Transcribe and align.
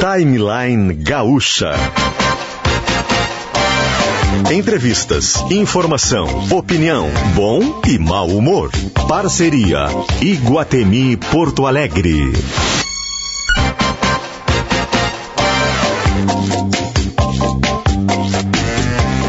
Timeline 0.00 0.94
Gaúcha. 0.94 1.72
Entrevistas, 4.48 5.34
informação, 5.50 6.26
opinião, 6.52 7.08
bom 7.34 7.80
e 7.84 7.98
mau 7.98 8.28
humor. 8.28 8.70
Parceria 9.08 9.86
Iguatemi 10.22 11.16
Porto 11.16 11.66
Alegre. 11.66 12.30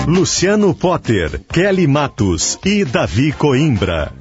Luciano 0.06 0.76
Potter, 0.76 1.42
Kelly 1.52 1.88
Matos 1.88 2.60
e 2.64 2.86
Davi 2.86 3.32
Coimbra. 3.32 4.14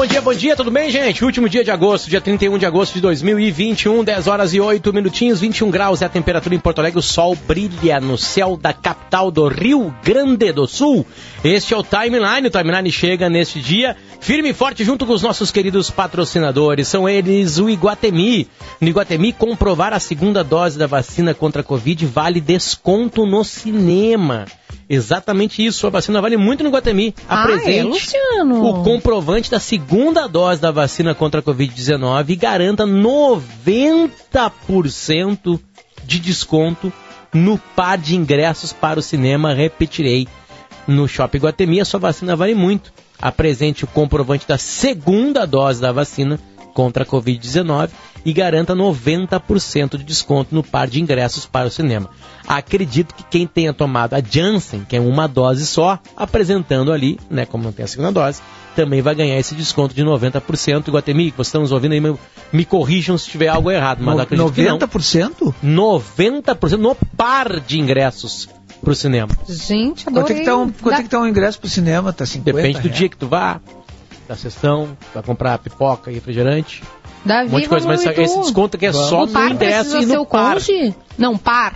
Bom 0.00 0.06
dia, 0.06 0.22
bom 0.22 0.32
dia, 0.32 0.56
tudo 0.56 0.70
bem, 0.70 0.90
gente? 0.90 1.22
Último 1.22 1.46
dia 1.46 1.62
de 1.62 1.70
agosto, 1.70 2.08
dia 2.08 2.22
31 2.22 2.56
de 2.56 2.64
agosto 2.64 2.94
de 2.94 3.02
2021, 3.02 4.02
10 4.02 4.28
horas 4.28 4.54
e 4.54 4.58
8 4.58 4.94
minutinhos, 4.94 5.42
21 5.42 5.70
graus 5.70 6.00
é 6.00 6.06
a 6.06 6.08
temperatura 6.08 6.54
em 6.54 6.58
Porto 6.58 6.78
Alegre, 6.78 6.98
o 6.98 7.02
sol 7.02 7.36
brilha 7.46 8.00
no 8.00 8.16
céu 8.16 8.56
da 8.56 8.72
capital 8.72 9.30
do 9.30 9.46
Rio 9.46 9.94
Grande 10.02 10.52
do 10.52 10.66
Sul. 10.66 11.04
Este 11.44 11.74
é 11.74 11.76
o 11.76 11.82
Timeline, 11.82 12.46
o 12.46 12.50
Timeline 12.50 12.90
chega 12.90 13.28
neste 13.28 13.60
dia 13.60 13.94
firme 14.20 14.48
e 14.48 14.54
forte 14.54 14.84
junto 14.84 15.04
com 15.04 15.12
os 15.12 15.20
nossos 15.20 15.50
queridos 15.50 15.90
patrocinadores, 15.90 16.88
são 16.88 17.06
eles 17.06 17.58
o 17.58 17.68
Iguatemi. 17.68 18.48
No 18.80 18.88
Iguatemi, 18.88 19.34
comprovar 19.34 19.92
a 19.92 20.00
segunda 20.00 20.42
dose 20.42 20.78
da 20.78 20.86
vacina 20.86 21.34
contra 21.34 21.60
a 21.60 21.64
Covid 21.64 22.06
vale 22.06 22.40
desconto 22.40 23.26
no 23.26 23.44
cinema. 23.44 24.46
Exatamente 24.88 25.64
isso, 25.64 25.86
a 25.86 25.90
vacina 25.90 26.20
vale 26.20 26.36
muito 26.36 26.62
no 26.62 26.68
Iguatemi. 26.70 27.14
Ah, 27.28 27.42
Apresente 27.44 27.78
é, 27.78 27.84
Luciano. 27.84 28.64
o 28.64 28.82
comprovante 28.82 29.50
da 29.50 29.60
segunda 29.60 30.26
dose 30.26 30.60
da 30.60 30.70
vacina 30.70 31.14
contra 31.14 31.40
a 31.40 31.42
Covid-19 31.42 32.30
e 32.30 32.36
garanta 32.36 32.86
90% 32.86 35.60
de 36.04 36.18
desconto 36.18 36.92
no 37.32 37.58
par 37.58 37.96
de 37.98 38.16
ingressos 38.16 38.72
para 38.72 38.98
o 38.98 39.02
cinema. 39.02 39.54
Repetirei, 39.54 40.26
no 40.86 41.06
Shopping 41.06 41.38
Guatemi 41.38 41.80
a 41.80 41.84
sua 41.84 42.00
vacina 42.00 42.34
vale 42.34 42.54
muito. 42.54 42.92
Apresente 43.20 43.84
o 43.84 43.86
comprovante 43.86 44.48
da 44.48 44.56
segunda 44.58 45.46
dose 45.46 45.80
da 45.80 45.92
vacina 45.92 46.40
contra 46.80 47.02
a 47.02 47.06
Covid-19 47.06 47.90
e 48.24 48.32
garanta 48.32 48.74
90% 48.74 49.98
de 49.98 50.02
desconto 50.04 50.54
no 50.54 50.62
par 50.62 50.88
de 50.88 50.98
ingressos 50.98 51.44
para 51.44 51.68
o 51.68 51.70
cinema. 51.70 52.08
Acredito 52.48 53.14
que 53.14 53.22
quem 53.24 53.46
tenha 53.46 53.74
tomado 53.74 54.14
a 54.14 54.20
Janssen, 54.22 54.86
que 54.88 54.96
é 54.96 55.00
uma 55.00 55.26
dose 55.28 55.66
só, 55.66 55.98
apresentando 56.16 56.90
ali, 56.90 57.20
né, 57.30 57.44
como 57.44 57.64
não 57.64 57.70
tem 57.72 57.84
a 57.84 57.88
segunda 57.88 58.10
dose, 58.10 58.40
também 58.74 59.02
vai 59.02 59.14
ganhar 59.14 59.38
esse 59.38 59.54
desconto 59.54 59.94
de 59.94 60.02
90%. 60.02 60.88
Iguatemi, 60.88 61.30
que 61.30 61.36
vocês 61.36 61.48
estão 61.48 61.60
nos 61.60 61.70
ouvindo 61.72 61.92
aí, 61.92 62.00
me, 62.00 62.16
me 62.50 62.64
corrijam 62.64 63.18
se 63.18 63.28
tiver 63.28 63.48
algo 63.48 63.70
errado, 63.70 63.98
mas 64.02 64.16
No- 64.16 64.22
acredito 64.22 64.52
que 64.52 64.62
não. 64.64 64.78
90%? 64.78 65.54
90% 65.62 66.76
no 66.78 66.94
par 66.94 67.60
de 67.60 67.78
ingressos 67.78 68.48
pro 68.80 68.94
cinema. 68.94 69.28
Gente, 69.46 70.04
Quanto 70.04 70.16
é 70.16 70.20
adorei. 70.20 70.38
que 70.38 70.44
tá 70.46 70.56
um, 70.56 70.70
quanto 70.70 70.98
é 70.98 71.02
que 71.02 71.08
tá 71.10 71.20
um 71.20 71.26
ingresso 71.26 71.60
pro 71.60 71.68
cinema? 71.68 72.10
Tá 72.12 72.24
50 72.24 72.56
Depende 72.56 72.78
do 72.78 72.82
reais? 72.84 72.98
dia 72.98 73.08
que 73.10 73.16
tu 73.18 73.28
vá, 73.28 73.60
da 74.30 74.36
sessão, 74.36 74.96
vai 75.12 75.22
comprar 75.24 75.58
pipoca 75.58 76.08
e 76.10 76.14
refrigerante. 76.14 76.82
Davi, 77.24 77.48
um 77.48 77.52
monte 77.52 77.62
de 77.64 77.68
coisa, 77.68 77.86
mas 77.86 78.00
vamos 78.04 78.18
esse 78.18 78.32
ir 78.32 78.36
tu. 78.36 78.42
desconto 78.42 78.76
aqui 78.76 78.86
é 78.86 78.92
só 78.92 79.24
O 79.24 79.26
no 79.26 79.32
par 79.32 79.50
ingresso 79.50 79.96
e 79.98 80.06
ser 80.06 80.16
no 80.16 80.24
par. 80.24 80.54
cônjuge? 80.54 80.94
Não, 81.18 81.36
par. 81.36 81.74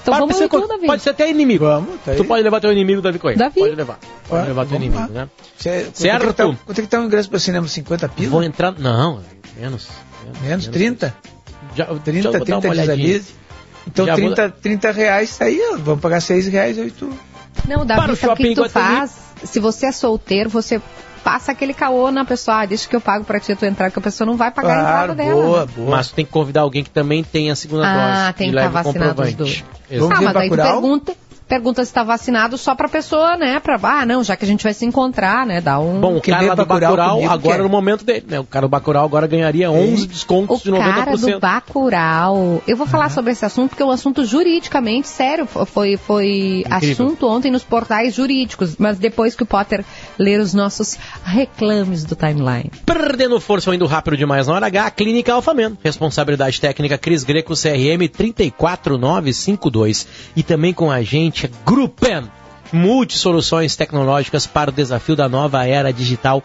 Então 0.00 0.12
Par 0.12 0.20
vamos 0.20 0.36
tu, 0.38 0.48
co- 0.48 0.66
Davi. 0.68 0.86
Pode 0.86 1.02
ser 1.02 1.10
até 1.10 1.28
inimigo. 1.28 1.64
Vamos, 1.64 2.00
tá. 2.04 2.14
Tu 2.14 2.24
pode 2.24 2.42
levar 2.44 2.60
teu 2.60 2.70
inimigo, 2.72 3.02
Davi 3.02 3.18
Coelho. 3.18 3.36
Davi. 3.38 3.58
Pode 3.60 3.74
levar. 3.74 3.98
Pode 4.28 4.42
Ah, 4.42 4.46
levar 4.46 4.62
teu 4.66 4.78
vamos 4.78 4.86
inimigo, 4.86 5.12
lá. 5.12 5.22
né? 5.22 5.28
Cê- 5.58 5.82
quanto 5.82 5.98
Certo. 5.98 6.22
É 6.22 6.26
que 6.28 6.32
tá- 6.32 6.44
Quanto 6.64 6.78
é 6.78 6.82
que 6.82 6.88
tá 6.88 7.00
um 7.00 7.04
ingresso 7.06 7.28
pro 7.28 7.40
cinema? 7.40 7.66
50 7.68 8.08
pila? 8.08 8.30
Vou 8.30 8.42
entrar... 8.44 8.72
Não, 8.78 9.20
menos. 9.58 9.88
Menos 10.42 10.68
30? 10.68 11.14
Já, 11.74 11.86
30, 11.86 12.22
já 12.22 12.30
vou 12.30 12.38
dar 12.38 12.44
30 12.44 12.66
uma 12.68 12.70
olhadinha. 12.72 12.96
desalize. 12.96 13.34
Então 13.88 14.06
Já 14.06 14.12
vou 14.16 14.32
30, 14.34 14.50
30 14.62 14.92
reais 14.92 15.36
tá 15.36 15.44
aí, 15.46 15.60
ó. 15.72 15.76
Vamos 15.78 16.00
pagar 16.00 16.20
6 16.20 16.46
reais 16.46 16.78
aí 16.78 16.90
tu. 16.92 17.10
Não, 17.66 17.84
Para 17.84 17.96
Davi, 17.96 18.12
o 18.12 18.16
sabe 18.16 18.32
o 18.32 18.36
que, 18.36 18.48
que 18.50 18.54
tu 18.54 18.68
faz? 18.70 19.16
Se 19.44 19.58
você 19.60 19.86
é 19.86 19.92
solteiro, 19.92 20.48
você 20.48 20.80
passa 21.18 21.52
aquele 21.52 21.74
caô 21.74 22.10
na 22.10 22.24
pessoa. 22.24 22.62
Ah, 22.62 22.66
deixa 22.66 22.88
que 22.88 22.96
eu 22.96 23.00
pago 23.00 23.24
pra 23.24 23.38
ti 23.38 23.54
tu 23.54 23.64
entrar, 23.66 23.90
que 23.90 23.98
a 23.98 24.02
pessoa 24.02 24.26
não 24.26 24.36
vai 24.36 24.50
pagar 24.50 24.70
a 24.70 24.80
Claro, 24.80 25.12
entrada 25.12 25.14
dela. 25.14 25.42
boa, 25.42 25.66
boa. 25.66 25.90
Mas 25.90 26.08
tu 26.08 26.14
tem 26.14 26.24
que 26.24 26.30
convidar 26.30 26.62
alguém 26.62 26.82
que 26.82 26.90
também 26.90 27.22
tenha 27.22 27.52
a 27.52 27.56
segunda 27.56 27.84
Ah, 27.86 28.22
dose. 28.22 28.32
tem 28.34 28.46
e 28.46 28.50
que 28.50 28.56
leve 28.56 28.68
estar 28.68 28.80
o 28.80 28.82
vacinado 28.84 29.22
os 29.22 29.28
comprovante. 29.30 29.36
dois. 29.36 29.64
Exato. 29.90 30.14
Ah, 30.14 30.22
mas 30.22 30.36
aí 30.36 30.48
tu 30.50 30.56
pergunta, 30.56 31.14
pergunta 31.48 31.84
se 31.84 31.92
tá 31.92 32.04
vacinado 32.04 32.58
só 32.58 32.74
pra 32.74 32.88
pessoa, 32.88 33.36
né? 33.36 33.58
Pra, 33.58 33.78
ah, 33.82 34.04
não, 34.06 34.22
já 34.22 34.36
que 34.36 34.44
a 34.44 34.48
gente 34.48 34.62
vai 34.62 34.74
se 34.74 34.84
encontrar, 34.84 35.46
né? 35.46 35.60
Dá 35.60 35.78
um... 35.80 36.00
Bom, 36.00 36.16
o 36.16 36.20
cara 36.20 36.46
lá 36.46 36.54
do 36.54 36.66
Bacurau 36.66 37.16
comigo 37.16 37.32
agora 37.32 37.62
é 37.62 37.66
o 37.66 37.68
momento 37.68 38.04
dele, 38.04 38.24
né? 38.28 38.38
O 38.38 38.44
cara 38.44 38.66
do 38.66 38.70
Bacurau 38.70 39.04
agora 39.04 39.26
ganharia 39.26 39.70
11 39.70 40.06
descontos 40.06 40.62
de 40.62 40.70
O 40.70 40.74
90%. 40.74 40.94
cara 40.94 41.16
do 41.16 41.40
Bacurau. 41.40 42.62
Eu 42.66 42.76
vou 42.76 42.86
falar 42.86 43.08
sobre 43.10 43.32
esse 43.32 43.44
assunto 43.44 43.70
porque 43.70 43.82
é 43.82 43.86
um 43.86 43.90
assunto 43.90 44.24
juridicamente 44.24 45.08
sério. 45.08 45.46
Foi, 45.46 45.96
foi 45.96 46.64
Incrível. 46.66 47.06
assunto 47.06 47.26
ontem 47.26 47.50
nos 47.50 47.64
portais 47.64 48.14
jurídicos. 48.14 48.76
Mas 48.76 48.98
depois 48.98 49.34
que 49.34 49.42
o 49.42 49.46
Potter 49.46 49.84
ler 50.18 50.40
os 50.40 50.52
nossos 50.52 50.98
reclames 51.24 52.04
do 52.04 52.14
timeline. 52.14 52.70
Perdendo 52.84 53.40
força 53.40 53.70
ou 53.70 53.74
indo 53.74 53.86
rápido 53.86 54.16
demais 54.16 54.46
na 54.46 54.54
hora 54.54 54.66
H, 54.66 54.90
Clínica 54.90 55.32
Alfamen. 55.32 55.78
Responsabilidade 55.82 56.60
técnica 56.60 56.98
Cris 56.98 57.24
Greco 57.24 57.54
CRM 57.54 58.06
34952. 58.14 60.06
E 60.36 60.42
também 60.42 60.74
com 60.74 60.90
a 60.90 61.02
gente 61.02 61.37
Gruppen. 61.46 62.24
Multisoluções 62.72 63.76
tecnológicas 63.76 64.46
para 64.46 64.70
o 64.70 64.72
desafio 64.72 65.16
da 65.16 65.28
nova 65.28 65.66
era 65.66 65.92
digital. 65.92 66.42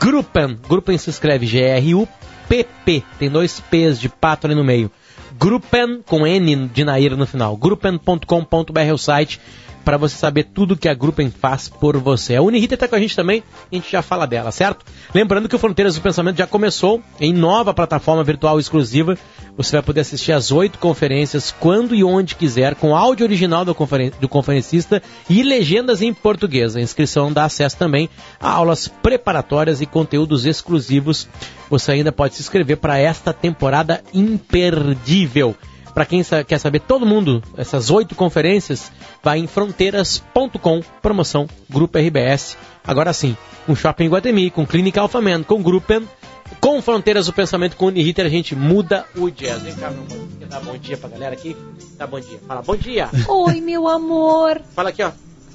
Gruppen. 0.00 0.58
Gruppen 0.68 0.98
se 0.98 1.10
escreve 1.10 1.46
G-R-U-P-P. 1.46 3.04
Tem 3.18 3.30
dois 3.30 3.60
P's 3.60 4.00
de 4.00 4.08
pato 4.08 4.46
ali 4.46 4.54
no 4.54 4.64
meio. 4.64 4.90
Gruppen 5.38 6.02
com 6.06 6.26
N 6.26 6.68
de 6.68 6.84
Nair 6.84 7.16
no 7.16 7.26
final. 7.26 7.56
Gruppen.com.br 7.56 8.80
é 8.80 8.92
o 8.92 8.98
site 8.98 9.40
para 9.84 9.96
você 9.96 10.16
saber 10.16 10.44
tudo 10.44 10.76
que 10.76 10.88
a 10.88 10.94
Gruppen 10.94 11.30
faz 11.30 11.68
por 11.68 11.96
você. 11.98 12.36
A 12.36 12.42
Unirita 12.42 12.74
está 12.74 12.86
com 12.86 12.94
a 12.94 12.98
gente 12.98 13.16
também, 13.16 13.42
a 13.70 13.74
gente 13.74 13.90
já 13.90 14.02
fala 14.02 14.26
dela, 14.26 14.52
certo? 14.52 14.84
Lembrando 15.14 15.48
que 15.48 15.56
o 15.56 15.58
Fronteiras 15.58 15.94
do 15.94 16.00
Pensamento 16.00 16.38
já 16.38 16.46
começou 16.46 17.02
em 17.20 17.32
nova 17.32 17.74
plataforma 17.74 18.22
virtual 18.22 18.58
exclusiva. 18.58 19.16
Você 19.56 19.72
vai 19.72 19.82
poder 19.82 20.00
assistir 20.00 20.32
as 20.32 20.50
oito 20.52 20.78
conferências 20.78 21.54
quando 21.58 21.94
e 21.94 22.04
onde 22.04 22.34
quiser, 22.34 22.74
com 22.74 22.96
áudio 22.96 23.26
original 23.26 23.64
do, 23.64 23.74
conferen 23.74 24.12
do 24.20 24.28
conferencista 24.28 25.02
e 25.28 25.42
legendas 25.42 26.02
em 26.02 26.12
português. 26.14 26.76
A 26.76 26.80
inscrição 26.80 27.32
dá 27.32 27.44
acesso 27.44 27.76
também 27.76 28.08
a 28.40 28.50
aulas 28.50 28.88
preparatórias 28.88 29.80
e 29.80 29.86
conteúdos 29.86 30.46
exclusivos. 30.46 31.28
Você 31.68 31.92
ainda 31.92 32.12
pode 32.12 32.34
se 32.34 32.42
inscrever 32.42 32.76
para 32.76 32.98
esta 32.98 33.32
temporada 33.32 34.02
imperdível. 34.12 35.54
Para 35.94 36.06
quem 36.06 36.22
sa- 36.22 36.44
quer 36.44 36.58
saber 36.58 36.80
todo 36.80 37.04
mundo, 37.04 37.42
essas 37.56 37.90
oito 37.90 38.14
conferências, 38.14 38.90
vai 39.22 39.38
em 39.38 39.46
fronteiras.com, 39.46 40.80
promoção 41.02 41.48
Grupo 41.68 41.98
RBS. 41.98 42.56
Agora 42.86 43.12
sim, 43.12 43.36
com 43.66 43.74
Shopping 43.74 44.08
Guatemi, 44.08 44.50
com 44.50 44.66
Clínica 44.66 45.00
Alphaman, 45.00 45.42
com 45.42 45.62
Gruppen, 45.62 46.08
com 46.60 46.80
Fronteiras 46.82 47.26
do 47.26 47.32
Pensamento, 47.32 47.76
com 47.76 47.86
Uniriter, 47.86 48.26
a 48.26 48.28
gente 48.28 48.54
muda 48.56 49.04
o 49.16 49.30
jazz. 49.30 49.62
Vem 49.62 49.74
cá, 49.74 49.90
meu 49.90 50.02
amor, 50.04 50.28
quer 50.38 50.46
dar 50.48 50.60
bom 50.60 50.76
dia 50.78 50.96
pra 50.96 51.08
galera 51.08 51.34
aqui? 51.34 51.56
Dá 51.96 52.06
bom 52.06 52.18
dia. 52.20 52.38
Fala, 52.46 52.62
bom 52.62 52.76
dia. 52.76 53.08
Oi, 53.28 53.60
meu 53.60 53.86
amor. 53.86 54.60
Fala 54.74 54.88
aqui, 54.90 55.02
ó. 55.02 55.10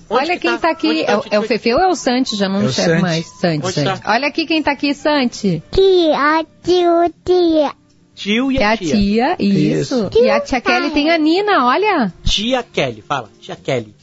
Onde 0.07 0.21
Olha 0.21 0.33
que 0.35 0.47
quem 0.47 0.57
tá, 0.59 0.69
aqui. 0.69 0.87
Onde 0.87 0.99
É, 1.01 1.11
é 1.11 1.17
o 1.17 1.21
Tio? 1.41 1.43
Fefe 1.47 1.73
ou 1.73 1.79
é 1.79 1.87
o 1.87 1.95
Santi? 1.95 2.35
Já 2.35 2.47
não 2.47 2.61
É 2.61 2.65
enxergo 2.65 3.01
mais. 3.01 3.25
Santi, 3.25 3.71
Santi. 3.73 4.01
tá? 4.01 4.13
Olha 4.13 4.27
aqui 4.27 4.45
quem 4.45 4.61
tá 4.61 4.71
aqui, 4.71 4.93
Santi. 4.93 5.63
Tia, 5.71 6.45
tio, 6.63 7.13
tia. 7.25 7.73
Tio 8.15 8.51
e 8.51 8.57
É 8.57 8.63
a 8.65 8.71
a 8.71 8.77
tia. 8.77 8.95
tia, 8.95 9.35
isso. 9.39 10.07
Isso. 10.07 10.09
E 10.15 10.29
a 10.29 10.39
tia 10.39 10.61
Kelly 10.61 10.89
tem 10.91 11.11
a 11.11 11.17
Nina, 11.17 11.65
olha. 11.65 12.13
Tia 12.23 12.63
Kelly, 12.63 13.01
fala. 13.01 13.29
Tia 13.41 13.55
Kelly. 13.55 13.93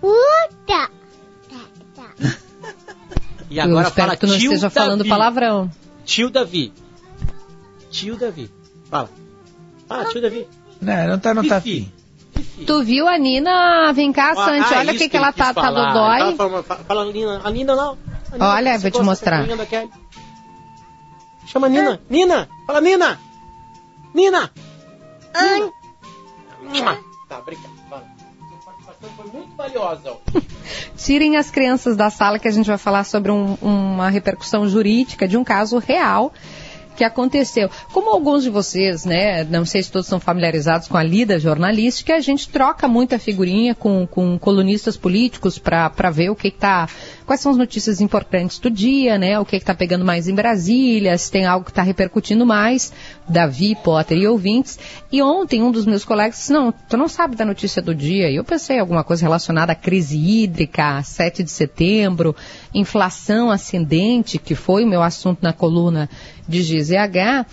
Puta. 0.00 0.90
E 3.48 3.60
agora 3.60 3.84
Eu 3.84 3.88
espero 3.88 4.06
fala 4.08 4.16
que 4.16 4.26
tu 4.26 4.32
não 4.32 4.38
tio 4.38 4.52
esteja 4.54 4.70
falando 4.70 4.98
Davi. 4.98 5.08
palavrão. 5.10 5.70
Tio 6.04 6.28
Davi. 6.30 6.72
Tio 7.92 8.16
Davi. 8.16 8.50
Fala. 8.90 9.08
Fala, 9.86 10.04
tio 10.06 10.20
Davi. 10.20 10.48
Não, 10.82 11.06
não 11.06 11.18
tá, 11.20 11.32
não 11.32 11.46
tá 11.46 11.60
Fifi. 11.60 11.92
Tu 12.66 12.82
viu 12.82 13.06
a 13.06 13.16
Nina? 13.16 13.92
Vem 13.92 14.12
cá, 14.12 14.34
Santi. 14.34 14.74
Ah, 14.74 14.78
olha 14.80 14.92
o 14.92 14.96
que, 14.98 15.08
que 15.08 15.16
ela 15.16 15.32
tá, 15.32 15.54
tá 15.54 15.62
falar. 15.62 15.92
dodói. 15.92 16.14
Ele 16.14 16.24
tava 16.24 16.36
falando- 16.36 16.64
fa- 16.64 16.76
Fala, 16.76 17.02
a 17.02 17.12
Nina. 17.12 17.40
A 17.44 17.50
Nina 17.52 17.76
não. 17.76 17.92
A 17.92 18.32
Nina, 18.32 18.48
Olha, 18.54 18.78
vou 18.78 18.90
te 18.90 19.02
mostrar. 19.02 19.46
Chama 21.46 21.66
a 21.66 21.70
Nina. 21.70 22.00
Nina. 22.10 22.48
Fala, 22.66 22.80
Nina. 22.80 23.20
Nina. 24.14 24.50
Nina. 26.72 26.98
Tá, 27.28 27.38
obrigado. 27.38 27.70
Fala. 27.88 28.04
Sua 28.48 28.58
participação 28.64 29.10
foi 29.16 29.26
muito 29.32 29.56
valiosa. 29.56 30.16
Tirem 30.96 31.36
as 31.36 31.50
crianças 31.50 31.96
da 31.96 32.10
sala 32.10 32.38
que 32.38 32.48
a 32.48 32.50
gente 32.50 32.66
vai 32.66 32.78
falar 32.78 33.04
sobre 33.04 33.30
um- 33.30 33.56
uma 33.60 34.08
repercussão 34.10 34.68
jurídica 34.68 35.26
de 35.28 35.36
um 35.36 35.44
caso 35.44 35.78
real. 35.78 36.32
que 36.96 37.04
aconteceu. 37.04 37.68
Como 37.92 38.08
alguns 38.08 38.42
de 38.42 38.48
vocês, 38.48 39.04
né, 39.04 39.44
não 39.44 39.66
sei 39.66 39.82
se 39.82 39.92
todos 39.92 40.06
são 40.08 40.18
familiarizados 40.18 40.88
com 40.88 40.96
a 40.96 41.02
lida 41.02 41.38
jornalística, 41.38 42.14
a 42.14 42.20
gente 42.20 42.48
troca 42.48 42.88
muita 42.88 43.18
figurinha 43.18 43.74
com, 43.74 44.06
com 44.06 44.38
colunistas 44.38 44.96
políticos 44.96 45.58
para 45.58 45.90
ver 46.10 46.30
o 46.30 46.34
que 46.34 46.48
está, 46.48 46.88
quais 47.26 47.40
são 47.40 47.50
as 47.50 47.58
notícias 47.58 48.00
importantes 48.00 48.58
do 48.58 48.70
dia, 48.70 49.18
né, 49.18 49.38
o 49.38 49.44
que 49.44 49.56
está 49.56 49.74
pegando 49.74 50.04
mais 50.04 50.28
em 50.28 50.34
Brasília, 50.34 51.18
se 51.18 51.30
tem 51.30 51.44
algo 51.44 51.64
que 51.64 51.72
está 51.72 51.82
repercutindo 51.82 52.46
mais, 52.46 52.92
Davi, 53.28 53.76
Potter 53.82 54.16
e 54.16 54.28
ouvintes. 54.28 54.78
E 55.10 55.20
ontem 55.20 55.62
um 55.62 55.72
dos 55.72 55.84
meus 55.84 56.04
colegas 56.04 56.36
disse, 56.36 56.52
não, 56.52 56.72
tu 56.72 56.96
não 56.96 57.08
sabe 57.08 57.34
da 57.34 57.44
notícia 57.44 57.82
do 57.82 57.94
dia. 57.94 58.30
E 58.30 58.36
eu 58.36 58.44
pensei 58.44 58.78
alguma 58.78 59.02
coisa 59.02 59.24
relacionada 59.24 59.72
à 59.72 59.74
crise 59.74 60.16
hídrica, 60.16 61.02
7 61.02 61.42
de 61.42 61.50
setembro, 61.50 62.34
inflação 62.72 63.50
ascendente, 63.50 64.38
que 64.38 64.54
foi 64.54 64.84
o 64.84 64.88
meu 64.88 65.02
assunto 65.02 65.40
na 65.42 65.52
coluna 65.52 66.08
de 66.48 66.62
GZH. 66.62 67.44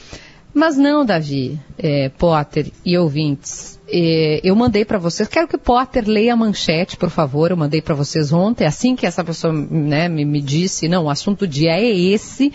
Mas 0.54 0.78
não, 0.78 1.04
Davi, 1.04 1.60
é, 1.80 2.10
Potter 2.10 2.72
e 2.86 2.96
ouvintes. 2.96 3.73
É, 3.88 4.40
eu 4.44 4.56
mandei 4.56 4.86
para 4.86 4.98
vocês, 4.98 5.28
quero 5.28 5.48
que 5.48 5.58
Potter 5.58 6.08
leia 6.08 6.34
a 6.34 6.36
manchete, 6.36 6.96
por 6.96 7.10
favor. 7.10 7.52
Eu 7.52 7.58
mandei 7.58 7.82
para 7.82 7.94
vocês 7.94 8.32
ontem, 8.32 8.66
assim 8.66 8.96
que 8.96 9.06
essa 9.06 9.24
pessoa 9.24 9.52
né, 9.54 10.08
me, 10.08 10.24
me, 10.24 10.42
disse, 10.42 10.88
não, 10.88 11.06
o 11.06 11.10
assunto 11.10 11.40
do 11.40 11.48
dia 11.48 11.72
é 11.72 11.86
esse. 11.86 12.54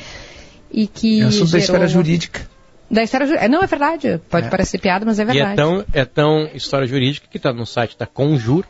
E 0.70 0.86
que. 0.86 1.20
É 1.20 1.24
assunto 1.24 1.46
gerou... 1.46 1.52
da 1.52 1.58
esfera 1.58 1.88
jurídica. 1.88 2.48
Da 2.90 3.02
história 3.02 3.26
jurídica. 3.26 3.48
Não, 3.48 3.62
é 3.62 3.66
verdade. 3.66 4.20
Pode 4.30 4.46
é. 4.46 4.50
parecer 4.50 4.78
piada, 4.78 5.04
mas 5.04 5.18
é 5.18 5.24
verdade. 5.24 5.50
E 5.50 5.52
é 5.52 5.56
tão, 5.56 5.84
é 5.92 6.04
tão 6.04 6.48
história 6.54 6.86
jurídica 6.86 7.26
que 7.30 7.36
está 7.36 7.52
no 7.52 7.66
site 7.66 7.98
da 7.98 8.06
Conjur, 8.06 8.64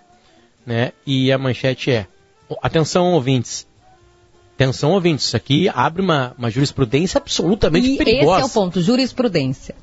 né? 0.66 0.92
E 1.06 1.30
a 1.30 1.38
manchete 1.38 1.92
é: 1.92 2.06
atenção, 2.62 3.12
ouvintes. 3.12 3.66
Atenção, 4.56 4.90
ouvintes. 4.90 5.26
Isso 5.26 5.36
aqui 5.36 5.68
abre 5.72 6.02
uma, 6.02 6.34
uma 6.36 6.50
jurisprudência 6.50 7.18
absolutamente 7.18 7.92
e 7.92 7.96
perigosa. 7.96 8.40
Esse 8.40 8.42
é 8.42 8.46
o 8.46 8.64
ponto: 8.64 8.80
jurisprudência. 8.80 9.76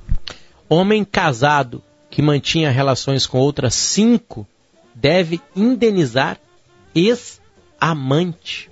Homem 0.68 1.06
casado 1.06 1.82
que 2.16 2.22
mantinha 2.22 2.72
relações 2.72 3.28
com 3.28 3.40
outras 3.40 3.76
cinco 3.76 4.48
deve 4.94 5.42
indenizar 5.54 6.38
ex-amante. 6.96 8.72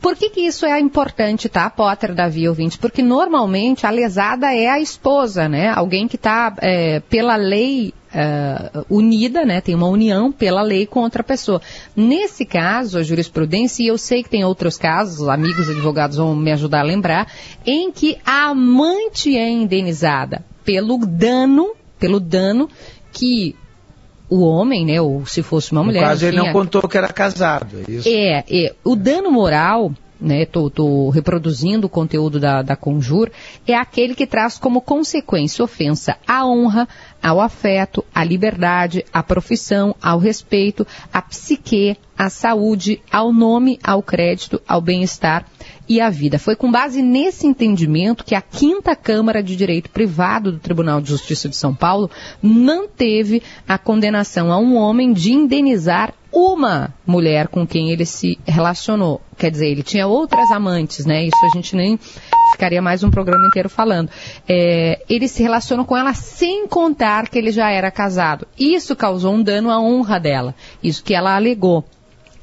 Por 0.00 0.16
que, 0.16 0.28
que 0.28 0.40
isso 0.40 0.66
é 0.66 0.80
importante, 0.80 1.48
tá, 1.48 1.70
Potter, 1.70 2.12
Davi, 2.12 2.48
ouvinte? 2.48 2.78
Porque 2.78 3.00
normalmente 3.00 3.86
a 3.86 3.90
lesada 3.90 4.52
é 4.52 4.68
a 4.68 4.80
esposa, 4.80 5.48
né? 5.48 5.68
Alguém 5.68 6.08
que 6.08 6.16
está 6.16 6.52
é, 6.60 6.98
pela 6.98 7.36
lei 7.36 7.94
Uh, 8.14 8.84
unida, 8.90 9.42
né, 9.42 9.62
tem 9.62 9.74
uma 9.74 9.88
união 9.88 10.30
pela 10.30 10.60
lei 10.60 10.84
com 10.84 11.00
outra 11.00 11.22
pessoa. 11.22 11.62
Nesse 11.96 12.44
caso, 12.44 12.98
a 12.98 13.02
jurisprudência, 13.02 13.82
e 13.82 13.86
eu 13.86 13.96
sei 13.96 14.22
que 14.22 14.28
tem 14.28 14.44
outros 14.44 14.76
casos, 14.76 15.26
amigos 15.30 15.66
advogados 15.70 16.18
vão 16.18 16.36
me 16.36 16.52
ajudar 16.52 16.80
a 16.80 16.82
lembrar, 16.82 17.26
em 17.64 17.90
que 17.90 18.18
a 18.22 18.50
amante 18.50 19.34
é 19.34 19.48
indenizada 19.48 20.44
pelo 20.62 20.98
dano, 20.98 21.74
pelo 22.02 22.18
dano 22.18 22.68
que 23.12 23.54
o 24.28 24.40
homem, 24.40 24.84
né, 24.84 25.00
ou 25.00 25.24
se 25.24 25.40
fosse 25.40 25.70
uma 25.70 25.84
mulher. 25.84 26.00
No 26.00 26.06
caso, 26.08 26.26
ele 26.26 26.36
não 26.36 26.52
contou 26.52 26.88
que 26.88 26.98
era 26.98 27.08
casado, 27.08 27.76
é 27.86 27.90
isso? 27.92 28.08
É, 28.08 28.44
é 28.50 28.74
o 28.82 28.96
dano 28.96 29.30
moral, 29.30 29.92
né, 30.20 30.44
tô, 30.44 30.68
tô 30.68 31.10
reproduzindo 31.10 31.86
o 31.86 31.90
conteúdo 31.90 32.40
da, 32.40 32.60
da 32.60 32.74
Conjur, 32.74 33.30
é 33.68 33.74
aquele 33.74 34.16
que 34.16 34.26
traz 34.26 34.58
como 34.58 34.80
consequência 34.80 35.64
ofensa 35.64 36.16
à 36.26 36.44
honra, 36.44 36.88
ao 37.22 37.40
afeto, 37.40 38.04
à 38.12 38.24
liberdade, 38.24 39.04
à 39.12 39.22
profissão, 39.22 39.94
ao 40.02 40.18
respeito, 40.18 40.84
à 41.12 41.22
psique, 41.22 41.96
à 42.18 42.28
saúde, 42.28 43.00
ao 43.12 43.32
nome, 43.32 43.78
ao 43.84 44.02
crédito, 44.02 44.60
ao 44.66 44.80
bem-estar 44.80 45.44
e 45.92 46.00
à 46.00 46.08
vida. 46.08 46.38
Foi 46.38 46.56
com 46.56 46.70
base 46.70 47.02
nesse 47.02 47.46
entendimento 47.46 48.24
que 48.24 48.34
a 48.34 48.40
quinta 48.40 48.96
Câmara 48.96 49.42
de 49.42 49.54
Direito 49.54 49.90
Privado 49.90 50.50
do 50.50 50.58
Tribunal 50.58 51.02
de 51.02 51.10
Justiça 51.10 51.50
de 51.50 51.56
São 51.56 51.74
Paulo 51.74 52.10
manteve 52.40 53.42
a 53.68 53.76
condenação 53.76 54.50
a 54.50 54.58
um 54.58 54.74
homem 54.74 55.12
de 55.12 55.32
indenizar 55.32 56.14
uma 56.32 56.94
mulher 57.06 57.46
com 57.48 57.66
quem 57.66 57.90
ele 57.90 58.06
se 58.06 58.38
relacionou. 58.46 59.20
Quer 59.36 59.50
dizer, 59.50 59.66
ele 59.66 59.82
tinha 59.82 60.06
outras 60.06 60.50
amantes, 60.50 61.04
né? 61.04 61.26
Isso 61.26 61.44
a 61.44 61.54
gente 61.54 61.76
nem 61.76 61.98
ficaria 62.52 62.80
mais 62.80 63.04
um 63.04 63.10
programa 63.10 63.46
inteiro 63.46 63.68
falando. 63.68 64.08
É, 64.48 65.04
ele 65.10 65.28
se 65.28 65.42
relacionou 65.42 65.84
com 65.84 65.94
ela 65.94 66.14
sem 66.14 66.66
contar 66.66 67.28
que 67.28 67.36
ele 67.36 67.50
já 67.52 67.70
era 67.70 67.90
casado. 67.90 68.46
Isso 68.58 68.96
causou 68.96 69.34
um 69.34 69.42
dano 69.42 69.70
à 69.70 69.78
honra 69.78 70.18
dela. 70.18 70.54
Isso 70.82 71.04
que 71.04 71.14
ela 71.14 71.36
alegou. 71.36 71.84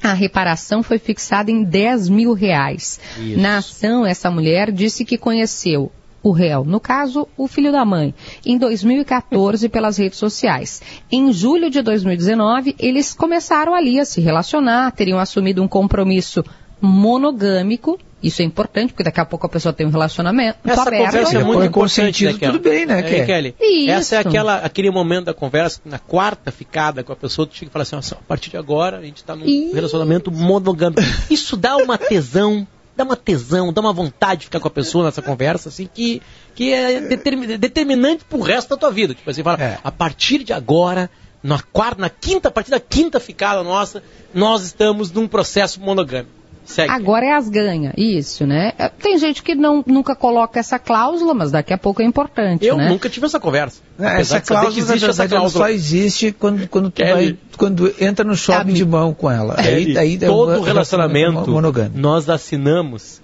A 0.02 0.12
reparação 0.12 0.82
foi 0.82 0.98
fixada 0.98 1.50
em 1.50 1.62
10 1.62 2.08
mil 2.08 2.32
reais. 2.32 2.98
Isso. 3.18 3.38
Na 3.38 3.58
ação, 3.58 4.06
essa 4.06 4.30
mulher 4.30 4.72
disse 4.72 5.04
que 5.04 5.18
conheceu 5.18 5.92
o 6.22 6.32
réu, 6.32 6.64
no 6.64 6.78
caso, 6.78 7.26
o 7.36 7.48
filho 7.48 7.72
da 7.72 7.84
mãe, 7.84 8.14
em 8.44 8.58
2014 8.58 9.68
pelas 9.68 9.96
redes 9.96 10.18
sociais. 10.18 10.82
Em 11.10 11.32
julho 11.32 11.70
de 11.70 11.80
2019, 11.80 12.76
eles 12.78 13.14
começaram 13.14 13.74
ali 13.74 13.98
a 13.98 14.04
se 14.04 14.20
relacionar, 14.20 14.90
teriam 14.92 15.18
assumido 15.18 15.62
um 15.62 15.68
compromisso 15.68 16.44
monogâmico. 16.80 17.98
Isso 18.22 18.42
é 18.42 18.44
importante, 18.44 18.92
porque 18.92 19.02
daqui 19.02 19.20
a 19.20 19.24
pouco 19.24 19.46
a 19.46 19.48
pessoa 19.48 19.72
tem 19.72 19.86
um 19.86 19.90
relacionamento 19.90 20.58
Essa 20.64 20.82
aberto. 20.82 21.06
conversa 21.06 21.38
é 21.38 21.44
muito 21.44 21.64
importante, 21.64 22.24
né, 22.26 22.32
Tudo 22.32 22.58
bem, 22.60 22.84
né, 22.84 22.98
é, 23.00 23.24
Kelly? 23.24 23.54
Essa 23.88 24.16
é 24.16 24.18
aquela, 24.18 24.56
aquele 24.56 24.90
momento 24.90 25.26
da 25.26 25.34
conversa, 25.34 25.80
na 25.84 25.98
quarta 25.98 26.52
ficada 26.52 27.02
com 27.02 27.12
a 27.12 27.16
pessoa, 27.16 27.46
tu 27.46 27.56
chega 27.56 27.70
e 27.70 27.72
fala 27.72 27.82
assim, 27.82 27.96
a 27.96 28.22
partir 28.28 28.50
de 28.50 28.58
agora 28.58 28.98
a 28.98 29.02
gente 29.02 29.16
está 29.18 29.34
num 29.34 29.46
Isso. 29.46 29.74
relacionamento 29.74 30.30
monogâmico. 30.30 31.00
Isso 31.30 31.56
dá 31.56 31.76
uma 31.76 31.96
tesão 31.96 32.66
dá 32.96 33.04
uma 33.04 33.16
tesão, 33.16 33.72
dá 33.72 33.80
uma 33.80 33.94
vontade 33.94 34.40
de 34.40 34.44
ficar 34.46 34.60
com 34.60 34.68
a 34.68 34.70
pessoa 34.70 35.06
nessa 35.06 35.22
conversa, 35.22 35.70
assim, 35.70 35.88
que, 35.92 36.20
que 36.54 36.70
é 36.70 37.00
determin, 37.00 37.46
determinante 37.56 38.24
pro 38.24 38.40
resto 38.40 38.70
da 38.70 38.76
tua 38.76 38.90
vida. 38.90 39.14
Tipo 39.14 39.30
assim, 39.30 39.42
fala, 39.42 39.62
é. 39.62 39.78
a 39.82 39.90
partir 39.90 40.44
de 40.44 40.52
agora, 40.52 41.08
na 41.42 41.60
quarta, 41.60 42.00
na 42.00 42.10
quinta, 42.10 42.48
a 42.48 42.50
partir 42.50 42.70
da 42.70 42.80
quinta 42.80 43.18
ficada 43.18 43.62
nossa, 43.62 44.02
nós 44.34 44.62
estamos 44.64 45.10
num 45.10 45.26
processo 45.26 45.80
monogâmico. 45.80 46.39
Segue. 46.64 46.92
Agora 46.92 47.26
é 47.26 47.32
as 47.32 47.48
ganha, 47.48 47.92
isso, 47.96 48.46
né? 48.46 48.72
É, 48.78 48.88
tem 48.88 49.18
gente 49.18 49.42
que 49.42 49.54
não, 49.54 49.82
nunca 49.86 50.14
coloca 50.14 50.60
essa 50.60 50.78
cláusula, 50.78 51.34
mas 51.34 51.50
daqui 51.50 51.72
a 51.72 51.78
pouco 51.78 52.00
é 52.00 52.04
importante, 52.04 52.64
Eu 52.64 52.76
né? 52.76 52.88
nunca 52.88 53.08
tive 53.08 53.26
essa 53.26 53.40
conversa. 53.40 53.82
É, 53.98 54.20
essa 54.20 54.40
cláusula, 54.40 54.78
existe 54.78 55.10
essa 55.10 55.28
cláusula. 55.28 55.66
só 55.66 55.70
existe 55.70 56.32
quando, 56.32 56.68
quando 56.68 56.90
tu 56.90 57.02
vai, 57.02 57.36
quando 57.56 57.92
entra 57.98 58.24
no 58.24 58.36
shopping 58.36 58.72
de 58.72 58.84
mão 58.84 59.12
com 59.12 59.30
ela. 59.30 59.56
Aí, 59.58 59.98
aí 59.98 60.18
todo 60.18 60.52
é 60.52 60.60
relacionamento 60.60 61.50
monogâmico. 61.50 61.98
nós 61.98 62.28
assinamos 62.28 63.20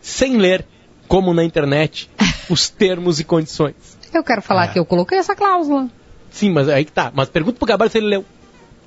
sem 0.00 0.38
ler, 0.38 0.64
como 1.06 1.34
na 1.34 1.44
internet, 1.44 2.08
os 2.48 2.70
termos 2.70 3.20
e 3.20 3.24
condições. 3.24 3.74
Eu 4.14 4.24
quero 4.24 4.40
falar 4.40 4.66
é. 4.66 4.68
que 4.68 4.78
eu 4.78 4.84
coloquei 4.86 5.18
essa 5.18 5.34
cláusula. 5.34 5.88
Sim, 6.30 6.52
mas 6.52 6.68
aí 6.68 6.84
que 6.84 6.92
tá. 6.92 7.12
Mas 7.14 7.28
pergunta 7.28 7.58
pro 7.58 7.66
Gabriel 7.66 7.90
se 7.90 7.98
ele 7.98 8.06
leu. 8.06 8.24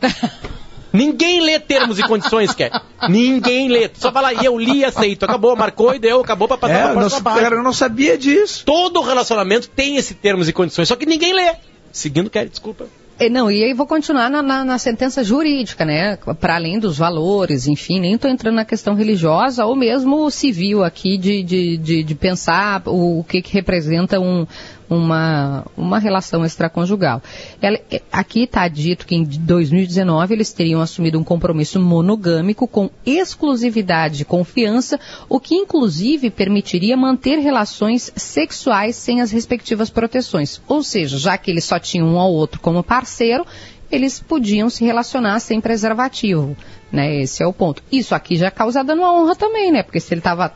Ninguém 0.92 1.42
lê 1.42 1.60
termos 1.60 2.00
e 2.00 2.04
condições, 2.04 2.54
quer. 2.54 2.72
Ninguém 3.08 3.68
lê. 3.68 3.90
Só 3.94 4.12
fala, 4.12 4.34
e 4.34 4.44
eu 4.44 4.58
li 4.58 4.80
e 4.80 4.86
aceito. 4.86 5.24
Acabou, 5.24 5.56
marcou 5.56 5.94
e 5.94 6.00
deu, 6.00 6.22
acabou 6.22 6.48
pra 6.48 6.58
passar 6.58 6.74
é, 6.74 6.84
pra 6.84 6.94
próxima 6.94 7.22
página. 7.22 7.56
Eu 7.56 7.64
não 7.64 7.74
sabia 7.74 8.18
disso. 8.18 8.64
Todo 8.66 9.02
relacionamento 9.02 9.70
tem 9.70 9.98
esse 9.98 10.14
termos 10.14 10.50
e 10.50 10.54
condições, 10.54 10.88
só 10.88 10.96
que 10.96 11.06
ninguém 11.06 11.34
lê. 11.34 11.56
Seguindo, 11.92 12.30
quer, 12.30 12.48
desculpa. 12.48 12.88
Não, 13.28 13.52
e 13.52 13.64
aí 13.64 13.74
vou 13.74 13.86
continuar 13.86 14.30
na, 14.30 14.42
na, 14.42 14.64
na 14.64 14.78
sentença 14.78 15.24
jurídica, 15.24 15.84
né? 15.84 16.16
Para 16.40 16.56
além 16.56 16.80
dos 16.80 16.98
valores, 16.98 17.68
enfim, 17.68 18.00
nem 18.00 18.14
estou 18.14 18.32
entrando 18.32 18.56
na 18.56 18.64
questão 18.64 18.94
religiosa 18.96 19.66
ou 19.66 19.76
mesmo 19.76 20.32
civil 20.32 20.84
aqui 20.84 21.18
de, 21.18 21.44
de, 21.44 21.78
de, 21.78 22.04
de 22.04 22.16
pensar 22.16 22.82
o, 22.86 23.20
o 23.20 23.24
que, 23.24 23.42
que 23.42 23.54
representa 23.54 24.20
um, 24.20 24.48
uma, 24.90 25.66
uma 25.78 26.00
relação 26.00 26.44
extraconjugal. 26.44 27.22
Ela, 27.62 27.80
é, 27.92 28.02
aqui 28.12 28.44
está 28.44 28.68
dito 28.68 29.06
que 29.06 29.16
em 29.16 29.24
2019 29.24 30.34
eles 30.34 30.52
teriam 30.52 30.82
assumido 30.82 31.20
um 31.20 31.24
compromisso 31.24 31.80
monogâmico 31.80 32.68
com 32.68 32.90
exclusividade 33.06 34.24
e 34.24 34.26
confiança, 34.26 35.00
o 35.28 35.40
que 35.40 35.56
inclusive 35.56 36.30
permitiria 36.30 36.98
manter 36.98 37.38
relações 37.38 38.12
sexuais 38.16 38.96
sem 38.96 39.22
as 39.22 39.32
respectivas 39.32 39.90
proteções. 39.90 40.60
Ou 40.68 40.82
seja, 40.82 41.18
já 41.18 41.38
que 41.38 41.52
eles 41.52 41.66
só 41.66 41.78
tinham 41.78 42.08
um 42.08 42.20
ao 42.20 42.34
outro 42.34 42.60
como 42.60 42.84
parceiro, 43.10 43.46
eles 43.92 44.20
podiam 44.20 44.70
se 44.70 44.86
relacionar 44.86 45.40
sem 45.40 45.60
preservativo. 45.60 46.56
Né? 46.92 47.22
Esse 47.22 47.42
é 47.44 47.48
o 47.48 47.54
ponto. 47.54 47.82
Isso 47.92 48.14
aqui 48.14 48.36
já 48.36 48.52
causa 48.52 48.84
dano 48.84 49.04
à 49.04 49.14
honra 49.14 49.36
também, 49.36 49.72
né? 49.72 49.82
Porque 49.82 50.00
se 50.00 50.14
ele 50.14 50.20
estava 50.20 50.54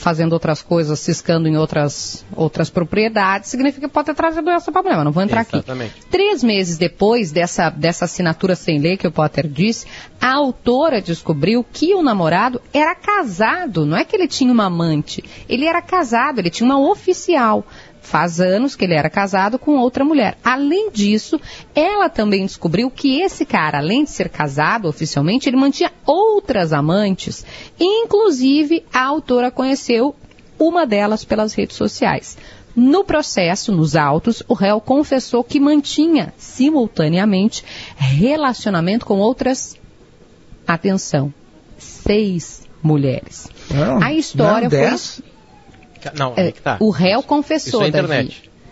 fazendo 0.00 0.32
outras 0.32 0.62
coisas, 0.62 0.98
ciscando 0.98 1.46
em 1.46 1.58
outras, 1.58 2.24
outras 2.34 2.70
propriedades, 2.70 3.50
significa 3.50 3.86
que 3.86 3.92
pode 3.92 4.06
ter 4.06 4.14
trazido 4.14 4.48
essa 4.48 4.72
problema. 4.72 5.04
Não 5.04 5.12
vou 5.12 5.22
entrar 5.22 5.42
Exatamente. 5.42 5.92
aqui. 5.98 6.06
Três 6.06 6.42
meses 6.42 6.78
depois 6.78 7.30
dessa, 7.30 7.68
dessa 7.68 8.06
assinatura 8.06 8.56
sem 8.56 8.78
lei 8.78 8.96
que 8.96 9.06
o 9.06 9.12
Potter 9.12 9.46
disse, 9.46 9.86
a 10.18 10.32
autora 10.32 11.02
descobriu 11.02 11.62
que 11.62 11.94
o 11.94 12.02
namorado 12.02 12.62
era 12.72 12.94
casado. 12.94 13.84
Não 13.84 13.96
é 13.96 14.04
que 14.04 14.16
ele 14.16 14.26
tinha 14.26 14.50
uma 14.50 14.64
amante. 14.64 15.22
Ele 15.46 15.66
era 15.66 15.82
casado, 15.82 16.38
ele 16.38 16.50
tinha 16.50 16.66
uma 16.66 16.80
oficial. 16.90 17.66
Faz 18.10 18.40
anos 18.40 18.74
que 18.74 18.84
ele 18.84 18.94
era 18.94 19.08
casado 19.08 19.56
com 19.56 19.76
outra 19.76 20.04
mulher. 20.04 20.36
Além 20.42 20.90
disso, 20.90 21.40
ela 21.72 22.08
também 22.08 22.44
descobriu 22.44 22.90
que 22.90 23.20
esse 23.20 23.46
cara, 23.46 23.78
além 23.78 24.02
de 24.02 24.10
ser 24.10 24.28
casado 24.28 24.88
oficialmente, 24.88 25.48
ele 25.48 25.56
mantinha 25.56 25.92
outras 26.04 26.72
amantes. 26.72 27.46
Inclusive, 27.78 28.84
a 28.92 29.04
autora 29.04 29.48
conheceu 29.48 30.16
uma 30.58 30.84
delas 30.84 31.24
pelas 31.24 31.54
redes 31.54 31.76
sociais. 31.76 32.36
No 32.74 33.04
processo, 33.04 33.70
nos 33.70 33.94
autos, 33.94 34.42
o 34.48 34.54
réu 34.54 34.80
confessou 34.80 35.44
que 35.44 35.60
mantinha 35.60 36.34
simultaneamente 36.36 37.64
relacionamento 37.96 39.06
com 39.06 39.20
outras, 39.20 39.76
atenção, 40.66 41.32
seis 41.78 42.68
mulheres. 42.82 43.46
Não, 43.70 44.02
a 44.02 44.12
história 44.12 44.68
não, 44.68 44.70
foi. 44.70 44.80
dez? 44.80 45.22
Não, 46.16 46.32
é, 46.36 46.52
que 46.52 46.60
tá. 46.62 46.76
O 46.80 46.90
réu 46.90 47.22
confessou, 47.22 47.82
Isso 47.84 47.96
é. 48.12 48.26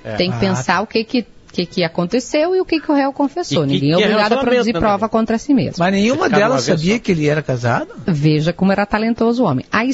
É. 0.05 0.15
Tem 0.17 0.31
que 0.31 0.37
Ah, 0.37 0.41
pensar 0.41 0.81
o 0.83 0.87
que 0.87 1.03
que, 1.05 1.27
que 1.53 1.67
que 1.67 1.83
aconteceu 1.85 2.55
e 2.55 2.61
o 2.61 2.65
que 2.65 2.81
que 2.81 2.91
o 2.91 2.95
réu 2.95 3.13
confessou. 3.13 3.63
Que- 3.67 3.73
Ninguém 3.73 3.93
é 3.93 3.97
que 3.97 4.03
é 4.03 4.07
obrigado 4.07 4.33
a 4.33 4.37
produzir 4.37 4.51
relacionamento, 4.51 4.75
né, 4.75 4.81
prova 4.81 5.09
contra 5.09 5.39
si 5.39 5.53
mesmo. 5.53 5.75
Mas 5.79 5.93
nenhuma 5.93 6.29
delas 6.31 6.63
sabia 6.63 6.95
só. 6.97 7.01
que 7.03 7.13
ele 7.13 7.27
era 7.27 7.43
casado? 7.43 7.89
Veja 8.07 8.53
como 8.53 8.71
era 8.73 8.87
talentoso 8.87 9.43
o 9.43 9.47
homem. 9.47 9.65
A 9.73 9.85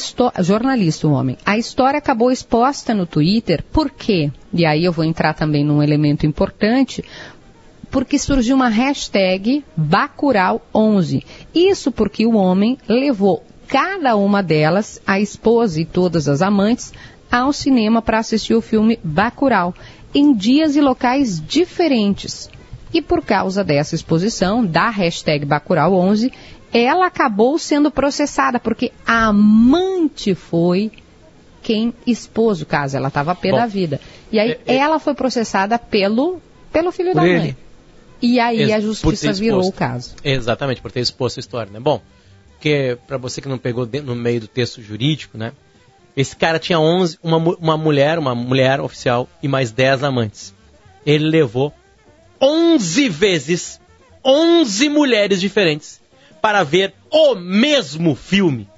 jornalista, 0.43 1.09
o 1.09 1.13
homem. 1.13 1.37
A 1.45 1.57
história 1.57 1.99
acabou 1.99 2.31
exposta 2.31 2.93
no 2.95 3.07
Twitter, 3.07 3.65
por 3.73 3.91
quê? 3.91 4.31
E 4.53 4.67
aí 4.67 4.85
eu 4.85 4.93
vou 4.93 5.05
entrar 5.05 5.33
também 5.35 5.65
num 5.65 5.83
elemento 5.83 6.27
importante, 6.27 7.03
porque 7.91 8.19
surgiu 8.19 8.57
uma 8.57 8.69
hashtag 8.69 9.65
Bacurau11. 9.81 11.25
Isso 11.55 11.91
porque 11.93 12.27
o 12.27 12.35
homem 12.37 12.79
levou 12.89 13.45
cada 13.67 14.15
uma 14.17 14.43
delas, 14.43 15.01
a 15.07 15.19
esposa 15.19 15.81
e 15.81 15.85
todas 15.85 16.29
as 16.29 16.43
amantes, 16.43 16.93
ao 17.35 17.53
cinema 17.53 18.01
para 18.01 18.21
assistir 18.21 18.55
o 18.55 18.61
filme 18.61 18.97
Bacurau, 19.03 19.75
em 20.15 20.33
dias 20.33 20.77
e 20.77 20.81
locais 20.81 21.41
diferentes. 21.45 22.49
E 22.93 23.03
por 23.03 23.23
causa 23.23 23.65
dessa 23.65 23.97
exposição, 23.97 24.65
da 24.65 24.89
hashtag 24.89 25.45
Bacurau11, 25.45 26.31
ela 26.73 27.07
acabou 27.07 27.59
sendo 27.59 27.91
processada, 27.91 28.61
porque 28.61 28.93
a 29.05 29.27
amante 29.27 30.33
foi 30.33 30.93
quem 31.61 31.93
expôs 32.07 32.63
o 32.63 32.67
caso. 32.67 32.97
Ela 32.97 33.09
estava 33.09 33.33
a 33.33 33.35
pé 33.35 33.51
da 33.51 33.67
vida. 33.67 34.01
E 34.31 34.39
aí 34.39 34.53
é- 34.53 34.61
é- 34.67 34.77
ela 34.77 35.01
foi 35.01 35.15
processada 35.15 35.77
pelo, 35.77 36.41
pelo 36.73 36.93
filho 36.93 37.13
Por 37.13 37.23
da 37.23 37.27
ele. 37.27 37.39
mãe. 37.39 37.57
E 38.23 38.39
aí 38.39 38.61
Ex- 38.63 38.73
a 38.73 38.81
justiça 38.81 39.33
virou 39.33 39.67
o 39.67 39.73
caso. 39.73 40.15
Exatamente, 40.23 40.81
por 40.81 40.93
ter 40.93 41.01
exposto 41.01 41.39
a 41.39 41.41
história, 41.41 41.73
né? 41.73 41.81
Bom, 41.81 42.01
porque 42.53 42.97
para 43.09 43.17
você 43.19 43.41
que 43.41 43.49
não 43.49 43.59
pegou 43.59 43.89
no 44.05 44.15
meio 44.15 44.43
do 44.43 44.47
texto 44.47 44.81
jurídico, 44.81 45.37
né? 45.37 45.53
Esse 46.17 46.37
cara 46.37 46.59
tinha 46.59 46.79
11, 46.79 47.19
uma, 47.23 47.37
uma 47.37 47.77
mulher, 47.77 48.19
uma 48.19 48.35
mulher 48.35 48.81
oficial 48.81 49.29
e 49.43 49.49
mais 49.49 49.73
10 49.73 50.05
amantes. 50.05 50.55
Ele 51.05 51.25
levou 51.25 51.73
11 52.41 53.09
vezes 53.09 53.81
11 54.25 54.89
mulheres 54.89 55.41
diferentes 55.41 56.01
para 56.41 56.63
ver 56.63 56.95
o 57.11 57.35
mesmo 57.35 58.15
filme 58.15 58.69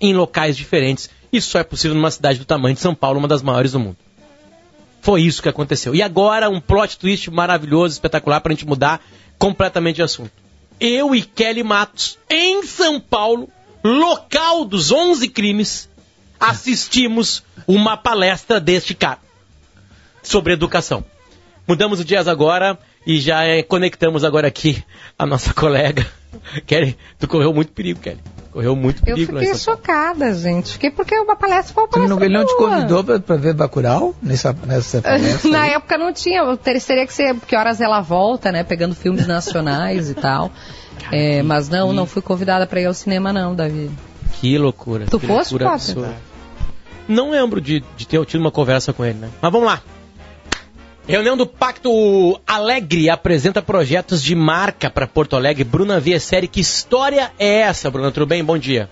em 0.00 0.14
locais 0.14 0.56
diferentes. 0.56 1.10
Isso 1.32 1.50
só 1.50 1.58
é 1.58 1.64
possível 1.64 1.94
numa 1.94 2.10
cidade 2.10 2.38
do 2.38 2.44
tamanho 2.44 2.74
de 2.74 2.80
São 2.80 2.94
Paulo, 2.94 3.18
uma 3.18 3.28
das 3.28 3.42
maiores 3.42 3.72
do 3.72 3.78
mundo. 3.78 3.96
Foi 5.02 5.22
isso 5.22 5.42
que 5.42 5.48
aconteceu. 5.48 5.94
E 5.94 6.02
agora 6.02 6.48
um 6.48 6.60
plot 6.60 6.98
twist 6.98 7.30
maravilhoso, 7.30 7.92
espetacular, 7.92 8.40
para 8.40 8.52
a 8.52 8.54
gente 8.54 8.66
mudar 8.66 9.02
completamente 9.38 9.96
de 9.96 10.02
assunto. 10.02 10.32
Eu 10.78 11.14
e 11.14 11.22
Kelly 11.22 11.62
Matos, 11.62 12.18
em 12.28 12.62
São 12.62 12.98
Paulo, 12.98 13.50
local 13.84 14.64
dos 14.64 14.90
11 14.90 15.28
crimes, 15.28 15.89
assistimos 16.40 17.42
uma 17.66 17.96
palestra 17.96 18.58
deste 18.58 18.94
cara 18.94 19.18
sobre 20.22 20.52
educação. 20.54 21.04
Mudamos 21.68 22.00
o 22.00 22.04
dias 22.04 22.26
agora 22.26 22.78
e 23.06 23.20
já 23.20 23.44
eh, 23.44 23.62
conectamos 23.62 24.24
agora 24.24 24.48
aqui 24.48 24.82
a 25.18 25.24
nossa 25.26 25.52
colega. 25.54 26.04
Kelly, 26.66 26.96
tu 27.18 27.28
correu 27.28 27.52
muito 27.52 27.72
perigo, 27.72 28.00
Kelly. 28.00 28.20
Correu 28.52 28.74
muito 28.74 29.00
Eu 29.06 29.14
perigo. 29.14 29.36
em 29.36 29.40
fiquei 29.40 29.54
chocada, 29.56 30.34
gente. 30.34 30.72
Fiquei 30.72 30.90
porque 30.90 31.14
uma 31.16 31.36
palestra 31.36 31.72
foi 31.72 31.84
uma 31.84 31.88
Você 31.92 31.98
não, 32.00 32.18
palestra 32.18 32.24
ele 32.26 32.34
não 32.34 32.46
te 32.46 32.56
convidou 32.56 33.04
pra, 33.04 33.20
pra 33.20 33.36
ver 33.36 33.54
Bacurau 33.54 34.14
nessa, 34.20 34.52
nessa 34.66 35.00
palestra? 35.02 35.50
Na 35.50 35.62
aí? 35.62 35.70
época 35.74 35.96
não 35.96 36.12
tinha, 36.12 36.40
eu 36.40 36.56
ter- 36.56 36.80
teria 36.82 37.06
que 37.06 37.12
ser 37.12 37.36
que 37.46 37.54
horas 37.54 37.80
ela 37.80 38.00
volta, 38.00 38.50
né? 38.50 38.64
Pegando 38.64 38.94
filmes 38.94 39.26
nacionais 39.28 40.10
e 40.10 40.14
tal. 40.14 40.50
É, 41.12 41.42
mas 41.42 41.68
não, 41.68 41.92
não 41.92 42.06
fui 42.06 42.20
convidada 42.22 42.66
para 42.66 42.80
ir 42.80 42.86
ao 42.86 42.94
cinema 42.94 43.32
não, 43.32 43.54
Davi. 43.54 43.88
Que 44.40 44.58
loucura. 44.58 45.06
Tu 45.08 45.20
que 45.20 45.26
fosse, 45.28 45.54
loucura. 45.54 46.16
Não 47.10 47.32
lembro 47.32 47.60
de, 47.60 47.80
de 47.96 48.06
ter 48.06 48.24
tido 48.24 48.40
uma 48.40 48.52
conversa 48.52 48.92
com 48.92 49.04
ele, 49.04 49.18
né? 49.18 49.30
Mas 49.42 49.50
vamos 49.50 49.66
lá. 49.66 49.80
Reunião 51.08 51.36
do 51.36 51.44
Pacto 51.44 52.40
Alegre 52.46 53.10
apresenta 53.10 53.60
projetos 53.60 54.22
de 54.22 54.36
marca 54.36 54.88
para 54.88 55.08
Porto 55.08 55.34
Alegre. 55.34 55.64
Bruna 55.64 55.98
Viesseri, 55.98 56.46
que 56.46 56.60
história 56.60 57.32
é 57.36 57.62
essa, 57.62 57.90
Bruna? 57.90 58.12
Tudo 58.12 58.26
bem? 58.26 58.44
Bom 58.44 58.56
dia. 58.56 58.88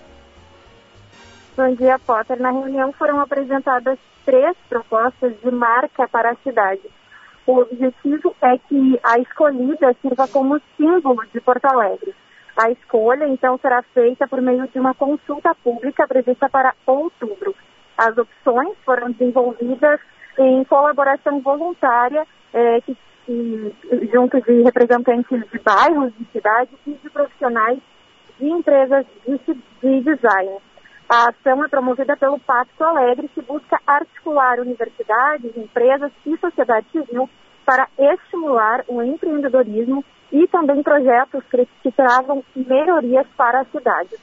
Bom 1.55 1.73
dia, 1.75 1.97
Potter. 1.97 2.37
Na 2.41 2.51
reunião 2.51 2.91
foram 2.91 3.21
apresentadas 3.21 3.97
três 4.25 4.53
propostas 4.67 5.33
de 5.41 5.49
marca 5.49 6.05
para 6.09 6.31
a 6.31 6.35
cidade. 6.43 6.81
O 7.47 7.59
objetivo 7.59 8.35
é 8.41 8.57
que 8.57 8.99
a 9.01 9.17
escolhida 9.17 9.95
sirva 10.01 10.27
como 10.27 10.59
símbolo 10.75 11.23
de 11.33 11.39
Porto 11.39 11.63
Alegre. 11.67 12.13
A 12.57 12.69
escolha, 12.69 13.29
então, 13.29 13.57
será 13.61 13.81
feita 13.93 14.27
por 14.27 14.41
meio 14.41 14.67
de 14.67 14.77
uma 14.77 14.93
consulta 14.93 15.55
pública 15.63 16.05
prevista 16.05 16.49
para 16.49 16.73
outubro. 16.85 17.55
As 17.99 18.17
opções 18.17 18.77
foram 18.85 19.11
desenvolvidas 19.11 19.99
em 20.37 20.63
colaboração 20.63 21.41
voluntária 21.41 22.25
eh, 22.53 22.79
que, 22.81 22.97
que- 23.25 23.73
junto 24.13 24.39
de 24.41 24.61
representantes 24.61 25.43
de 25.51 25.59
bairros, 25.59 26.13
de 26.17 26.25
cidades 26.31 26.73
e 26.87 26.91
de 26.93 27.09
profissionais 27.09 27.79
de 28.39 28.47
empresas 28.47 29.05
de, 29.27 29.37
de 29.83 30.01
design. 30.01 30.57
A 31.09 31.29
ação 31.29 31.61
é 31.65 31.67
promovida 31.67 32.15
pelo 32.15 32.39
Pacto 32.39 32.83
Alegre, 32.83 33.27
que 33.27 33.41
busca 33.41 33.81
articular 33.85 34.59
universidades, 34.61 35.57
empresas 35.57 36.11
e 36.25 36.37
sociedade 36.37 36.85
civil 36.91 37.29
para 37.65 37.87
estimular 37.97 38.85
o 38.87 39.03
empreendedorismo 39.03 40.05
e 40.31 40.47
também 40.47 40.81
projetos 40.81 41.43
que, 41.51 41.67
que 41.83 41.91
travam 41.91 42.43
melhorias 42.55 43.27
para 43.35 43.61
a 43.61 43.65
cidade. 43.65 44.15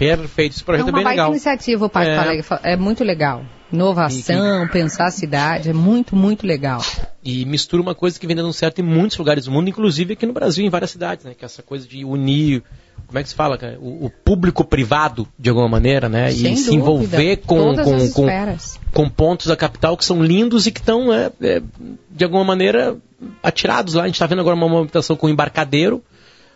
Perfeito. 0.00 0.52
Esse 0.52 0.62
É 0.62 0.64
projeto 0.64 0.86
é 0.88 0.90
uma 0.90 0.96
bem 0.96 1.04
baita 1.04 1.20
legal. 1.22 1.30
iniciativa 1.30 1.84
o 1.84 1.88
Pacto 1.88 2.10
É. 2.10 2.18
Alegre. 2.18 2.46
É 2.62 2.76
muito 2.76 3.04
legal. 3.04 3.44
Inovação, 3.72 4.66
pensar 4.68 5.06
a 5.06 5.10
cidade, 5.12 5.70
é 5.70 5.72
muito, 5.72 6.16
muito 6.16 6.44
legal. 6.44 6.82
E 7.22 7.44
mistura 7.44 7.80
uma 7.80 7.94
coisa 7.94 8.18
que 8.18 8.26
vem 8.26 8.34
dando 8.34 8.52
certo 8.52 8.80
em 8.80 8.82
muitos 8.82 9.16
lugares 9.16 9.44
do 9.44 9.52
mundo, 9.52 9.68
inclusive 9.68 10.14
aqui 10.14 10.26
no 10.26 10.32
Brasil, 10.32 10.64
em 10.64 10.68
várias 10.68 10.90
cidades, 10.90 11.24
né? 11.24 11.34
Que 11.38 11.44
é 11.44 11.46
essa 11.46 11.62
coisa 11.62 11.86
de 11.86 12.04
unir, 12.04 12.64
como 13.06 13.18
é 13.18 13.22
que 13.22 13.28
se 13.28 13.34
fala, 13.34 13.56
cara? 13.56 13.78
O, 13.80 14.06
o 14.06 14.10
público 14.10 14.64
privado, 14.64 15.28
de 15.38 15.50
alguma 15.50 15.68
maneira, 15.68 16.08
né? 16.08 16.32
Sem 16.32 16.54
e 16.54 16.56
se 16.56 16.64
dúvida. 16.64 16.74
envolver 16.76 17.36
com, 17.46 17.74
com, 17.76 17.96
as 17.96 18.12
com, 18.12 18.26
com 18.92 19.08
pontos 19.08 19.46
da 19.46 19.56
capital 19.56 19.96
que 19.96 20.04
são 20.04 20.20
lindos 20.20 20.66
e 20.66 20.72
que 20.72 20.80
estão, 20.80 21.12
é, 21.12 21.30
é, 21.40 21.62
de 22.10 22.24
alguma 22.24 22.42
maneira, 22.42 22.96
atirados 23.40 23.94
lá. 23.94 24.02
A 24.02 24.06
gente 24.06 24.16
está 24.16 24.26
vendo 24.26 24.40
agora 24.40 24.56
uma 24.56 24.68
movimentação 24.68 25.14
com 25.14 25.28
o 25.28 25.30
embarcadeiro, 25.30 26.02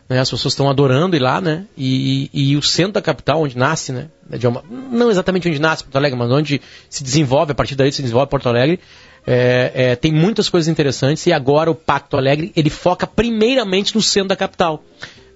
né? 0.08 0.20
As 0.20 0.30
pessoas 0.30 0.52
estão 0.52 0.68
adorando 0.68 1.16
ir 1.16 1.20
lá, 1.20 1.40
né? 1.40 1.64
E, 1.76 2.30
e- 2.32 2.52
e 2.52 2.56
o 2.56 2.62
centro 2.62 2.92
da 2.92 3.02
capital, 3.02 3.42
onde 3.42 3.56
nasce, 3.56 3.92
né? 3.92 4.08
de 4.38 4.46
uma- 4.46 4.62
não 4.90 5.10
exatamente 5.10 5.46
onde 5.48 5.58
nasce 5.60 5.84
Porto 5.84 5.96
Alegre, 5.96 6.18
mas 6.18 6.30
onde 6.30 6.60
se 6.88 7.04
desenvolve, 7.04 7.52
a 7.52 7.54
partir 7.54 7.74
daí 7.74 7.92
se 7.92 8.00
desenvolve 8.00 8.30
Porto 8.30 8.48
Alegre, 8.48 8.80
é, 9.26 9.70
é, 9.74 9.96
tem 9.96 10.12
muitas 10.12 10.48
coisas 10.48 10.66
interessantes 10.68 11.26
e 11.26 11.32
agora 11.32 11.70
o 11.70 11.74
Pacto 11.74 12.16
Alegre, 12.16 12.50
ele 12.56 12.70
foca 12.70 13.06
primeiramente 13.06 13.94
no 13.94 14.00
centro 14.02 14.28
da 14.30 14.36
capital, 14.36 14.82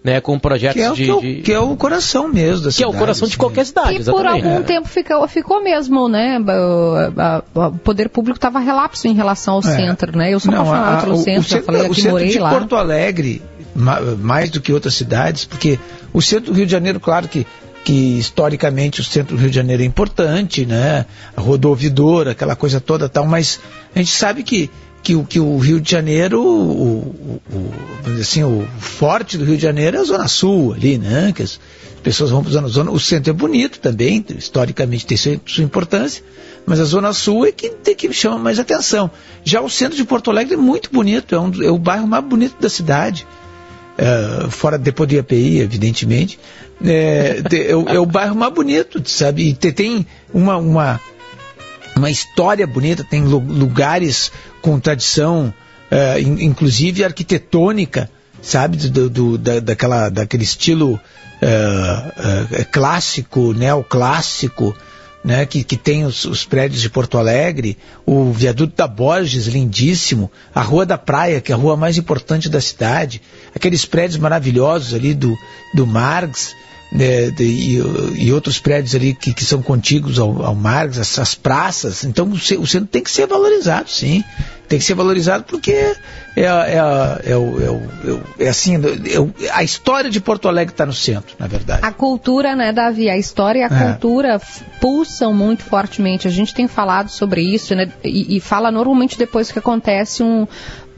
né? 0.02 0.20
Com 0.22 0.38
projetos 0.38 0.76
Que 0.76 0.82
é, 0.82 0.90
o, 0.90 0.94
de... 0.94 1.04
que, 1.04 1.10
é 1.10 1.14
o, 1.14 1.20
de- 1.20 1.42
que 1.42 1.52
é 1.52 1.60
o 1.60 1.76
coração 1.76 2.28
mesmo 2.28 2.64
da 2.66 2.72
que 2.72 2.82
é 2.82 2.86
o 2.86 2.90
cidade, 2.90 2.98
coração 2.98 3.28
de 3.28 3.36
qualquer 3.36 3.66
cidade, 3.66 3.94
E 4.00 4.04
por 4.04 4.26
algum 4.26 4.56
É. 4.56 4.62
tempo 4.62 4.88
ficou, 4.88 5.28
ficou 5.28 5.62
mesmo, 5.62 6.08
né? 6.08 6.38
O, 6.38 7.60
o 7.60 7.78
poder 7.78 8.08
público 8.08 8.38
estava 8.38 8.58
relapso 8.58 9.06
em 9.06 9.14
relação 9.14 9.54
ao 9.54 9.60
É. 9.60 9.62
centro, 9.76 10.16
né? 10.16 10.32
Eu 10.32 10.40
sou 10.40 10.50
Não, 10.52 10.62
apaixonada 10.62 10.96
a- 10.96 11.00
pelo 11.02 11.14
o- 11.14 11.18
centro, 11.18 11.40
o 11.40 11.42
já 11.42 11.48
centro, 11.56 11.66
falei 11.66 11.82
o 11.82 11.84
aqui, 11.86 11.94
centro 11.96 12.10
morei 12.12 12.28
de 12.28 12.38
lá. 12.38 12.50
Porto 12.50 12.74
Alegre, 12.76 13.42
mais 14.18 14.50
do 14.50 14.60
que 14.60 14.72
outras 14.72 14.94
cidades, 14.94 15.44
porque 15.44 15.78
o 16.12 16.20
centro 16.20 16.52
do 16.52 16.56
Rio 16.56 16.66
de 16.66 16.72
Janeiro, 16.72 16.98
claro 17.00 17.28
que, 17.28 17.46
que 17.84 18.18
historicamente 18.18 19.00
o 19.00 19.04
centro 19.04 19.36
do 19.36 19.40
Rio 19.40 19.50
de 19.50 19.56
Janeiro 19.56 19.82
é 19.82 19.86
importante, 19.86 20.66
né? 20.66 21.06
A 21.36 21.40
rodovidora, 21.40 22.32
aquela 22.32 22.56
coisa 22.56 22.80
toda 22.80 23.08
tal, 23.08 23.26
mas 23.26 23.60
a 23.94 23.98
gente 23.98 24.10
sabe 24.10 24.42
que, 24.42 24.70
que, 25.02 25.22
que 25.24 25.40
o 25.40 25.56
Rio 25.58 25.80
de 25.80 25.90
Janeiro, 25.90 26.42
o, 26.42 26.98
o- 26.98 27.42
o- 27.52 28.20
assim, 28.20 28.42
o 28.42 28.66
forte 28.78 29.38
do 29.38 29.44
Rio 29.44 29.56
de 29.56 29.62
Janeiro 29.62 29.96
é 29.96 30.00
a 30.00 30.04
Zona 30.04 30.28
Sul 30.28 30.74
ali, 30.74 30.98
né? 30.98 31.32
Que 31.34 31.42
as 31.44 31.58
pessoas 32.02 32.30
vão 32.30 32.40
para 32.42 32.50
a 32.50 32.54
Zona 32.54 32.68
Zona. 32.68 32.90
O 32.90 32.98
centro 33.00 33.30
é 33.30 33.32
bonito 33.32 33.78
também, 33.80 34.24
historicamente 34.36 35.06
tem 35.06 35.16
sua, 35.16 35.40
sua 35.46 35.64
importância, 35.64 36.22
mas 36.66 36.80
a 36.80 36.84
Zona 36.84 37.12
Sul 37.12 37.46
é 37.46 37.52
que, 37.52 37.70
tem 37.70 37.94
que 37.94 38.12
chama 38.12 38.38
mais 38.38 38.58
atenção. 38.58 39.10
Já 39.44 39.60
o 39.60 39.70
centro 39.70 39.96
de 39.96 40.04
Porto 40.04 40.30
Alegre 40.30 40.54
é 40.54 40.56
muito 40.56 40.90
bonito, 40.92 41.34
é, 41.34 41.38
um, 41.40 41.50
é 41.62 41.70
o 41.70 41.78
bairro 41.78 42.06
mais 42.06 42.24
bonito 42.24 42.56
da 42.60 42.68
cidade. 42.68 43.26
É, 44.00 44.48
fora 44.50 44.78
depois 44.78 45.08
do 45.08 45.14
IAPI, 45.16 45.58
evidentemente, 45.58 46.38
é, 46.84 47.42
de- 47.42 47.66
é 47.66 47.74
o, 47.74 47.88
é 47.88 47.98
o 47.98 48.06
bairro 48.06 48.36
mais 48.36 48.54
bonito, 48.54 49.02
sabe? 49.10 49.48
E 49.48 49.52
te- 49.54 49.72
tem 49.72 50.06
uma, 50.32 50.56
uma, 50.56 51.00
uma 51.96 52.08
história 52.08 52.64
bonita, 52.64 53.02
tem 53.02 53.24
lu- 53.24 53.40
lugares 53.40 54.30
com 54.62 54.78
tradição, 54.78 55.52
é, 55.90 56.20
in- 56.20 56.44
inclusive 56.44 57.02
arquitetônica, 57.02 58.08
sabe? 58.40 58.76
Do, 58.76 59.10
do- 59.10 59.36
da, 59.36 59.58
daquela, 59.58 60.08
daquele 60.08 60.44
estilo 60.44 61.00
é, 61.42 62.60
é, 62.60 62.64
clássico, 62.64 63.52
neoclássico, 63.52 64.76
né, 65.28 65.44
que, 65.44 65.62
que 65.62 65.76
tem 65.76 66.06
os, 66.06 66.24
os, 66.24 66.46
prédios 66.46 66.80
de 66.80 66.88
Porto 66.88 67.18
Alegre, 67.18 67.76
o 68.06 68.32
viaduto 68.32 68.74
da 68.74 68.88
Borges, 68.88 69.46
lindíssimo, 69.46 70.32
a 70.54 70.62
Rua 70.62 70.86
da 70.86 70.96
Praia, 70.96 71.38
que 71.38 71.52
é 71.52 71.54
a 71.54 71.58
rua 71.58 71.76
mais 71.76 71.98
importante 71.98 72.48
da 72.48 72.62
cidade, 72.62 73.20
aqueles 73.54 73.84
prédios 73.84 74.18
maravilhosos 74.18 74.94
ali 74.94 75.12
do, 75.12 75.36
do 75.74 75.86
Marx, 75.86 76.54
né, 76.90 77.30
de, 77.30 77.44
e, 77.44 77.76
e, 78.24 78.32
outros 78.32 78.58
prédios 78.58 78.94
ali 78.94 79.12
que, 79.12 79.34
que 79.34 79.44
são 79.44 79.60
contíguos 79.60 80.18
ao, 80.18 80.42
ao 80.42 80.54
Marx, 80.54 80.96
essas 80.96 81.34
praças. 81.34 82.04
Então 82.04 82.26
o, 82.26 82.32
o 82.32 82.66
centro 82.66 82.86
tem 82.86 83.02
que 83.02 83.10
ser 83.10 83.26
valorizado, 83.26 83.90
sim. 83.90 84.24
Tem 84.68 84.78
que 84.78 84.84
ser 84.84 84.94
valorizado 84.94 85.44
porque 85.44 85.72
é, 85.72 85.96
é, 86.36 86.44
é, 86.44 87.32
é, 87.32 88.44
é 88.44 88.48
assim, 88.48 88.74
a 89.52 89.64
história 89.64 90.10
de 90.10 90.20
Porto 90.20 90.46
Alegre 90.46 90.72
está 90.72 90.84
no 90.84 90.92
centro, 90.92 91.34
na 91.38 91.46
verdade. 91.46 91.80
A 91.82 91.90
cultura, 91.90 92.54
né, 92.54 92.72
Davi? 92.72 93.08
A 93.08 93.16
história 93.16 93.60
e 93.60 93.62
a 93.62 93.68
cultura 93.68 94.40
pulsam 94.80 95.32
muito 95.32 95.64
fortemente. 95.64 96.28
A 96.28 96.30
gente 96.30 96.54
tem 96.54 96.68
falado 96.68 97.08
sobre 97.08 97.40
isso, 97.40 97.74
né? 97.74 97.90
E, 98.04 98.36
e 98.36 98.40
fala 98.40 98.70
normalmente 98.70 99.18
depois 99.18 99.50
que 99.50 99.58
acontece 99.58 100.22
um, 100.22 100.46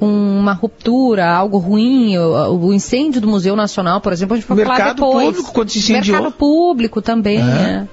uma 0.01 0.53
ruptura, 0.53 1.31
algo 1.31 1.59
ruim, 1.59 2.19
o, 2.19 2.73
incêndio 2.73 3.21
do 3.21 3.29
Museu 3.29 3.55
Nacional, 3.55 4.01
por 4.01 4.13
exemplo, 4.13 4.35
a 4.35 4.39
gente 4.39 4.49
vai 4.49 4.65
falar 4.65 4.95
depois. 4.95 5.15
Mercado 5.15 5.33
público, 5.33 5.53
quando 5.53 5.71
se 5.71 5.79
incendiou. 5.79 6.17
Mercado 6.17 6.33
público 6.37 7.03
também, 7.03 7.39
é. 7.39 7.43
né? 7.43 7.89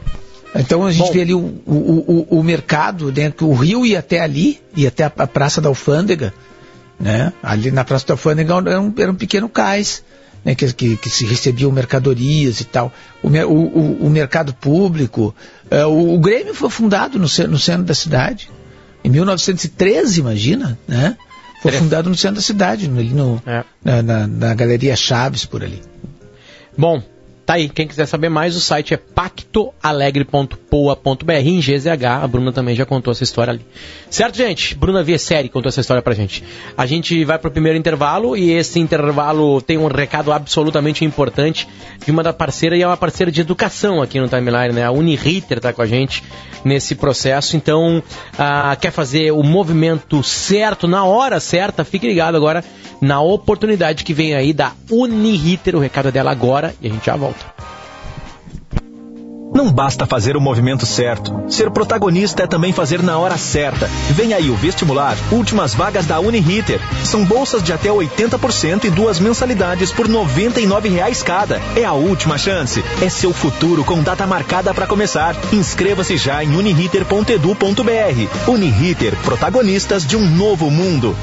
Então 0.56 0.86
a 0.86 0.92
gente 0.92 1.08
Bom, 1.08 1.14
vê 1.14 1.22
ali 1.22 1.34
o, 1.34 1.40
o, 1.66 2.28
o, 2.32 2.40
o 2.40 2.44
mercado, 2.44 3.12
dentro, 3.12 3.48
o 3.48 3.54
rio 3.54 3.86
ia 3.86 4.00
até 4.00 4.22
ali, 4.22 4.60
ia 4.76 4.88
até 4.88 5.04
a, 5.04 5.12
a 5.18 5.28
Praça 5.28 5.62
da 5.62 5.70
Alfândega, 5.70 6.34
né? 7.00 7.32
Ali 7.44 7.72
na 7.72 7.84
Praça 7.84 8.08
da 8.08 8.14
Alfândega 8.14 8.54
era 8.54 8.82
um, 8.82 8.94
era 8.98 9.12
um 9.12 9.16
pequeno 9.16 9.48
cais, 9.50 10.04
né? 10.44 10.56
que, 10.56 10.72
que, 10.74 10.98
que, 10.98 11.10
se 11.10 11.26
recebiam 11.26 11.72
mercadorias 11.72 12.62
e 12.62 12.66
tal. 12.66 12.92
O, 13.22 13.28
o, 13.28 14.08
o 14.08 14.10
mercado 14.10 14.54
público, 14.54 15.36
é, 15.70 15.86
o, 15.86 16.16
o, 16.16 16.20
Grêmio 16.20 16.54
foi 16.54 16.70
fundado 16.70 17.20
no, 17.20 17.26
no 17.26 17.60
centro 17.60 17.84
da 17.84 17.94
cidade, 17.94 18.50
em 19.04 19.10
1913, 19.10 20.20
imagina, 20.20 20.78
né? 20.88 21.18
Foi 21.62 21.72
fundado 21.72 22.10
no 22.10 22.16
centro 22.16 22.36
da 22.36 22.42
cidade, 22.42 22.86
ali 22.86 23.14
no, 23.14 23.42
é. 23.46 23.64
na, 23.84 24.02
na, 24.02 24.28
na 24.28 24.54
Galeria 24.54 24.96
Chaves, 24.96 25.44
por 25.44 25.64
ali. 25.64 25.82
Bom, 26.78 27.02
Tá 27.48 27.54
aí, 27.54 27.70
quem 27.70 27.88
quiser 27.88 28.06
saber 28.06 28.28
mais, 28.28 28.58
o 28.58 28.60
site 28.60 28.94
é 28.94 28.98
pactoalegre.poa.br 30.78 31.32
em 31.32 31.60
GZH. 31.60 32.06
A 32.24 32.28
Bruna 32.28 32.52
também 32.52 32.76
já 32.76 32.86
contou 32.86 33.12
essa 33.12 33.24
história 33.24 33.52
ali. 33.52 33.66
Certo, 34.10 34.38
gente? 34.38 34.76
Bruna 34.76 35.04
Viesseri 35.04 35.50
contou 35.50 35.70
essa 35.70 35.82
história 35.82 36.02
pra 36.02 36.14
gente. 36.14 36.44
A 36.78 36.86
gente 36.86 37.24
vai 37.26 37.38
pro 37.38 37.52
primeiro 37.52 37.78
intervalo 37.78 38.36
e 38.36 38.52
esse 38.52 38.80
intervalo 38.80 39.62
tem 39.62 39.78
um 39.78 39.88
recado 39.88 40.32
absolutamente 40.32 41.04
importante 41.04 41.68
de 42.06 42.12
uma 42.12 42.24
da 42.24 42.34
parceira 42.34 42.78
e 42.78 42.82
é 42.82 42.88
uma 42.88 42.98
parceira 42.98 43.32
de 43.32 43.42
educação 43.42 44.02
aqui 44.02 44.20
no 44.20 44.28
Timeline, 44.28 44.74
né? 44.74 44.84
A 44.84 44.92
Uniriter 44.92 45.60
tá 45.60 45.74
com 45.74 45.82
a 45.82 45.86
gente 45.86 46.24
nesse 46.64 46.96
processo. 46.96 47.56
Então, 47.56 48.02
ah, 48.38 48.76
quer 48.80 48.92
fazer 48.92 49.32
o 49.32 49.44
movimento 49.44 50.24
certo, 50.24 50.88
na 50.88 51.04
hora 51.04 51.40
certa, 51.40 51.84
fique 51.84 52.08
ligado 52.08 52.36
agora 52.36 52.64
na 53.00 53.22
oportunidade 53.22 54.04
que 54.04 54.14
vem 54.14 54.36
aí 54.36 54.54
da 54.54 54.74
Uniriter. 54.90 55.76
O 55.76 55.80
recado 55.80 56.10
é 56.10 56.12
dela 56.12 56.32
agora 56.32 56.74
e 56.82 56.88
a 56.88 56.90
gente 56.90 57.06
já 57.06 57.16
volta. 57.16 57.77
Não 59.58 59.72
basta 59.72 60.06
fazer 60.06 60.38
o 60.38 60.40
movimento 60.40 60.86
certo. 60.86 61.46
Ser 61.50 61.72
protagonista 61.72 62.44
é 62.44 62.48
também 62.48 62.72
fazer 62.72 63.02
na 63.02 63.18
hora 63.18 63.40
certa. 63.40 63.88
Vem 64.12 64.32
aí 64.32 64.52
o 64.52 64.56
vestibular, 64.56 65.18
últimas 65.32 65.74
vagas 65.74 66.06
da 66.06 66.20
Uniriter. 66.20 66.80
São 67.04 67.26
bolsas 67.26 67.64
de 67.64 67.74
até 67.74 67.90
80% 67.90 68.84
e 68.84 68.92
duas 68.92 69.20
mensalidades 69.20 69.92
por 69.92 70.06
R$ 70.06 70.14
99,00 70.14 71.24
cada. 71.24 71.60
É 71.76 71.84
a 71.84 71.94
última 71.94 72.38
chance. 72.38 72.84
É 73.02 73.10
seu 73.10 73.34
futuro 73.34 73.84
com 73.84 74.04
data 74.04 74.28
marcada 74.28 74.76
para 74.76 74.86
começar. 74.86 75.36
Inscreva-se 75.52 76.18
já 76.18 76.44
em 76.44 76.56
uniriter.edu.br. 76.56 78.52
Uniriter, 78.52 79.16
protagonistas 79.24 80.06
de 80.06 80.16
um 80.16 80.30
novo 80.30 80.70
mundo. 80.70 81.16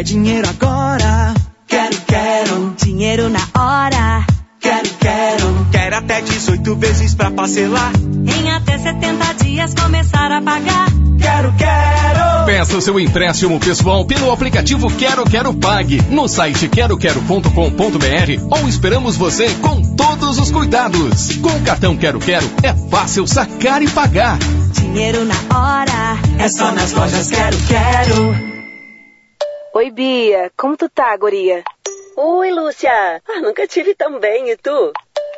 Quer 0.00 0.04
dinheiro 0.04 0.48
agora? 0.48 1.34
Quero, 1.66 1.96
quero. 2.06 2.74
Dinheiro 2.82 3.28
na 3.28 3.46
hora? 3.54 4.24
Quero, 4.58 4.88
quero. 4.98 5.66
Quero 5.70 5.96
até 5.96 6.22
18 6.22 6.74
vezes 6.76 7.14
pra 7.14 7.30
parcelar. 7.30 7.92
Em 8.26 8.50
até 8.50 8.78
70 8.78 9.34
dias 9.44 9.74
começar 9.74 10.32
a 10.32 10.40
pagar. 10.40 10.86
Quero, 11.20 11.52
quero. 11.52 12.46
Peça 12.46 12.78
o 12.78 12.80
seu 12.80 12.98
empréstimo 12.98 13.60
pessoal 13.60 14.06
pelo 14.06 14.32
aplicativo 14.32 14.90
Quero 14.90 15.28
Quero 15.28 15.52
Pague 15.52 16.00
no 16.08 16.26
site 16.28 16.66
queroquero.com.br 16.66 18.58
ou 18.58 18.68
esperamos 18.70 19.18
você 19.18 19.50
com 19.56 19.82
todos 19.96 20.38
os 20.38 20.50
cuidados. 20.50 21.36
Com 21.36 21.50
o 21.50 21.60
cartão 21.60 21.94
Quero 21.94 22.18
Quero 22.20 22.50
é 22.62 22.72
fácil 22.88 23.26
sacar 23.26 23.82
e 23.82 23.88
pagar. 23.88 24.38
Dinheiro 24.72 25.26
na 25.26 25.34
hora. 25.54 26.18
É 26.38 26.48
só 26.48 26.72
nas 26.72 26.90
lojas 26.92 27.28
Quero 27.28 27.56
Quero. 27.68 28.59
Oi, 29.72 29.88
Bia. 29.88 30.50
Como 30.56 30.76
tu 30.76 30.88
tá, 30.88 31.16
guria? 31.16 31.62
Oi, 32.16 32.50
Lúcia. 32.50 33.22
Ah, 33.28 33.40
nunca 33.40 33.68
tive 33.68 33.94
tão 33.94 34.18
bem, 34.18 34.50
e 34.50 34.56
tu? 34.56 34.92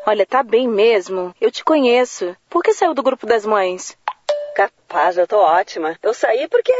Olha, 0.06 0.24
tá 0.24 0.42
bem 0.42 0.66
mesmo. 0.66 1.34
Eu 1.38 1.50
te 1.50 1.62
conheço. 1.62 2.34
Por 2.48 2.62
que 2.62 2.72
saiu 2.72 2.94
do 2.94 3.02
grupo 3.02 3.26
das 3.26 3.44
mães? 3.44 3.94
Capaz, 4.56 5.18
eu 5.18 5.26
tô 5.26 5.36
ótima. 5.36 5.98
Eu 6.02 6.14
saí 6.14 6.48
porque... 6.48 6.72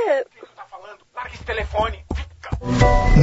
Tá 0.57 0.65
falando? 0.71 1.01
Larga 1.15 1.35
esse 1.35 1.45
telefone. 1.45 2.03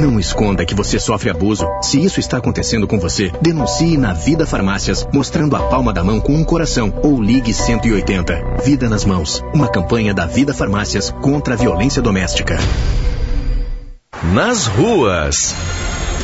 Não 0.00 0.20
esconda 0.20 0.64
que 0.64 0.76
você 0.76 1.00
sofre 1.00 1.28
abuso. 1.28 1.66
Se 1.82 2.02
isso 2.02 2.20
está 2.20 2.36
acontecendo 2.36 2.86
com 2.86 3.00
você, 3.00 3.32
denuncie 3.42 3.98
na 3.98 4.12
Vida 4.12 4.46
Farmácias, 4.46 5.04
mostrando 5.12 5.56
a 5.56 5.68
palma 5.68 5.92
da 5.92 6.04
mão 6.04 6.20
com 6.20 6.34
um 6.34 6.44
coração 6.44 7.00
ou 7.02 7.20
ligue 7.20 7.52
180. 7.52 8.58
Vida 8.62 8.88
nas 8.88 9.04
mãos. 9.04 9.42
Uma 9.52 9.68
campanha 9.68 10.14
da 10.14 10.24
Vida 10.24 10.54
Farmácias 10.54 11.10
contra 11.10 11.54
a 11.54 11.56
violência 11.56 12.00
doméstica 12.00 12.56
nas 14.22 14.66
ruas. 14.66 15.54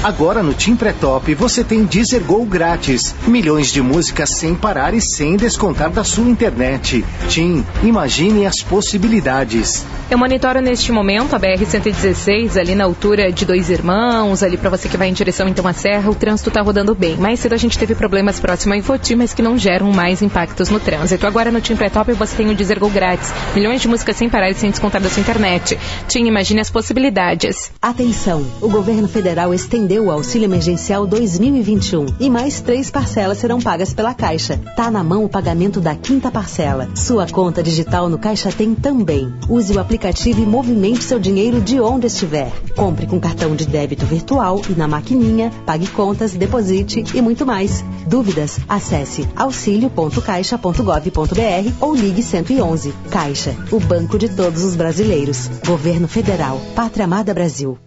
Agora 0.02 0.42
no 0.42 0.54
Tim 0.54 0.76
Pré-Top 0.76 1.34
você 1.34 1.64
tem 1.64 1.84
Deezer 1.84 2.22
Go 2.22 2.44
grátis. 2.44 3.14
Milhões 3.26 3.72
de 3.72 3.82
músicas 3.82 4.30
sem 4.30 4.54
parar 4.54 4.94
e 4.94 5.00
sem 5.00 5.36
descontar 5.36 5.90
da 5.90 6.04
sua 6.04 6.28
internet. 6.28 7.04
Tim, 7.28 7.64
imagine 7.82 8.46
as 8.46 8.62
possibilidades. 8.62 9.84
Eu 10.08 10.18
monitoro 10.18 10.60
neste 10.60 10.92
momento 10.92 11.34
a 11.34 11.40
BR-116, 11.40 12.56
ali 12.56 12.74
na 12.76 12.84
altura 12.84 13.32
de 13.32 13.44
Dois 13.44 13.70
Irmãos, 13.70 14.42
ali 14.42 14.56
para 14.56 14.70
você 14.70 14.88
que 14.88 14.96
vai 14.96 15.08
em 15.08 15.12
direção 15.12 15.48
então 15.48 15.66
à 15.66 15.72
Serra, 15.72 16.08
o 16.10 16.14
trânsito 16.14 16.50
tá 16.50 16.62
rodando 16.62 16.94
bem. 16.94 17.16
Mais 17.16 17.40
cedo 17.40 17.54
a 17.54 17.58
gente 17.58 17.76
teve 17.76 17.94
problemas 17.94 18.38
próximo 18.38 18.74
a 18.74 18.76
Infoti, 18.76 19.16
mas 19.16 19.34
que 19.34 19.42
não 19.42 19.58
geram 19.58 19.90
mais 19.90 20.22
impactos 20.22 20.68
no 20.68 20.78
trânsito. 20.78 21.26
Agora 21.26 21.50
no 21.50 21.60
Tim 21.60 21.74
Pré-Top 21.74 22.12
você 22.12 22.36
tem 22.36 22.50
o 22.50 22.54
Deezer 22.54 22.78
Go 22.78 22.88
grátis. 22.88 23.32
Milhões 23.54 23.80
de 23.80 23.88
músicas 23.88 24.16
sem 24.16 24.28
parar 24.28 24.50
e 24.50 24.54
sem 24.54 24.70
descontar 24.70 25.00
da 25.00 25.08
sua 25.08 25.20
internet. 25.20 25.76
Tim, 26.06 26.26
imagine 26.26 26.60
as 26.60 26.70
possibilidades. 26.70 27.72
Atenção, 27.82 28.46
o 28.60 28.68
governo 28.68 29.08
federal 29.08 29.52
estendeu 29.52 29.85
estendeu 29.86 30.06
o 30.06 30.10
auxílio 30.10 30.46
emergencial 30.46 31.06
2021 31.06 32.06
e 32.18 32.28
mais 32.28 32.60
três 32.60 32.90
parcelas 32.90 33.38
serão 33.38 33.60
pagas 33.60 33.94
pela 33.94 34.12
Caixa. 34.12 34.58
Tá 34.74 34.90
na 34.90 35.04
mão 35.04 35.24
o 35.24 35.28
pagamento 35.28 35.80
da 35.80 35.94
quinta 35.94 36.28
parcela. 36.28 36.88
Sua 36.96 37.28
conta 37.28 37.62
digital 37.62 38.08
no 38.08 38.18
Caixa 38.18 38.50
tem 38.50 38.74
também. 38.74 39.32
Use 39.48 39.72
o 39.72 39.78
aplicativo 39.78 40.42
e 40.42 40.46
movimente 40.46 41.04
seu 41.04 41.20
dinheiro 41.20 41.60
de 41.60 41.78
onde 41.78 42.08
estiver. 42.08 42.50
Compre 42.74 43.06
com 43.06 43.20
cartão 43.20 43.54
de 43.54 43.64
débito 43.64 44.04
virtual 44.06 44.60
e 44.68 44.72
na 44.72 44.88
maquininha, 44.88 45.52
pague 45.64 45.86
contas, 45.86 46.32
deposite 46.32 47.04
e 47.14 47.22
muito 47.22 47.46
mais. 47.46 47.84
Dúvidas? 48.08 48.58
Acesse 48.68 49.24
auxilio.caixa.gov.br 49.36 51.72
ou 51.80 51.94
ligue 51.94 52.24
111. 52.24 52.92
Caixa, 53.08 53.54
o 53.70 53.78
banco 53.78 54.18
de 54.18 54.30
todos 54.30 54.64
os 54.64 54.74
brasileiros. 54.74 55.48
Governo 55.64 56.08
Federal. 56.08 56.60
Pátria 56.74 57.04
Amada 57.04 57.32
Brasil. 57.32 57.78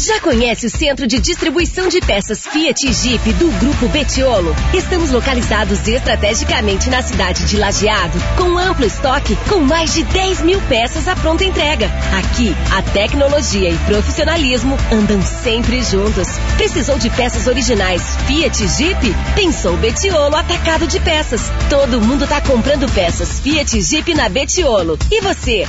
Já 0.00 0.18
conhece 0.18 0.64
o 0.64 0.70
centro 0.70 1.06
de 1.06 1.20
distribuição 1.20 1.86
de 1.86 2.00
peças 2.00 2.46
Fiat 2.46 2.86
e 2.86 2.90
Jeep 2.90 3.34
do 3.34 3.50
Grupo 3.58 3.86
Betiolo? 3.88 4.56
Estamos 4.72 5.10
localizados 5.10 5.86
estrategicamente 5.86 6.88
na 6.88 7.02
cidade 7.02 7.44
de 7.44 7.58
Lajeado, 7.58 8.18
com 8.34 8.56
amplo 8.56 8.86
estoque, 8.86 9.36
com 9.46 9.60
mais 9.60 9.92
de 9.92 10.02
10 10.04 10.40
mil 10.40 10.58
peças 10.62 11.06
à 11.06 11.14
pronta 11.14 11.44
entrega. 11.44 11.90
Aqui, 12.18 12.56
a 12.74 12.80
tecnologia 12.80 13.68
e 13.68 13.76
profissionalismo 13.80 14.74
andam 14.90 15.20
sempre 15.20 15.82
juntos. 15.82 16.28
Precisou 16.56 16.98
de 16.98 17.10
peças 17.10 17.46
originais 17.46 18.16
Fiat 18.26 18.64
e 18.64 18.68
Jeep? 18.68 19.14
Pensou 19.34 19.76
Betiolo 19.76 20.34
Atacado 20.34 20.86
de 20.86 20.98
Peças. 20.98 21.42
Todo 21.68 22.00
mundo 22.00 22.24
está 22.24 22.40
comprando 22.40 22.90
peças 22.90 23.38
Fiat 23.40 23.76
e 23.76 23.82
Jeep 23.82 24.14
na 24.14 24.30
Betiolo. 24.30 24.98
E 25.10 25.20
você? 25.20 25.68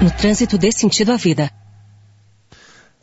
No 0.00 0.12
trânsito 0.12 0.56
dê 0.56 0.70
sentido 0.70 1.10
à 1.10 1.16
vida. 1.16 1.50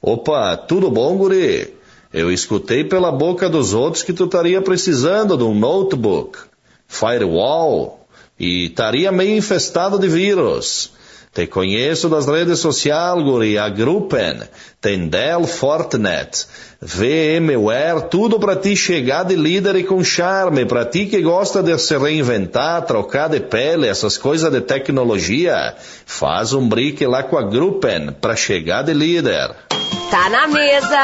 Opa, 0.02 0.56
tudo 0.56 0.90
bom, 0.90 1.18
guri? 1.18 1.74
Eu 2.14 2.32
escutei 2.32 2.84
pela 2.84 3.12
boca 3.12 3.50
dos 3.50 3.74
outros 3.74 4.02
que 4.02 4.14
tu 4.14 4.26
estaria 4.26 4.62
precisando 4.62 5.38
de 5.38 5.44
um 5.44 5.54
notebook, 5.54 6.40
firewall 6.88 8.08
e 8.40 8.68
estaria 8.68 9.12
meio 9.12 9.36
infestado 9.36 10.00
de 10.00 10.08
vírus. 10.08 10.92
Te 11.34 11.46
conheço 11.46 12.10
das 12.10 12.26
redes 12.26 12.60
sociais, 12.60 13.22
guri, 13.22 13.58
a 13.58 13.70
Gruppen, 13.70 14.40
tem 14.82 15.10
Dell 15.10 15.46
Fortinet, 15.46 16.48
VMware, 16.82 18.08
tudo 18.10 18.40
para 18.40 18.56
ti 18.56 18.78
chegar 18.78 19.24
de 19.24 19.36
líder 19.36 19.76
e 19.76 19.84
com 19.84 20.02
charme, 20.02 20.66
para 20.66 20.86
ti 20.86 21.06
que 21.06 21.22
gosta 21.22 21.62
de 21.62 21.78
se 21.78 21.98
reinventar, 21.98 22.86
trocar 22.86 23.28
de 23.28 23.42
pele, 23.42 23.88
essas 23.88 24.18
coisas 24.18 24.50
de 24.50 24.62
tecnologia, 24.62 25.76
faz 26.06 26.54
um 26.54 26.68
brique 26.68 27.06
lá 27.06 27.24
com 27.24 27.38
a 27.38 27.44
Gruppen 27.44 28.14
para 28.22 28.38
chegar 28.38 28.84
de 28.84 28.94
líder. 28.94 29.54
Tá 30.10 30.28
na 30.28 30.48
mesa. 30.48 30.98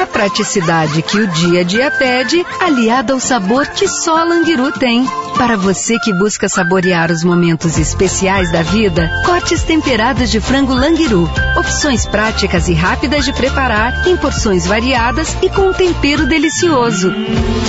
A 0.00 0.06
praticidade 0.06 1.02
que 1.02 1.18
o 1.18 1.26
dia 1.26 1.60
a 1.60 1.64
dia 1.64 1.90
pede, 1.90 2.44
aliada 2.60 3.12
ao 3.12 3.20
sabor 3.20 3.66
que 3.66 3.86
só 3.86 4.16
a 4.16 4.24
Languiru 4.24 4.72
tem. 4.72 5.04
Para 5.36 5.56
você 5.56 5.98
que 5.98 6.14
busca 6.14 6.48
saborear 6.48 7.10
os 7.10 7.24
momentos 7.24 7.78
especiais 7.78 8.50
da 8.50 8.62
vida, 8.62 9.10
cortes 9.26 9.62
temperados 9.64 10.30
de 10.30 10.40
frango 10.40 10.72
Languiru. 10.72 11.28
Opções 11.58 12.06
práticas 12.06 12.68
e 12.68 12.72
rápidas 12.72 12.91
de 13.24 13.32
preparar, 13.32 14.06
em 14.06 14.16
porções 14.16 14.66
variadas 14.66 15.36
e 15.42 15.48
com 15.50 15.68
um 15.68 15.72
tempero 15.72 16.26
delicioso. 16.26 17.12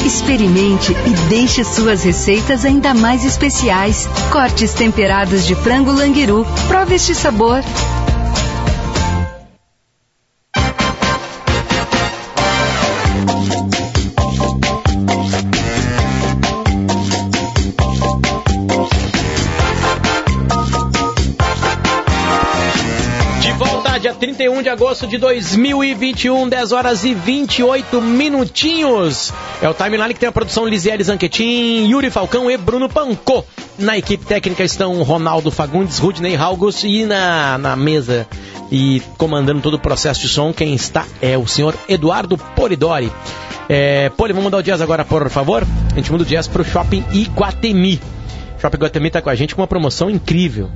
Experimente 0.06 0.92
e 0.92 1.10
deixe 1.30 1.64
suas 1.64 2.04
receitas 2.04 2.66
ainda 2.66 2.94
mais 2.94 3.26
especiais. 3.26 4.08
Cortes 4.32 4.74
temperados 4.74 5.46
de 5.46 5.56
frango 5.56 5.92
Languiru. 5.92 6.46
Prove 6.68 6.96
este 6.96 7.16
sabor. 7.16 7.62
31 24.24 24.64
de 24.64 24.70
agosto 24.70 25.06
de 25.06 25.18
2021, 25.18 26.48
10 26.48 26.72
horas 26.72 27.04
e 27.04 27.14
28 27.14 28.02
minutinhos. 28.02 29.34
É 29.62 29.68
o 29.68 29.74
timeline 29.74 30.14
que 30.14 30.20
tem 30.22 30.30
a 30.30 30.32
produção 30.32 30.66
Lisiele 30.66 31.04
Zanquetin, 31.04 31.90
Yuri 31.90 32.10
Falcão 32.10 32.50
e 32.50 32.56
Bruno 32.56 32.88
Pancô. 32.88 33.44
Na 33.78 33.98
equipe 33.98 34.26
técnica 34.26 34.64
estão 34.64 35.04
Ronaldo 35.04 35.52
Fagundes, 35.52 36.00
Rudney 36.00 36.38
Halgos 36.38 36.86
e 36.86 37.04
na, 37.04 37.58
na 37.58 37.76
mesa 37.76 38.26
e 38.72 39.02
comandando 39.18 39.60
todo 39.60 39.74
o 39.74 39.80
processo 39.80 40.22
de 40.22 40.30
som, 40.30 40.54
quem 40.54 40.74
está 40.74 41.06
é 41.22 41.38
o 41.38 41.46
senhor 41.46 41.76
Eduardo 41.90 42.38
Polidori. 42.38 43.12
É, 43.68 44.08
Poli, 44.12 44.32
vamos 44.32 44.46
mudar 44.46 44.60
o 44.60 44.64
jazz 44.64 44.80
agora, 44.80 45.04
por 45.04 45.30
favor? 45.30 45.68
A 45.92 45.96
gente 45.96 46.10
muda 46.10 46.24
o 46.24 46.26
jazz 46.26 46.48
para 46.48 46.62
o 46.62 46.66
Shopping 46.66 47.04
Iguatemi. 47.12 48.00
Shopping 48.58 48.78
Iguatemi 48.78 49.08
está 49.08 49.22
com 49.22 49.30
a 49.30 49.36
gente 49.36 49.54
com 49.54 49.62
uma 49.62 49.68
promoção 49.68 50.10
incrível. 50.10 50.72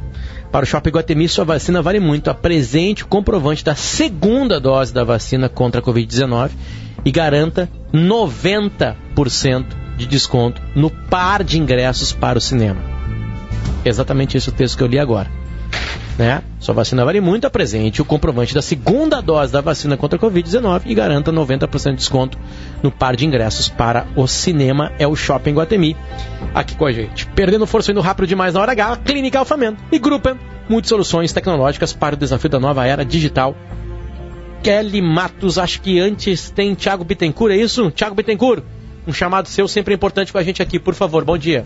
Para 0.51 0.63
o 0.63 0.67
Shopping 0.67 0.89
Iguatemi, 0.89 1.27
sua 1.27 1.45
vacina 1.45 1.81
vale 1.81 1.99
muito. 1.99 2.29
Apresente 2.29 3.03
o 3.03 3.07
comprovante 3.07 3.63
da 3.63 3.75
segunda 3.75 4.59
dose 4.59 4.93
da 4.93 5.03
vacina 5.03 5.49
contra 5.49 5.81
a 5.81 5.83
Covid-19 5.83 6.51
e 7.03 7.11
garanta 7.11 7.69
90% 7.93 9.65
de 9.97 10.05
desconto 10.05 10.61
no 10.75 10.89
par 10.89 11.43
de 11.43 11.59
ingressos 11.59 12.13
para 12.13 12.37
o 12.37 12.41
cinema. 12.41 12.79
Exatamente 13.83 14.37
esse 14.37 14.49
o 14.49 14.51
texto 14.51 14.77
que 14.77 14.83
eu 14.83 14.87
li 14.87 14.99
agora. 14.99 15.29
Né? 16.17 16.41
Sua 16.59 16.73
vacina 16.73 17.05
vale 17.05 17.21
muito, 17.21 17.45
apresente 17.45 18.01
o 18.01 18.05
comprovante 18.05 18.53
da 18.53 18.61
segunda 18.61 19.21
dose 19.21 19.53
da 19.53 19.61
vacina 19.61 19.95
contra 19.95 20.17
a 20.17 20.21
Covid-19 20.21 20.81
e 20.87 20.95
garanta 20.95 21.31
90% 21.31 21.91
de 21.91 21.97
desconto 21.97 22.39
no 22.81 22.89
par 22.91 23.15
de 23.15 23.25
ingressos 23.25 23.69
para 23.69 24.07
o 24.15 24.27
cinema. 24.27 24.91
É 24.97 25.07
o 25.07 25.15
Shopping 25.15 25.53
Guatemi. 25.53 25.95
Aqui 26.55 26.75
com 26.75 26.85
a 26.85 26.91
gente. 26.91 27.27
Perdendo 27.27 27.67
força 27.67 27.91
indo 27.91 28.01
rápido 28.01 28.25
demais 28.25 28.55
na 28.55 28.61
hora 28.61 28.71
H, 28.71 28.97
Clínica 29.05 29.37
Alfamento 29.37 29.83
e 29.91 29.99
Gruppen. 29.99 30.35
Muitas 30.67 30.89
soluções 30.89 31.31
tecnológicas 31.31 31.93
para 31.93 32.15
o 32.15 32.17
desafio 32.17 32.49
da 32.49 32.59
nova 32.59 32.85
era 32.85 33.05
digital. 33.05 33.55
Kelly 34.63 35.01
Matos, 35.01 35.57
acho 35.57 35.81
que 35.81 35.99
antes 35.99 36.49
tem 36.49 36.73
Thiago 36.73 37.03
Bittencourt, 37.03 37.53
é 37.53 37.57
isso? 37.57 37.91
Thiago 37.91 38.15
Bittencourt, 38.15 38.63
um 39.05 39.13
chamado 39.13 39.47
seu 39.47 39.67
sempre 39.67 39.93
importante 39.93 40.31
com 40.31 40.37
a 40.37 40.43
gente 40.43 40.61
aqui, 40.61 40.79
por 40.79 40.93
favor, 40.93 41.23
bom 41.23 41.37
dia. 41.37 41.63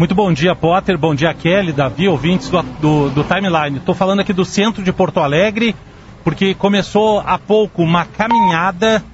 Muito 0.00 0.14
bom 0.14 0.32
dia, 0.32 0.54
Potter. 0.56 0.96
Bom 0.96 1.14
dia, 1.14 1.34
Kelly, 1.34 1.74
Davi, 1.74 2.08
ouvintes 2.08 2.48
do, 2.48 2.62
do, 2.62 3.10
do 3.10 3.22
Timeline. 3.22 3.76
Estou 3.76 3.94
falando 3.94 4.20
aqui 4.20 4.32
do 4.32 4.46
centro 4.46 4.82
de 4.82 4.90
Porto 4.94 5.20
Alegre, 5.20 5.76
porque 6.24 6.54
começou 6.54 7.20
há 7.20 7.36
pouco 7.38 7.82
uma 7.82 8.06
caminhada 8.06 9.04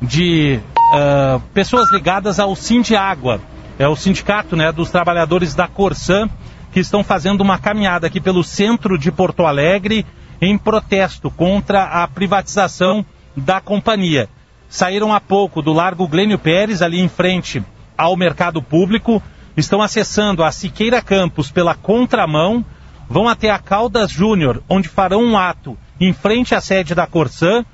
de 0.00 0.60
uh, 0.94 1.40
pessoas 1.52 1.90
ligadas 1.90 2.38
ao 2.38 2.54
Sindiágua. 2.54 3.40
É 3.76 3.88
o 3.88 3.96
sindicato 3.96 4.54
né, 4.54 4.70
dos 4.70 4.88
trabalhadores 4.88 5.52
da 5.52 5.66
Corsan 5.66 6.30
que 6.70 6.78
estão 6.78 7.02
fazendo 7.02 7.40
uma 7.40 7.58
caminhada 7.58 8.06
aqui 8.06 8.20
pelo 8.20 8.44
centro 8.44 8.96
de 8.96 9.10
Porto 9.10 9.44
Alegre 9.44 10.06
em 10.40 10.56
protesto 10.56 11.28
contra 11.28 11.82
a 11.86 12.06
privatização 12.06 13.04
da 13.36 13.60
companhia. 13.60 14.28
Saíram 14.68 15.12
há 15.12 15.18
pouco 15.18 15.60
do 15.60 15.72
Largo 15.72 16.06
Glênio 16.06 16.38
Pérez, 16.38 16.82
ali 16.82 17.00
em 17.00 17.08
frente 17.08 17.64
ao 17.98 18.16
mercado 18.16 18.62
público, 18.62 19.20
estão 19.56 19.80
acessando 19.80 20.44
a 20.44 20.52
Siqueira 20.52 21.00
Campos 21.00 21.50
pela 21.50 21.74
contramão, 21.74 22.64
vão 23.08 23.28
até 23.28 23.50
a 23.50 23.58
Caldas 23.58 24.10
Júnior, 24.10 24.62
onde 24.68 24.88
farão 24.88 25.22
um 25.22 25.38
ato 25.38 25.78
em 26.00 26.12
frente 26.12 26.54
à 26.54 26.60
sede 26.60 26.94
da 26.94 27.06
Corsã, 27.06 27.64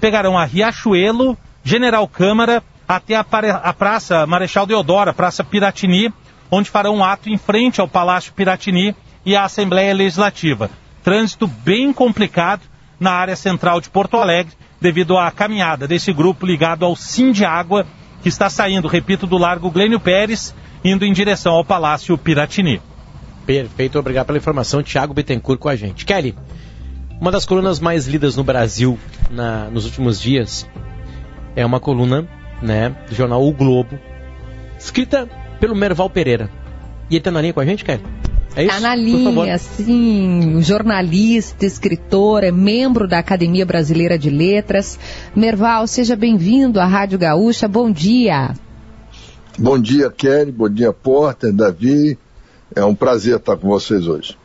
pegarão 0.00 0.38
a 0.38 0.44
Riachuelo, 0.44 1.36
General 1.64 2.06
Câmara, 2.06 2.62
até 2.86 3.14
a, 3.14 3.24
a 3.62 3.72
Praça 3.72 4.26
Marechal 4.26 4.66
Deodora, 4.66 5.12
Praça 5.12 5.42
Piratini, 5.42 6.12
onde 6.50 6.70
farão 6.70 6.96
um 6.96 7.04
ato 7.04 7.30
em 7.30 7.38
frente 7.38 7.80
ao 7.80 7.88
Palácio 7.88 8.32
Piratini 8.32 8.94
e 9.24 9.34
à 9.34 9.44
Assembleia 9.44 9.94
Legislativa. 9.94 10.70
Trânsito 11.02 11.46
bem 11.46 11.92
complicado 11.92 12.62
na 13.00 13.12
área 13.12 13.34
central 13.34 13.80
de 13.80 13.88
Porto 13.88 14.16
Alegre, 14.16 14.54
devido 14.80 15.16
à 15.16 15.30
caminhada 15.30 15.88
desse 15.88 16.12
grupo 16.12 16.44
ligado 16.44 16.84
ao 16.84 16.94
Sindiágua, 16.94 17.86
que 18.22 18.28
está 18.28 18.48
saindo, 18.50 18.86
repito, 18.86 19.26
do 19.26 19.38
Largo 19.38 19.70
Glênio 19.70 19.98
Pérez, 19.98 20.54
indo 20.84 21.04
em 21.04 21.12
direção 21.12 21.54
ao 21.54 21.64
Palácio 21.64 22.16
Piratini. 22.18 22.80
Perfeito, 23.46 23.98
obrigado 23.98 24.26
pela 24.26 24.38
informação. 24.38 24.82
Tiago 24.82 25.14
Bittencourt 25.14 25.58
com 25.58 25.68
a 25.68 25.76
gente. 25.76 26.04
Kelly, 26.04 26.34
uma 27.20 27.30
das 27.30 27.44
colunas 27.44 27.80
mais 27.80 28.06
lidas 28.06 28.36
no 28.36 28.44
Brasil 28.44 28.98
na, 29.30 29.70
nos 29.70 29.84
últimos 29.84 30.20
dias 30.20 30.68
é 31.54 31.64
uma 31.64 31.80
coluna 31.80 32.26
né, 32.60 32.96
do 33.08 33.14
jornal 33.14 33.46
O 33.46 33.52
Globo, 33.52 33.98
escrita 34.78 35.28
pelo 35.60 35.74
Merval 35.74 36.08
Pereira. 36.08 36.50
E 37.10 37.14
ele 37.14 37.18
está 37.18 37.30
na 37.30 37.40
linha 37.40 37.52
com 37.52 37.60
a 37.60 37.64
gente, 37.64 37.84
Kelly? 37.84 38.02
É 38.54 38.64
isso? 38.64 38.74
Tá 38.74 38.80
na 38.80 38.94
linha, 38.94 39.56
sim, 39.58 40.60
jornalista, 40.60 41.64
escritor, 41.64 42.44
é 42.44 42.52
membro 42.52 43.08
da 43.08 43.18
Academia 43.18 43.64
Brasileira 43.64 44.18
de 44.18 44.28
Letras. 44.28 44.98
Merval, 45.34 45.86
seja 45.86 46.14
bem-vindo 46.14 46.78
à 46.78 46.84
Rádio 46.84 47.18
Gaúcha, 47.18 47.66
bom 47.66 47.90
dia. 47.90 48.52
Bom 49.58 49.78
dia, 49.78 50.10
Kelly, 50.10 50.50
bom 50.50 50.68
dia, 50.68 50.92
Porter, 50.92 51.52
Davi. 51.52 52.18
É 52.74 52.82
um 52.84 52.94
prazer 52.94 53.36
estar 53.36 53.56
com 53.56 53.68
vocês 53.68 54.06
hoje. 54.06 54.36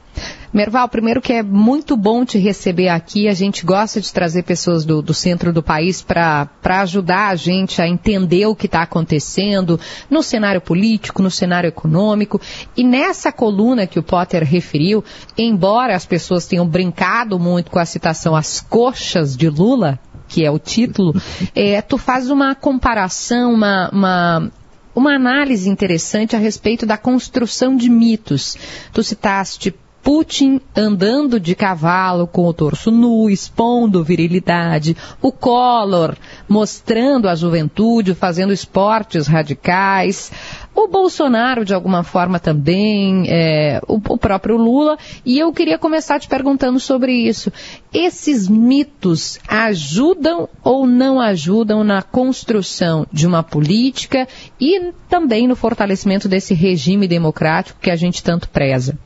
Merval, 0.54 0.90
primeiro 0.90 1.22
que 1.22 1.32
é 1.32 1.44
muito 1.44 1.96
bom 1.96 2.26
te 2.26 2.38
receber 2.38 2.90
aqui. 2.90 3.28
A 3.28 3.34
gente 3.34 3.66
gosta 3.66 4.02
de 4.02 4.12
trazer 4.12 4.44
pessoas 4.44 4.84
do, 4.84 5.02
do 5.02 5.14
centro 5.14 5.54
do 5.54 5.64
país 5.64 6.02
para 6.02 6.50
ajudar 6.64 7.30
a 7.30 7.36
gente 7.36 7.82
a 7.82 7.88
entender 7.88 8.46
o 8.48 8.56
que 8.56 8.66
está 8.66 8.82
acontecendo 8.82 9.80
no 10.10 10.22
cenário 10.22 10.60
político, 10.60 11.22
no 11.22 11.32
cenário 11.32 11.68
econômico. 11.70 12.42
E 12.76 12.84
nessa 12.84 13.32
coluna 13.32 13.88
que 13.88 14.00
o 14.00 14.04
Potter 14.04 14.44
referiu, 14.44 15.04
embora 15.38 15.96
as 15.96 16.06
pessoas 16.06 16.48
tenham 16.48 16.68
brincado 16.68 17.40
muito 17.40 17.72
com 17.72 17.80
a 17.80 17.86
citação 17.86 18.36
As 18.36 18.60
Coxas 18.60 19.38
de 19.38 19.50
Lula, 19.50 20.00
que 20.28 20.44
é 20.44 20.52
o 20.52 20.60
título, 20.60 21.16
é, 21.56 21.80
tu 21.84 21.98
faz 21.98 22.30
uma 22.30 22.56
comparação, 22.56 23.54
uma, 23.54 23.90
uma 23.92 24.52
uma 24.98 25.14
análise 25.14 25.70
interessante 25.70 26.36
a 26.36 26.40
respeito 26.40 26.84
da 26.84 26.98
construção 26.98 27.76
de 27.76 27.88
mitos. 27.88 28.58
Tu 28.92 29.04
citaste 29.04 29.72
Putin 30.08 30.62
andando 30.74 31.38
de 31.38 31.54
cavalo 31.54 32.28
com 32.28 32.46
o 32.46 32.54
torso 32.54 32.90
nu, 32.90 33.30
expondo 33.30 34.06
virilidade, 34.06 34.96
o 35.22 35.34
Collor 35.34 36.16
mostrando 36.48 37.28
a 37.28 37.36
juventude, 37.36 38.16
fazendo 38.16 38.54
esportes 38.54 39.28
radicais, 39.28 40.32
o 40.74 40.88
Bolsonaro 40.88 41.66
de 41.66 41.74
alguma 41.74 42.06
forma 42.06 42.40
também, 42.40 43.26
é, 43.28 43.82
o, 43.86 43.96
o 43.96 44.18
próprio 44.18 44.56
Lula, 44.56 44.98
e 45.26 45.38
eu 45.38 45.52
queria 45.52 45.78
começar 45.78 46.22
te 46.22 46.30
perguntando 46.30 46.80
sobre 46.80 47.12
isso. 47.12 47.52
Esses 47.94 48.48
mitos 48.48 49.38
ajudam 49.46 50.48
ou 50.64 50.88
não 50.88 51.20
ajudam 51.20 51.84
na 51.84 52.02
construção 52.02 53.06
de 53.12 53.28
uma 53.28 53.44
política 53.44 54.26
e 54.58 54.94
também 55.10 55.50
no 55.50 55.56
fortalecimento 55.58 56.30
desse 56.30 56.54
regime 56.54 57.10
democrático 57.10 57.82
que 57.82 57.92
a 57.92 57.96
gente 57.98 58.24
tanto 58.24 58.48
preza? 58.48 58.98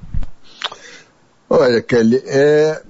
Olha, 1.54 1.82
Kelly, 1.82 2.24
é, 2.26 2.82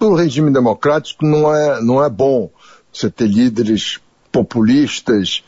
o 0.00 0.14
regime 0.14 0.50
democrático 0.50 1.26
não 1.26 1.54
é, 1.54 1.82
não 1.82 2.02
é 2.02 2.08
bom 2.08 2.50
você 2.90 3.10
ter 3.10 3.26
líderes 3.26 4.00
populistas 4.32 5.44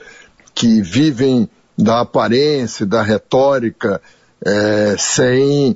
que 0.54 0.82
vivem 0.82 1.48
da 1.78 2.02
aparência, 2.02 2.84
da 2.84 3.02
retórica, 3.02 4.02
é, 4.44 4.94
sem 4.98 5.74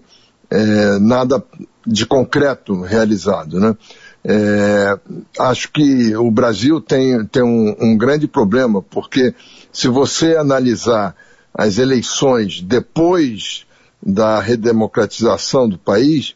é, 0.51 0.99
nada 0.99 1.43
de 1.87 2.05
concreto 2.05 2.83
realizado, 2.83 3.59
né? 3.59 3.75
É, 4.23 4.99
acho 5.39 5.73
que 5.73 6.15
o 6.15 6.31
Brasil 6.31 6.83
tem, 6.83 7.25
tem 7.25 7.43
um, 7.43 7.75
um 7.81 7.97
grande 7.97 8.29
problema, 8.29 8.83
porque 8.83 9.35
se 9.73 9.89
você 9.89 10.37
analisar 10.37 11.17
as 11.55 11.79
eleições 11.79 12.61
depois 12.61 13.65
da 14.03 14.39
redemocratização 14.39 15.67
do 15.67 15.79
país, 15.79 16.35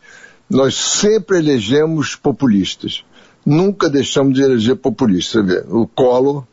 nós 0.49 0.75
sempre 0.75 1.39
elegemos 1.39 2.17
populistas. 2.17 3.05
Nunca 3.45 3.89
deixamos 3.89 4.35
de 4.35 4.43
eleger 4.43 4.77
populistas. 4.77 5.33
Você 5.33 5.43
vê, 5.43 5.65
o 5.69 5.87
Collor 5.87 6.45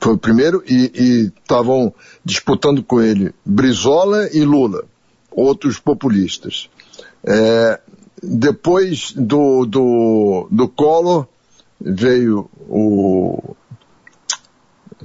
foi 0.00 0.14
o 0.14 0.18
primeiro 0.18 0.62
e 0.68 1.30
estavam 1.42 1.92
disputando 2.24 2.82
com 2.82 3.00
ele 3.00 3.34
Brizola 3.44 4.28
e 4.32 4.44
Lula, 4.44 4.84
outros 5.30 5.78
populistas. 5.78 6.68
É, 7.24 7.80
depois 8.22 9.12
do, 9.12 9.64
do, 9.64 10.48
do 10.50 10.68
Collor 10.68 11.26
veio 11.80 12.50
o 12.68 13.56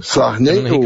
Sarney, 0.02 0.60
o, 0.72 0.82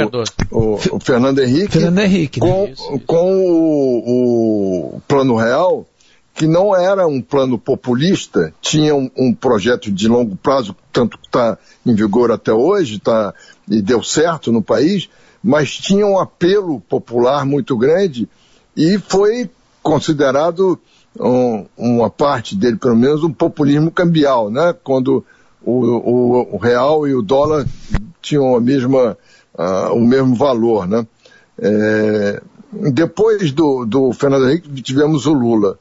o, 0.52 0.74
o, 0.74 1.00
Fernando 1.00 1.40
Henrique, 1.40 1.74
Fernando 1.74 2.00
Henrique 2.00 2.40
com, 2.40 2.64
né? 2.64 2.72
isso, 2.72 2.84
isso. 2.84 3.00
com 3.06 3.48
o, 3.48 4.96
o, 4.96 5.02
Plano 5.08 5.36
Real, 5.36 5.86
que 6.34 6.48
não 6.48 6.76
era 6.76 7.06
um 7.08 7.22
plano 7.22 7.58
populista, 7.60 8.54
tinha 8.60 8.96
um, 8.96 9.10
um 9.16 9.34
projeto 9.34 9.92
de 9.92 10.08
longo 10.08 10.36
prazo, 10.36 10.76
tanto 10.92 11.18
que 11.18 11.28
está 11.28 11.58
em 11.86 11.94
vigor 11.94 12.32
até 12.32 12.52
hoje, 12.52 13.00
tá, 13.00 13.34
e 13.70 13.82
deu 13.82 14.02
certo 14.02 14.52
no 14.52 14.62
país, 14.62 15.10
mas 15.44 15.78
tinha 15.78 16.06
um 16.06 16.18
apelo 16.18 16.80
popular 16.82 17.46
muito 17.46 17.78
grande 17.78 18.28
e 18.76 18.98
foi 18.98 19.50
considerado 19.84 20.80
um, 21.20 21.66
uma 21.78 22.10
parte 22.10 22.56
dele, 22.56 22.78
pelo 22.78 22.96
menos, 22.96 23.24
um 23.24 23.32
populismo 23.32 23.92
cambial, 23.92 24.50
né? 24.50 24.74
Quando 24.84 25.24
o, 25.62 25.72
o, 25.72 26.56
o 26.56 26.58
real 26.58 27.08
e 27.08 27.14
o 27.14 27.22
dólar 27.22 27.68
tinham 28.22 28.56
a 28.56 28.62
mesma, 28.62 29.18
uh, 29.54 29.94
o 29.94 30.02
mesmo 30.02 30.34
valor, 30.36 30.88
né? 30.88 31.06
É, 31.60 32.42
depois 32.92 33.52
do, 33.52 33.86
do 33.86 34.12
Fernando 34.14 34.50
Henrique 34.50 34.82
tivemos 34.82 35.28
o 35.28 35.34
Lula. 35.34 35.78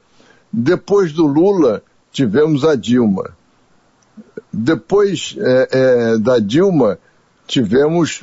Depois 0.53 1.13
do 1.13 1.27
Lula 1.27 1.83
tivemos 2.13 2.65
a 2.65 2.75
Dilma. 2.75 3.37
Depois 4.53 5.35
é, 5.39 5.69
é, 5.73 6.19
da 6.19 6.39
Dilma 6.39 6.99
tivemos 7.47 8.23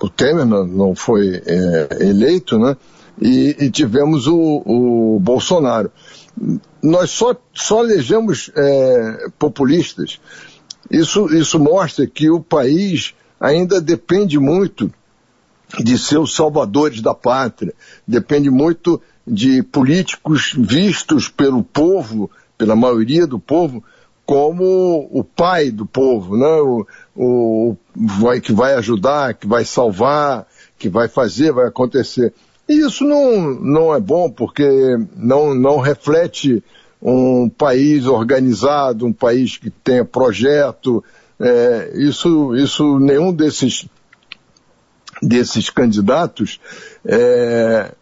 o, 0.00 0.08
Temer 0.08 0.46
não, 0.46 0.94
foi 0.94 1.42
é, 1.46 1.88
eleito, 2.00 2.58
né? 2.58 2.76
e, 3.20 3.56
e 3.58 3.70
tivemos 3.70 4.26
o, 4.26 4.62
o, 4.64 5.20
Bolsonaro. 5.20 5.90
Nós 6.82 7.10
só, 7.10 7.34
só 7.54 7.82
elegemos 7.82 8.50
é, 8.54 9.28
populistas. 9.38 10.20
Isso, 10.90 11.26
isso 11.34 11.58
mostra 11.58 12.06
que 12.06 12.30
o 12.30 12.40
país 12.40 13.14
ainda 13.40 13.80
depende 13.80 14.38
muito 14.38 14.92
de 15.82 15.98
seus 15.98 16.34
salvadores 16.34 17.00
da 17.00 17.12
pátria, 17.12 17.74
depende 18.06 18.50
muito 18.50 19.00
de 19.26 19.62
políticos 19.62 20.54
vistos 20.56 21.28
pelo 21.28 21.62
povo, 21.62 22.30
pela 22.56 22.76
maioria 22.76 23.26
do 23.26 23.38
povo, 23.38 23.82
como 24.24 25.08
o 25.10 25.22
pai 25.22 25.70
do 25.70 25.86
povo, 25.86 26.36
né? 26.36 26.46
o, 26.46 26.86
o 27.14 27.76
vai, 27.94 28.40
que 28.40 28.52
vai 28.52 28.74
ajudar, 28.74 29.34
que 29.34 29.46
vai 29.46 29.64
salvar, 29.64 30.46
que 30.78 30.88
vai 30.88 31.08
fazer, 31.08 31.52
vai 31.52 31.66
acontecer. 31.66 32.32
E 32.68 32.84
isso 32.84 33.04
não, 33.04 33.54
não 33.54 33.94
é 33.94 34.00
bom 34.00 34.28
porque 34.30 34.66
não, 35.16 35.54
não 35.54 35.78
reflete 35.78 36.62
um 37.00 37.48
país 37.48 38.06
organizado, 38.06 39.06
um 39.06 39.12
país 39.12 39.56
que 39.56 39.70
tenha 39.70 40.04
projeto. 40.04 41.04
É, 41.38 41.92
isso, 41.94 42.56
isso 42.56 42.98
nenhum 42.98 43.32
desses, 43.32 43.86
desses 45.22 45.70
candidatos 45.70 46.58
é, 47.04 47.94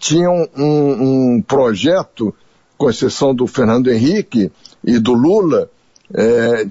tinha 0.00 0.30
um, 0.30 0.48
um, 0.56 1.42
projeto, 1.42 2.34
com 2.78 2.88
exceção 2.88 3.34
do 3.34 3.46
Fernando 3.46 3.92
Henrique 3.92 4.50
e 4.82 4.98
do 4.98 5.12
Lula, 5.12 5.70
é, 6.12 6.66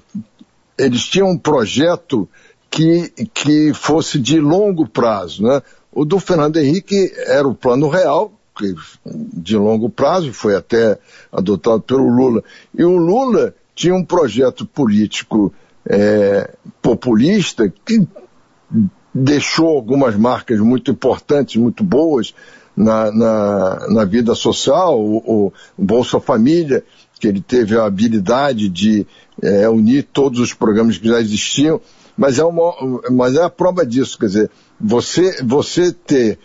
eles 0.76 1.04
tinham 1.04 1.30
um 1.30 1.38
projeto 1.38 2.28
que, 2.72 3.10
que 3.32 3.72
fosse 3.74 4.20
de 4.20 4.40
longo 4.40 4.88
prazo, 4.88 5.44
né? 5.44 5.62
O 5.92 6.04
do 6.04 6.20
Fernando 6.20 6.58
Henrique 6.58 7.14
era 7.28 7.48
o 7.48 7.56
plano 7.56 7.88
real, 7.88 8.34
que 8.58 8.74
de 9.06 9.56
longo 9.56 9.90
prazo, 9.90 10.34
foi 10.34 10.56
até 10.56 10.98
adotado 11.32 11.82
pelo 11.82 12.08
Lula. 12.10 12.44
E 12.78 12.84
o 12.84 12.98
Lula 12.98 13.54
tinha 13.76 13.94
um 13.94 14.04
projeto 14.04 14.66
político 14.66 15.54
é, 15.88 16.56
populista 16.82 17.72
que 17.86 18.08
deixou 19.14 19.68
algumas 19.68 20.16
marcas 20.16 20.60
muito 20.60 20.92
importantes, 20.92 21.56
muito 21.56 21.84
boas 21.84 22.34
na, 22.76 23.12
na, 23.12 23.88
na 23.90 24.06
vida 24.06 24.34
social, 24.36 25.00
o, 25.00 25.18
o, 25.18 25.54
Bolsa 25.78 26.20
Família, 26.20 26.84
que 27.20 27.28
ele 27.28 27.42
teve 27.42 27.78
a 27.78 27.86
habilidade 27.86 28.70
de 28.70 29.06
é, 29.42 29.68
unir 29.70 30.08
todos 30.14 30.40
os 30.40 30.54
programas 30.54 30.98
que 30.98 31.08
já 31.08 31.20
existiam, 31.20 31.82
mas 32.18 32.40
é, 32.40 32.44
uma, 32.44 32.74
mas 33.12 33.36
é 33.36 33.44
a 33.44 33.50
prova 33.50 33.86
disso, 33.86 34.18
quer 34.18 34.28
dizer, 34.28 34.52
você, 34.80 35.44
você 35.44 35.92
ter 35.92 36.40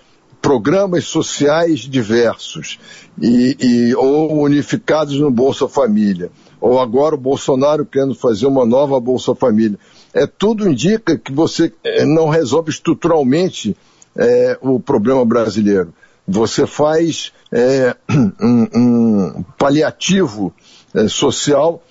programas 0.44 1.04
sociais 1.04 1.80
diversos 1.80 2.78
e, 3.20 3.56
e, 3.58 3.94
ou 3.94 4.42
unificados 4.42 5.18
no 5.18 5.30
Bolsa 5.30 5.66
Família, 5.66 6.30
ou 6.60 6.78
agora 6.78 7.14
o 7.14 7.18
Bolsonaro 7.18 7.86
querendo 7.86 8.14
fazer 8.14 8.46
uma 8.46 8.66
nova 8.66 9.00
Bolsa 9.00 9.34
Família, 9.34 9.78
é 10.12 10.26
tudo 10.26 10.68
indica 10.68 11.16
que 11.16 11.32
você 11.32 11.72
eh, 11.82 12.04
não 12.04 12.28
resolve 12.28 12.70
estruturalmente 12.70 13.76
é, 14.16 14.58
o 14.60 14.78
problema 14.78 15.24
brasileiro. 15.24 15.92
Você 16.26 16.66
faz 16.66 17.32
é, 17.52 17.96
um, 18.40 18.68
um, 18.74 19.42
paliativo 19.58 20.54
é, 20.94 21.08
social 21.08 21.82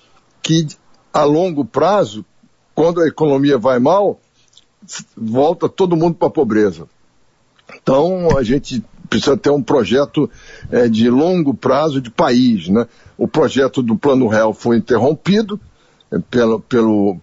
que 0.42 0.66
a 1.12 1.24
longo 1.24 1.64
prazo, 1.64 2.24
quando 2.74 3.00
a 3.00 3.06
economia 3.06 3.56
vai 3.56 3.78
mal, 3.78 4.20
volta 5.16 5.68
todo 5.68 5.96
mundo 5.96 6.16
para 6.16 6.28
a 6.28 6.32
pobreza. 6.32 6.86
Então, 7.74 8.36
a 8.36 8.42
gente 8.42 8.84
precisa 9.08 9.36
ter 9.36 9.50
um 9.50 9.62
projeto 9.62 10.28
é, 10.70 10.88
de 10.88 11.08
longo 11.08 11.54
prazo 11.54 12.00
de 12.00 12.10
país. 12.10 12.68
Né? 12.68 12.86
O 13.16 13.28
projeto 13.28 13.82
do 13.82 13.96
Plano 13.96 14.26
Real 14.26 14.52
foi 14.52 14.78
interrompido 14.78 15.58
é, 16.10 16.18
pelo, 16.18 16.60
pelo 16.60 17.16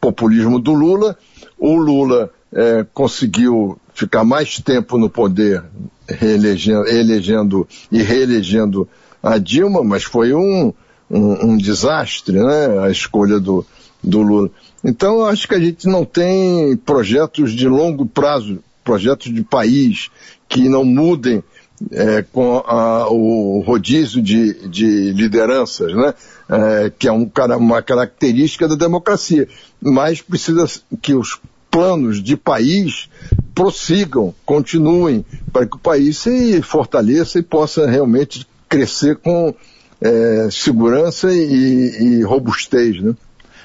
populismo 0.00 0.58
do 0.58 0.72
Lula. 0.72 1.16
O 1.58 1.76
Lula 1.76 2.30
é, 2.52 2.84
conseguiu 2.92 3.78
ficar 3.94 4.24
mais 4.24 4.60
tempo 4.60 4.98
no 4.98 5.08
poder, 5.08 5.64
reelegendo, 6.08 6.86
elegendo 6.86 7.68
e 7.90 8.02
reelegendo 8.02 8.88
a 9.22 9.38
Dilma, 9.38 9.82
mas 9.82 10.04
foi 10.04 10.32
um, 10.32 10.72
um, 11.10 11.50
um 11.50 11.56
desastre 11.56 12.38
né? 12.38 12.80
a 12.84 12.90
escolha 12.90 13.40
do, 13.40 13.64
do 14.02 14.22
Lula. 14.22 14.50
Então, 14.84 15.20
eu 15.20 15.26
acho 15.26 15.48
que 15.48 15.54
a 15.54 15.60
gente 15.60 15.86
não 15.86 16.04
tem 16.04 16.76
projetos 16.76 17.52
de 17.52 17.68
longo 17.68 18.06
prazo, 18.06 18.62
projetos 18.84 19.32
de 19.32 19.42
país 19.42 20.10
que 20.48 20.68
não 20.68 20.84
mudem 20.84 21.42
é, 21.90 22.22
com 22.22 22.58
a, 22.58 23.08
o 23.10 23.60
rodízio 23.60 24.22
de, 24.22 24.68
de 24.68 25.12
lideranças, 25.12 25.92
né? 25.92 26.14
É, 26.48 26.92
que 26.96 27.08
é 27.08 27.12
um, 27.12 27.28
uma 27.58 27.82
característica 27.82 28.68
da 28.68 28.76
democracia. 28.76 29.48
Mas 29.80 30.22
precisa 30.22 30.66
que 31.02 31.12
os 31.12 31.40
planos 31.76 32.22
de 32.22 32.38
país 32.38 33.06
prossigam, 33.54 34.34
continuem, 34.46 35.22
para 35.52 35.66
que 35.66 35.76
o 35.76 35.78
país 35.78 36.16
se 36.16 36.62
fortaleça 36.62 37.38
e 37.38 37.42
possa 37.42 37.86
realmente 37.86 38.46
crescer 38.66 39.16
com 39.16 39.54
é, 40.00 40.48
segurança 40.50 41.30
e, 41.30 42.18
e 42.18 42.22
robustez. 42.22 43.02
Né? 43.02 43.14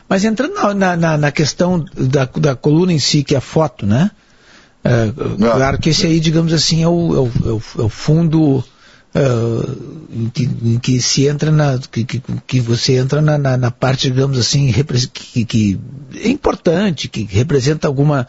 Mas 0.09 0.25
entrando 0.25 0.55
na, 0.73 0.97
na, 0.97 1.17
na 1.17 1.31
questão 1.31 1.85
da, 1.95 2.25
da, 2.25 2.53
coluna 2.53 2.91
em 2.91 2.99
si, 2.99 3.23
que 3.23 3.33
é 3.33 3.37
a 3.37 3.41
foto, 3.41 3.85
né? 3.85 4.11
É, 4.83 5.09
claro 5.37 5.77
que 5.77 5.91
esse 5.91 6.05
aí, 6.05 6.19
digamos 6.19 6.51
assim, 6.51 6.83
é 6.83 6.87
o, 6.89 7.15
é 7.15 7.19
o, 7.19 7.27
é 7.27 7.81
é 7.81 7.85
o 7.85 7.89
fundo 7.89 8.61
Uh, 9.13 10.07
em, 10.09 10.29
que, 10.29 10.43
em, 10.43 10.79
que, 10.79 11.01
se 11.01 11.27
entra 11.27 11.51
na 11.51 11.77
que, 11.77 12.05
que, 12.05 12.23
que 12.47 12.61
você 12.61 12.95
entra 12.95 13.21
na, 13.21 13.37
na, 13.37 13.57
na, 13.57 13.69
parte 13.69 14.09
digamos 14.09 14.39
assim 14.39 14.71
que, 15.13 15.43
que, 15.43 15.79
é 16.15 16.29
importante 16.29 17.09
que 17.09 17.23
representa 17.23 17.89
alguma 17.89 18.25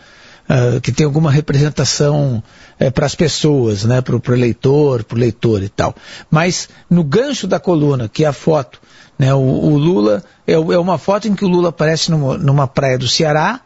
uh, 0.50 0.80
que 0.80 0.90
tem 0.90 1.06
alguma 1.06 1.30
representação 1.30 2.42
uh, 2.80 2.90
para 2.90 3.06
as 3.06 3.14
pessoas 3.14 3.84
né 3.84 4.00
para 4.00 4.16
o 4.16 4.34
eleitor 4.34 5.04
para 5.04 5.14
o 5.14 5.20
leitor 5.20 5.62
e 5.62 5.68
tal 5.68 5.94
mas 6.28 6.68
no 6.90 7.04
gancho 7.04 7.46
da 7.46 7.60
coluna 7.60 8.08
que 8.08 8.24
é 8.24 8.26
a 8.26 8.32
foto 8.32 8.80
né? 9.22 9.32
O, 9.32 9.38
o 9.38 9.78
Lula 9.78 10.24
é, 10.44 10.54
é, 10.54 10.56
uma 10.58 10.98
foto 10.98 11.28
em 11.28 11.34
que 11.36 11.44
o 11.44 11.48
Lula 11.48 11.68
aparece 11.68 12.10
numa, 12.10 12.36
numa 12.36 12.66
praia 12.66 12.98
do 12.98 13.06
Ceará, 13.06 13.60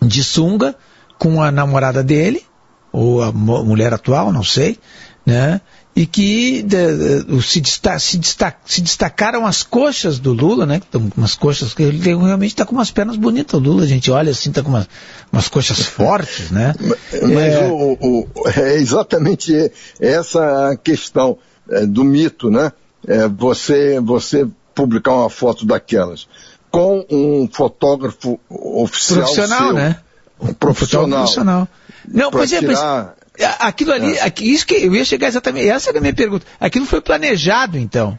de 0.00 0.24
sunga, 0.24 0.74
com 1.18 1.42
a 1.42 1.50
namorada 1.50 2.02
dele, 2.02 2.42
ou 2.90 3.22
a 3.22 3.30
mulher 3.30 3.92
atual, 3.92 4.32
não 4.32 4.42
sei, 4.42 4.78
né? 5.26 5.60
E 5.96 6.06
que 6.06 6.62
de, 6.62 7.22
de, 7.22 7.42
se, 7.42 7.60
desta, 7.60 7.98
se, 7.98 8.18
desta, 8.18 8.54
se, 8.64 8.80
destacaram 8.80 9.46
as 9.46 9.62
coxas 9.62 10.18
do 10.18 10.32
Lula, 10.32 10.66
né? 10.66 10.80
Umas 11.16 11.36
coxas 11.36 11.72
que 11.72 11.84
ele 11.84 11.98
realmente 11.98 12.50
está 12.50 12.66
com 12.66 12.74
umas 12.74 12.90
pernas 12.90 13.16
bonitas. 13.16 13.54
O 13.54 13.62
Lula, 13.62 13.84
a 13.84 13.86
gente 13.86 14.10
olha 14.10 14.32
assim, 14.32 14.50
está 14.50 14.62
com 14.62 14.70
uma, 14.70 14.88
umas 15.32 15.48
coxas 15.48 15.80
fortes, 15.86 16.50
né? 16.50 16.74
Mas 17.22 17.54
é... 17.54 17.66
O, 17.68 17.96
o, 18.00 18.28
é 18.56 18.74
exatamente 18.74 19.70
essa 20.00 20.70
a 20.70 20.76
questão 20.76 21.38
é, 21.70 21.86
do 21.86 22.02
mito, 22.02 22.50
né? 22.50 22.72
É, 23.06 23.28
você, 23.28 24.00
você 24.00 24.48
publicar 24.74 25.12
uma 25.12 25.30
foto 25.30 25.64
daquelas 25.64 26.26
com 26.70 27.06
um 27.08 27.48
fotógrafo 27.52 28.40
oficial 28.50 29.20
profissional, 29.20 29.66
seu, 29.66 29.72
né? 29.72 29.96
Um 30.40 30.52
profissional. 30.52 31.20
profissional. 31.20 31.68
Não, 32.08 32.32
pois 32.32 32.52
é, 32.52 32.58
tirar... 32.58 33.14
aquilo 33.58 33.92
ali, 33.92 34.16
é. 34.16 34.22
aqui, 34.22 34.52
isso 34.52 34.66
que 34.66 34.74
eu 34.74 34.94
ia 34.94 35.04
chegar 35.04 35.28
exatamente, 35.28 35.68
essa 35.68 35.90
era 35.90 35.98
a 35.98 36.00
minha 36.00 36.14
pergunta. 36.14 36.46
Aquilo 36.60 36.86
foi 36.86 37.00
planejado, 37.00 37.78
então? 37.78 38.18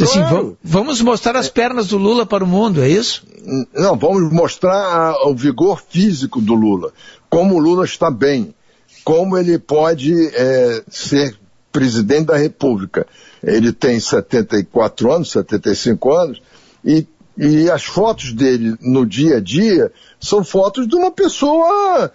Assim, 0.00 0.18
claro. 0.18 0.58
vamos 0.62 1.00
mostrar 1.00 1.36
as 1.36 1.48
pernas 1.48 1.88
do 1.88 1.96
Lula 1.96 2.26
para 2.26 2.44
o 2.44 2.46
mundo, 2.46 2.82
é 2.82 2.88
isso? 2.88 3.26
Não, 3.72 3.96
vamos 3.96 4.30
mostrar 4.30 5.14
o 5.26 5.34
vigor 5.34 5.82
físico 5.88 6.40
do 6.40 6.54
Lula, 6.54 6.92
como 7.30 7.54
o 7.54 7.58
Lula 7.58 7.84
está 7.84 8.10
bem, 8.10 8.54
como 9.02 9.38
ele 9.38 9.58
pode 9.58 10.12
é, 10.34 10.82
ser 10.88 11.38
presidente 11.72 12.26
da 12.26 12.36
República. 12.36 13.06
Ele 13.42 13.72
tem 13.72 13.98
74 13.98 15.12
anos, 15.12 15.30
75 15.30 16.12
anos, 16.12 16.42
e, 16.84 17.06
e 17.38 17.70
as 17.70 17.84
fotos 17.84 18.32
dele 18.32 18.76
no 18.82 19.06
dia 19.06 19.38
a 19.38 19.40
dia 19.40 19.90
são 20.20 20.44
fotos 20.44 20.86
de 20.86 20.94
uma 20.94 21.10
pessoa 21.10 22.12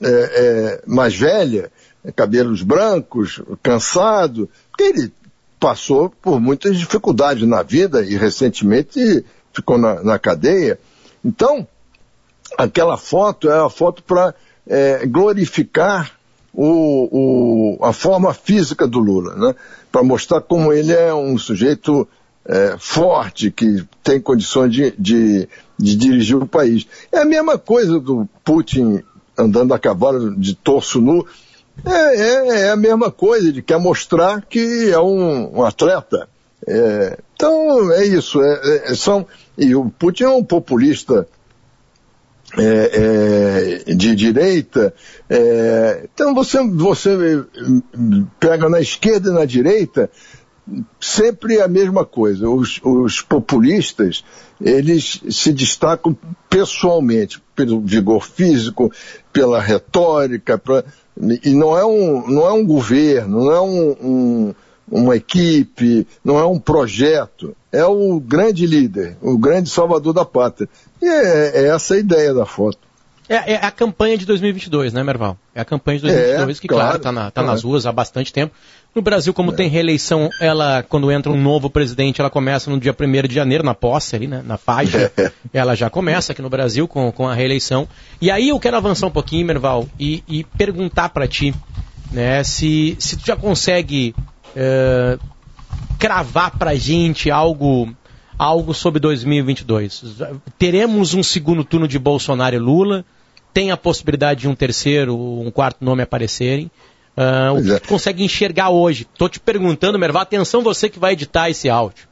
é, 0.00 0.08
é, 0.08 0.82
mais 0.86 1.16
velha, 1.16 1.70
cabelos 2.14 2.62
brancos, 2.62 3.42
cansado, 3.62 4.48
porque 4.70 4.84
ele 4.84 5.12
passou 5.58 6.10
por 6.10 6.40
muitas 6.40 6.76
dificuldades 6.76 7.48
na 7.48 7.62
vida 7.62 8.02
e 8.04 8.16
recentemente 8.16 9.24
ficou 9.52 9.78
na, 9.78 10.02
na 10.02 10.18
cadeia. 10.18 10.78
Então, 11.24 11.66
aquela 12.56 12.96
foto 12.96 13.50
é 13.50 13.58
a 13.58 13.68
foto 13.68 14.02
para 14.02 14.34
é, 14.66 15.06
glorificar 15.06 16.12
o, 16.52 17.76
o, 17.78 17.84
a 17.84 17.92
forma 17.92 18.32
física 18.32 18.86
do 18.86 18.98
Lula, 18.98 19.34
né? 19.34 19.54
para 19.92 20.02
mostrar 20.02 20.40
como 20.40 20.72
ele 20.72 20.92
é 20.92 21.12
um 21.12 21.36
sujeito 21.36 22.08
é, 22.44 22.76
forte, 22.78 23.50
que 23.50 23.84
tem 24.02 24.20
condições 24.20 24.72
de, 24.72 24.92
de, 24.98 25.48
de, 25.78 25.96
dirigir 25.96 26.36
o 26.36 26.46
país. 26.46 26.86
É 27.10 27.18
a 27.18 27.24
mesma 27.24 27.58
coisa 27.58 27.98
do 27.98 28.28
Putin 28.44 29.02
andando 29.38 29.74
a 29.74 29.78
cavalo 29.78 30.34
de 30.36 30.54
torso 30.54 31.00
nu. 31.00 31.26
É, 31.84 31.90
é, 31.90 32.60
é 32.62 32.70
a 32.70 32.76
mesma 32.76 33.10
coisa, 33.10 33.48
ele 33.48 33.62
quer 33.62 33.78
mostrar 33.78 34.42
que 34.42 34.90
é 34.90 34.98
um, 34.98 35.58
um 35.58 35.64
atleta. 35.64 36.28
É, 36.66 37.18
então 37.34 37.92
é 37.92 38.04
isso. 38.06 38.42
É, 38.42 38.90
é, 38.90 38.94
são, 38.94 39.26
e 39.56 39.74
o 39.74 39.90
Putin 39.90 40.24
é 40.24 40.28
um 40.28 40.44
populista 40.44 41.28
é, 42.56 43.84
é, 43.88 43.94
de 43.94 44.14
direita. 44.14 44.94
É, 45.28 46.08
então 46.12 46.34
você, 46.34 46.62
você 46.66 47.44
pega 48.40 48.68
na 48.68 48.80
esquerda 48.80 49.30
e 49.30 49.34
na 49.34 49.44
direita 49.44 50.10
sempre 51.00 51.60
a 51.60 51.68
mesma 51.68 52.04
coisa. 52.04 52.48
Os, 52.48 52.80
os 52.82 53.20
populistas, 53.20 54.24
eles 54.60 55.20
se 55.30 55.52
destacam 55.52 56.16
pessoalmente, 56.48 57.42
pelo 57.54 57.80
vigor 57.80 58.24
físico, 58.24 58.92
pela 59.32 59.60
retórica, 59.60 60.58
pra, 60.58 60.84
e 61.44 61.50
não 61.54 61.76
é 61.76 61.84
um, 61.84 62.28
não 62.28 62.46
é 62.46 62.52
um 62.52 62.64
governo, 62.64 63.44
não 63.44 63.52
é 63.52 63.60
um, 63.60 63.90
um, 63.90 64.54
uma 64.90 65.16
equipe, 65.16 66.06
não 66.24 66.38
é 66.38 66.44
um 66.44 66.58
projeto, 66.58 67.56
é 67.72 67.84
o 67.84 68.20
grande 68.20 68.66
líder, 68.66 69.16
o 69.20 69.38
grande 69.38 69.68
salvador 69.68 70.12
da 70.12 70.24
pátria. 70.24 70.68
E 71.00 71.06
é, 71.06 71.64
é 71.64 71.68
essa 71.68 71.94
a 71.94 71.98
ideia 71.98 72.34
da 72.34 72.46
foto. 72.46 72.86
É, 73.28 73.54
é, 73.54 73.56
a 73.56 73.70
campanha 73.72 74.16
de 74.16 74.24
2022, 74.24 74.92
né, 74.92 75.02
Merval? 75.02 75.36
É 75.54 75.60
a 75.60 75.64
campanha 75.64 75.98
de 75.98 76.04
2022 76.04 76.58
é, 76.58 76.60
que, 76.60 76.68
claro, 76.68 76.96
está 76.96 77.10
na, 77.10 77.30
tá 77.30 77.42
nas 77.42 77.64
ruas 77.64 77.84
há 77.84 77.90
bastante 77.90 78.32
tempo. 78.32 78.54
No 78.96 79.02
Brasil, 79.02 79.34
como 79.34 79.52
é. 79.52 79.54
tem 79.54 79.68
reeleição, 79.68 80.30
ela, 80.40 80.82
quando 80.82 81.12
entra 81.12 81.30
um 81.30 81.38
novo 81.38 81.68
presidente, 81.68 82.18
ela 82.18 82.30
começa 82.30 82.70
no 82.70 82.80
dia 82.80 82.96
1 82.98 83.28
de 83.28 83.34
janeiro, 83.34 83.62
na 83.62 83.74
posse 83.74 84.16
ali, 84.16 84.26
né, 84.26 84.42
na 84.42 84.56
faixa. 84.56 85.12
ela 85.52 85.74
já 85.74 85.90
começa 85.90 86.32
aqui 86.32 86.40
no 86.40 86.48
Brasil 86.48 86.88
com, 86.88 87.12
com 87.12 87.28
a 87.28 87.34
reeleição. 87.34 87.86
E 88.22 88.30
aí 88.30 88.48
eu 88.48 88.58
quero 88.58 88.74
avançar 88.74 89.06
um 89.06 89.10
pouquinho, 89.10 89.46
Merval, 89.46 89.86
e, 90.00 90.24
e 90.26 90.44
perguntar 90.44 91.10
para 91.10 91.28
ti, 91.28 91.54
né, 92.10 92.42
se, 92.42 92.96
se 92.98 93.18
tu 93.18 93.26
já 93.26 93.36
consegue 93.36 94.14
uh, 94.56 95.20
cravar 95.98 96.56
pra 96.56 96.74
gente 96.74 97.30
algo 97.30 97.94
algo 98.38 98.72
sobre 98.72 98.98
2022. 98.98 100.22
Teremos 100.58 101.12
um 101.12 101.22
segundo 101.22 101.62
turno 101.62 101.86
de 101.86 101.98
Bolsonaro 101.98 102.56
e 102.56 102.58
Lula? 102.58 103.04
tem 103.56 103.70
a 103.70 103.76
possibilidade 103.78 104.40
de 104.40 104.48
um 104.48 104.54
terceiro, 104.54 105.16
um 105.16 105.50
quarto 105.50 105.82
nome 105.82 106.02
aparecerem. 106.02 106.70
Uh, 107.16 107.58
o 107.58 107.62
que 107.62 107.72
é. 107.72 107.78
tu 107.78 107.88
consegue 107.88 108.22
enxergar 108.22 108.68
hoje? 108.68 109.06
Estou 109.10 109.28
te 109.28 109.40
perguntando, 109.40 109.98
Merval, 109.98 110.22
atenção 110.22 110.62
você 110.62 110.88
que 110.88 110.98
vai 110.98 111.14
editar 111.14 111.48
esse 111.48 111.68
áudio. 111.68 112.06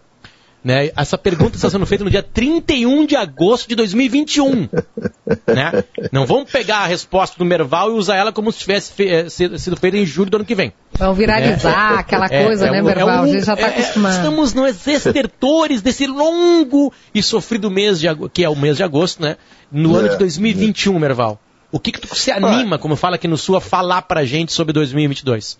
Né? 0.64 0.90
Essa 0.96 1.18
pergunta 1.18 1.56
está 1.56 1.68
sendo 1.68 1.84
feita 1.84 2.04
no 2.04 2.10
dia 2.10 2.22
31 2.22 3.04
de 3.04 3.14
agosto 3.14 3.68
de 3.68 3.74
2021. 3.74 4.66
né? 5.46 5.84
Não 6.10 6.24
vamos 6.24 6.50
pegar 6.50 6.78
a 6.78 6.86
resposta 6.86 7.36
do 7.36 7.44
Merval 7.44 7.90
e 7.90 7.98
usar 7.98 8.16
ela 8.16 8.32
como 8.32 8.50
se 8.50 8.60
tivesse 8.60 8.90
fe 8.90 9.06
eh, 9.06 9.28
sido 9.28 9.76
feita 9.76 9.98
em 9.98 10.06
julho 10.06 10.30
do 10.30 10.36
ano 10.38 10.44
que 10.46 10.54
vem. 10.54 10.72
Vamos 10.94 11.18
viralizar 11.18 11.96
é, 11.96 11.98
aquela 11.98 12.26
é, 12.30 12.44
coisa, 12.44 12.68
é, 12.68 12.70
né, 12.70 12.80
Merval? 12.80 13.20
Um, 13.20 13.24
a 13.24 13.26
gente 13.26 13.44
já 13.44 13.52
está 13.52 13.66
é, 13.66 13.70
acostumado. 13.70 14.16
Estamos 14.16 14.54
nos 14.54 14.86
estertores 14.86 15.82
desse 15.82 16.06
longo 16.06 16.90
e 17.14 17.22
sofrido 17.22 17.70
mês, 17.70 18.00
de, 18.00 18.06
que 18.32 18.42
é 18.42 18.48
o 18.48 18.56
mês 18.56 18.78
de 18.78 18.82
agosto, 18.82 19.20
né? 19.20 19.36
No 19.70 19.94
ano 19.94 20.08
de 20.08 20.16
2021, 20.16 20.98
Merval. 20.98 21.38
O 21.74 21.80
que, 21.80 21.90
que 21.90 22.00
tu 22.00 22.14
se 22.14 22.30
anima, 22.30 22.78
como 22.78 22.94
fala 22.94 23.16
aqui 23.16 23.26
no 23.26 23.36
Sul, 23.36 23.56
a 23.56 23.60
falar 23.60 24.02
pra 24.02 24.24
gente 24.24 24.52
sobre 24.52 24.72
2022? 24.72 25.58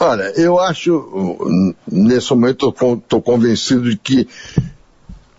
Olha, 0.00 0.32
eu 0.36 0.58
acho, 0.58 1.72
nesse 1.86 2.28
momento 2.30 2.70
estou 2.70 3.22
convencido 3.22 3.88
de 3.88 3.96
que 3.96 4.26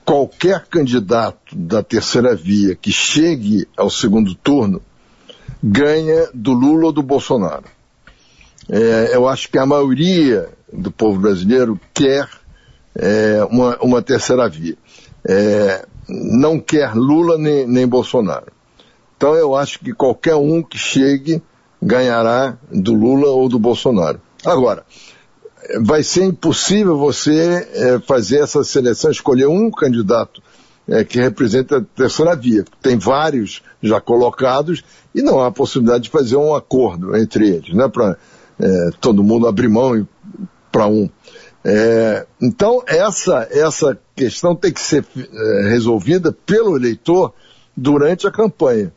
qualquer 0.06 0.68
candidato 0.68 1.54
da 1.54 1.84
terceira 1.84 2.34
via 2.34 2.76
que 2.76 2.94
chegue 2.94 3.68
ao 3.76 3.90
segundo 3.90 4.34
turno 4.36 4.82
ganha 5.62 6.30
do 6.34 6.54
Lula 6.54 6.86
ou 6.86 6.92
do 6.94 7.04
Bolsonaro. 7.04 7.66
É, 8.70 9.10
eu 9.14 9.28
acho 9.28 9.50
que 9.50 9.58
a 9.58 9.66
maioria 9.66 10.48
do 10.72 10.92
povo 10.92 11.20
brasileiro 11.20 11.78
quer 11.94 12.30
é, 12.96 13.46
uma, 13.52 13.78
uma, 13.82 14.02
terceira 14.02 14.48
via. 14.48 14.78
É, 15.28 15.86
não 16.08 16.58
quer 16.58 16.94
Lula 16.96 17.38
nem, 17.38 17.68
nem 17.68 17.86
Bolsonaro. 17.86 18.55
Então 19.18 19.34
eu 19.36 19.56
acho 19.56 19.80
que 19.80 19.94
qualquer 19.94 20.36
um 20.36 20.62
que 20.62 20.78
chegue 20.78 21.42
ganhará 21.82 22.58
do 22.72 22.94
Lula 22.94 23.28
ou 23.28 23.48
do 23.48 23.60
Bolsonaro. 23.60 24.20
Agora, 24.46 24.86
vai 25.82 26.04
ser 26.04 26.24
impossível 26.24 26.98
você 26.98 27.68
é, 27.74 28.00
fazer 28.00 28.40
essa 28.40 28.64
seleção, 28.64 29.12
escolher 29.12 29.48
um 29.48 29.72
candidato 29.72 30.42
é, 30.88 31.04
que 31.04 31.20
representa 31.20 31.78
a 31.78 31.82
terceira 31.82 32.36
via. 32.36 32.64
Tem 32.82 32.98
vários 32.98 33.62
já 33.82 34.00
colocados 34.00 34.84
e 35.14 35.22
não 35.22 35.42
há 35.42 35.52
possibilidade 35.52 36.06
de 36.06 36.10
fazer 36.10 36.36
um 36.36 36.54
acordo 36.54 37.16
entre 37.16 37.48
eles, 37.48 37.74
né, 37.74 37.88
para 37.88 38.18
é, 38.60 38.90
todo 39.00 39.24
mundo 39.24 39.48
abrir 39.48 39.70
mão 39.70 40.08
para 40.72 40.88
um. 40.88 41.10
Então, 42.40 42.84
essa, 42.86 43.48
essa 43.50 43.98
questão 44.16 44.56
tem 44.56 44.72
que 44.72 44.80
ser 44.80 45.04
resolvida 45.68 46.32
pelo 46.32 46.78
eleitor 46.78 47.34
durante 47.76 48.28
a 48.28 48.32
campanha. 48.32 48.94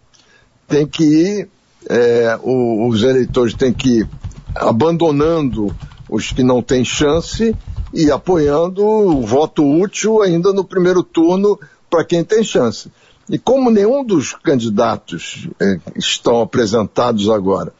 Tem 0.68 0.86
que 0.86 1.02
ir, 1.02 1.48
é, 1.88 2.38
o, 2.42 2.86
os 2.88 3.02
eleitores 3.02 3.54
têm 3.54 3.72
que 3.72 4.00
ir 4.00 4.08
abandonando 4.54 5.74
os 6.08 6.30
que 6.30 6.42
não 6.42 6.62
têm 6.62 6.84
chance 6.84 7.56
e 7.92 8.10
apoiando 8.10 8.84
o 8.84 9.26
voto 9.26 9.64
útil 9.64 10.22
ainda 10.22 10.52
no 10.52 10.62
primeiro 10.62 11.02
turno 11.02 11.58
para 11.90 12.04
quem 12.04 12.22
tem 12.22 12.44
chance. 12.44 12.90
E 13.28 13.38
como 13.38 13.70
nenhum 13.70 14.04
dos 14.04 14.34
candidatos 14.34 15.48
é, 15.60 15.80
estão 15.96 16.40
apresentados 16.40 17.28
agora 17.28 17.72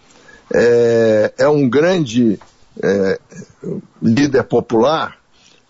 é, 0.53 1.33
é 1.39 1.49
um 1.49 1.69
grande 1.69 2.39
é, 2.83 3.21
líder 4.03 4.45
popular, 4.45 5.17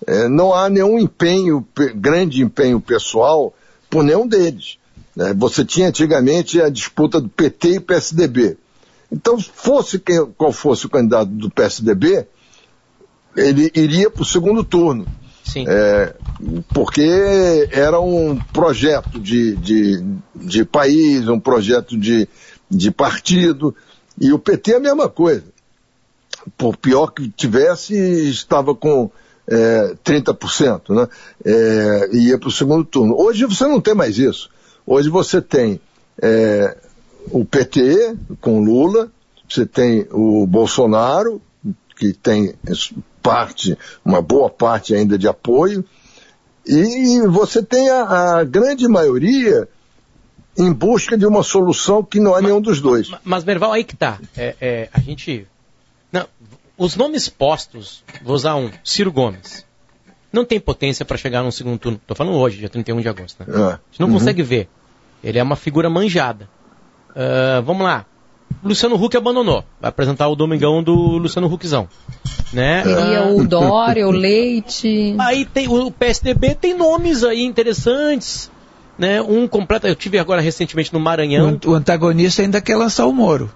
é, 0.07 0.29
não 0.29 0.55
há 0.55 0.69
nenhum 0.69 0.99
empenho, 0.99 1.67
grande 1.97 2.43
empenho 2.43 2.81
pessoal 2.81 3.53
por 3.91 4.05
nenhum 4.05 4.27
deles. 4.27 4.79
É, 5.19 5.35
você 5.35 5.65
tinha 5.65 5.89
antigamente 5.89 6.61
a 6.61 6.69
disputa 6.69 7.21
do 7.21 7.29
PT 7.29 7.75
e 7.75 7.81
PSDB. 7.81 8.57
Então, 9.11 9.39
fosse 9.41 9.99
quem, 9.99 10.25
qual 10.37 10.53
fosse 10.53 10.87
o 10.87 10.91
candidato 10.91 11.31
do 11.31 11.51
PSDB, 11.51 12.27
ele 13.37 13.71
iria 13.75 14.11
para 14.11 14.23
o 14.23 14.27
segundo 14.27 14.63
turno. 14.63 15.07
É, 15.67 16.15
porque 16.75 17.69
era 17.73 17.99
um 18.01 18.37
projeto 18.53 19.19
de, 19.19 19.57
de, 19.57 20.05
de 20.35 20.65
país, 20.65 21.27
um 21.27 21.41
projeto 21.41 21.99
de, 21.99 22.29
de 22.71 22.91
partido, 22.91 23.75
e 24.21 24.33
o 24.33 24.39
PT 24.39 24.73
é 24.73 24.77
a 24.77 24.81
mesma 24.81 25.09
coisa. 25.09 25.45
por 26.57 26.77
pior 26.77 27.09
que 27.09 27.31
tivesse, 27.31 27.97
estava 28.29 28.75
com 28.75 29.11
é, 29.49 29.95
30%, 30.05 30.95
né? 30.95 31.09
É, 31.45 32.09
ia 32.13 32.39
para 32.39 32.49
o 32.49 32.53
segundo 32.53 32.85
turno. 32.85 33.17
Hoje 33.19 33.47
você 33.47 33.67
não 33.67 33.81
tem 33.81 33.95
mais 33.95 34.19
isso. 34.19 34.51
Hoje 34.91 35.11
você 35.11 35.43
tem 35.43 35.79
é, 36.23 36.75
o 37.31 37.45
PT 37.45 38.17
com 38.41 38.65
Lula, 38.65 39.13
você 39.47 39.67
tem 39.67 40.09
o 40.11 40.47
Bolsonaro, 40.47 41.43
que 41.95 42.15
tem 42.15 42.55
parte, 43.23 43.77
uma 44.03 44.23
boa 44.23 44.49
parte 44.49 44.95
ainda 44.95 45.19
de 45.19 45.29
apoio, 45.29 45.85
e 46.65 47.21
você 47.27 47.63
tem 47.63 47.91
a, 47.91 48.39
a 48.39 48.45
grande 48.45 48.89
maioria 48.89 49.69
em 50.57 50.73
busca 50.73 51.19
de 51.19 51.27
uma 51.27 51.43
solução 51.43 52.03
que 52.03 52.19
não 52.19 52.31
é 52.31 52.41
mas, 52.41 52.45
nenhum 52.45 52.61
dos 52.63 52.81
dois. 52.81 53.11
Mas, 53.11 53.21
mas 53.23 53.45
Merval, 53.45 53.73
aí 53.73 53.85
que 53.85 53.95
tá. 53.95 54.19
É, 54.35 54.57
é, 54.59 54.89
a 54.91 55.01
gente. 55.01 55.47
Não, 56.11 56.27
os 56.79 56.97
nomes 56.97 57.29
postos, 57.29 58.03
vou 58.23 58.35
usar 58.35 58.57
um, 58.57 58.71
Ciro 58.83 59.13
Gomes. 59.13 59.68
Não 60.33 60.45
tem 60.45 60.61
potência 60.61 61.05
para 61.05 61.17
chegar 61.17 61.43
num 61.43 61.51
segundo 61.51 61.79
turno. 61.79 61.99
Estou 62.01 62.17
falando 62.17 62.37
hoje, 62.37 62.59
dia 62.59 62.69
31 62.69 63.01
de 63.01 63.09
agosto. 63.09 63.39
Né? 63.41 63.47
É. 63.49 63.63
A 63.63 63.81
gente 63.91 64.01
não 64.01 64.09
uhum. 64.09 64.15
consegue 64.15 64.43
ver. 64.43 64.69
Ele 65.23 65.39
é 65.39 65.43
uma 65.43 65.57
figura 65.57 65.89
manjada. 65.89 66.49
Uh, 67.11 67.63
vamos 67.63 67.83
lá. 67.83 68.05
Luciano 68.63 69.03
Huck 69.03 69.17
abandonou. 69.17 69.65
Vai 69.81 69.89
apresentar 69.89 70.29
o 70.29 70.37
Domingão 70.37 70.83
do 70.83 70.95
Luciano 70.95 71.53
Huckzão. 71.53 71.89
Né? 72.53 72.83
Teria 72.83 73.25
uh, 73.25 73.39
o 73.39 73.47
Dória, 73.47 74.07
o 74.07 74.11
Leite. 74.11 75.15
Aí 75.19 75.45
tem 75.45 75.69
o 75.69 75.91
PSDB 75.91 76.55
tem 76.55 76.75
nomes 76.75 77.25
aí 77.25 77.45
interessantes. 77.45 78.51
Né? 78.99 79.23
Um 79.23 79.47
completo. 79.47 79.87
Eu 79.87 79.95
tive 79.95 80.19
agora 80.19 80.41
recentemente 80.41 80.93
no 80.93 81.01
Maranhão. 81.01 81.59
O, 81.67 81.75
antagonista 81.75 82.43
ainda 82.43 82.61
quer 82.61 82.77
lançar 82.77 83.07
o 83.07 83.13
Moro. 83.13 83.51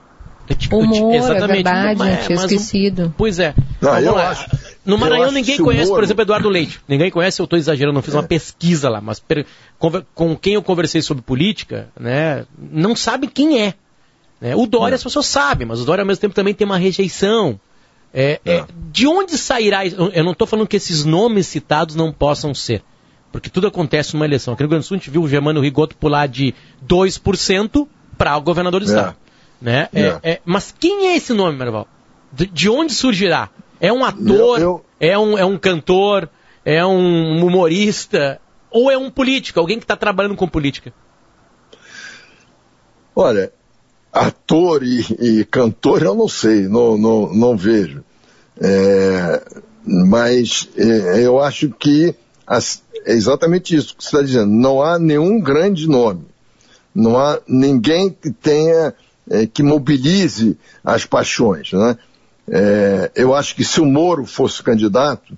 O 0.71 0.85
Moro, 0.85 1.15
Exatamente. 1.15 1.43
é 1.43 1.55
verdade, 1.55 1.99
mas, 1.99 2.27
tinha 2.27 2.37
esquecido. 2.37 3.07
Um, 3.07 3.11
pois 3.11 3.39
é. 3.39 3.55
Não, 3.81 3.99
eu 3.99 4.17
acho, 4.17 4.47
no 4.85 4.99
Maranhão 4.99 5.31
ninguém 5.31 5.59
conhece, 5.59 5.91
por 5.91 6.03
exemplo, 6.03 6.23
Eduardo 6.23 6.49
Leite. 6.49 6.81
Ninguém 6.89 7.11
conhece, 7.11 7.41
eu 7.41 7.45
estou 7.45 7.59
exagerando, 7.59 7.95
não 7.95 8.03
fiz 8.03 8.15
é. 8.15 8.17
uma 8.19 8.23
pesquisa 8.23 8.89
lá, 8.89 9.01
mas 9.01 9.21
per, 9.21 9.47
com, 10.15 10.37
quem 10.37 10.55
eu 10.55 10.63
conversei 10.63 11.01
sobre 11.03 11.23
política, 11.23 11.89
né, 11.99 12.47
não 12.59 12.97
sabe 12.97 13.27
quem 13.29 13.63
é. 13.63 13.75
Né? 14.41 14.57
O 14.57 14.67
Dória 14.67 14.95
é. 14.95 14.97
as 14.97 15.03
pessoas 15.03 15.27
sabem, 15.27 15.67
mas 15.67 15.81
o 15.81 15.85
Dória 15.85 16.03
ao 16.03 16.07
mesmo 16.07 16.21
tempo 16.21 16.35
também 16.35 16.53
tem 16.53 16.65
uma 16.65 16.79
rejeição. 16.79 17.61
É, 18.13 18.41
é. 18.45 18.57
é 18.57 18.67
de 18.91 19.07
onde 19.07 19.39
sairá? 19.39 19.87
Eu 19.87 20.25
não 20.25 20.33
estou 20.33 20.47
falando 20.47 20.67
que 20.67 20.77
esses 20.77 21.05
nomes 21.05 21.47
citados 21.47 21.95
não 21.95 22.13
possam 22.13 22.53
ser. 22.53 22.83
Porque 23.31 23.49
tudo 23.49 23.67
acontece 23.67 24.13
numa 24.13 24.27
eleição. 24.27 24.53
Aqui 24.53 24.63
no 24.63 24.67
Rio 24.67 24.71
Grande 24.71 24.85
do 24.85 24.89
Sul 24.89 24.97
a 24.97 24.99
gente 24.99 25.11
viu 25.11 25.23
o 25.23 25.29
Germano 25.29 25.61
Rigoto 25.61 25.97
pular 25.97 26.27
de 26.27 26.55
2% 26.87 27.89
para 28.19 28.37
o 28.37 28.43
governador 28.43 28.81
do 28.81 28.87
é. 28.87 28.89
estado. 28.89 29.17
Né? 29.61 29.89
É, 30.23 30.41
mas 30.45 30.75
quem 30.79 31.07
é 31.07 31.17
esse 31.17 31.33
nome, 31.33 31.57
Merval? 31.57 31.87
De, 32.33 32.47
de, 32.47 32.69
onde 32.69 32.93
surgirá? 32.93 33.49
É 33.83 33.93
um 33.93 34.05
ator? 34.05 34.61
Eu, 34.61 34.63
eu... 34.63 34.85
É, 35.01 35.19
um, 35.19 35.37
é 35.37 35.45
um 35.45 35.59
cantor? 35.59 36.31
É 36.65 36.87
um 36.87 37.45
humorista? 37.45 38.41
Ou 38.71 38.89
é 38.93 38.97
um 38.97 39.11
político? 39.11 39.59
Alguém 39.59 39.79
que 39.79 39.85
está 39.85 39.97
trabalhando 39.97 40.37
com 40.37 40.47
política? 40.47 40.95
Olha, 43.15 43.53
ator 44.13 44.85
e, 44.85 45.01
e, 45.19 45.45
cantor 45.45 46.01
eu 46.03 46.15
não 46.15 46.29
sei, 46.29 46.69
não, 46.69 46.97
não, 46.97 47.35
não 47.35 47.57
vejo. 47.57 48.05
É, 48.61 49.43
mas 49.85 50.69
é, 50.77 51.27
eu 51.27 51.41
acho 51.41 51.69
que 51.71 52.15
as, 52.47 52.85
é 53.05 53.13
exatamente 53.13 53.75
isso 53.75 53.97
que 53.97 54.05
você 54.05 54.11
está 54.11 54.23
dizendo. 54.23 54.53
Não 54.53 54.81
há 54.81 54.97
nenhum 54.97 55.41
grande 55.41 55.89
nome. 55.89 56.25
Não 56.95 57.19
há 57.19 57.41
ninguém 57.49 58.11
que 58.11 58.31
tenha, 58.31 58.95
é, 59.29 59.45
que 59.45 59.63
mobilize 59.63 60.57
as 60.85 61.05
paixões. 61.05 61.73
Né? 61.73 61.99
É, 62.49 63.11
eu 63.15 63.35
acho 63.35 63.55
que 63.55 63.65
se 63.65 63.81
o 63.81 63.87
Moro 63.87 64.27
fosse 64.27 64.63
candidato, 64.63 65.37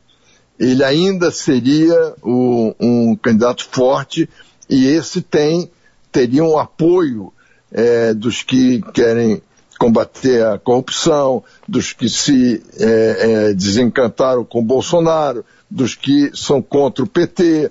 ele 0.59 0.85
ainda 0.85 1.31
seria 1.31 2.15
o, 2.23 2.75
um 2.81 3.17
candidato 3.17 3.65
forte 3.65 4.29
e 4.69 4.87
esse 4.87 5.21
tem, 5.21 5.71
teria 6.11 6.45
um 6.45 6.59
apoio 6.59 7.33
é, 7.73 8.15
dos 8.15 8.43
que 8.43 8.81
querem 8.93 9.43
combater 9.79 10.47
a 10.47 10.59
corrupção, 10.59 11.43
dos 11.69 11.93
que 11.93 12.09
se 12.09 12.63
é, 12.79 13.49
é, 13.49 13.55
desencantaram 13.55 14.45
com 14.45 14.65
Bolsonaro, 14.65 15.45
dos 15.71 15.95
que 15.95 16.31
são 16.35 16.63
contra 16.63 17.05
o 17.05 17.09
PT. 17.09 17.71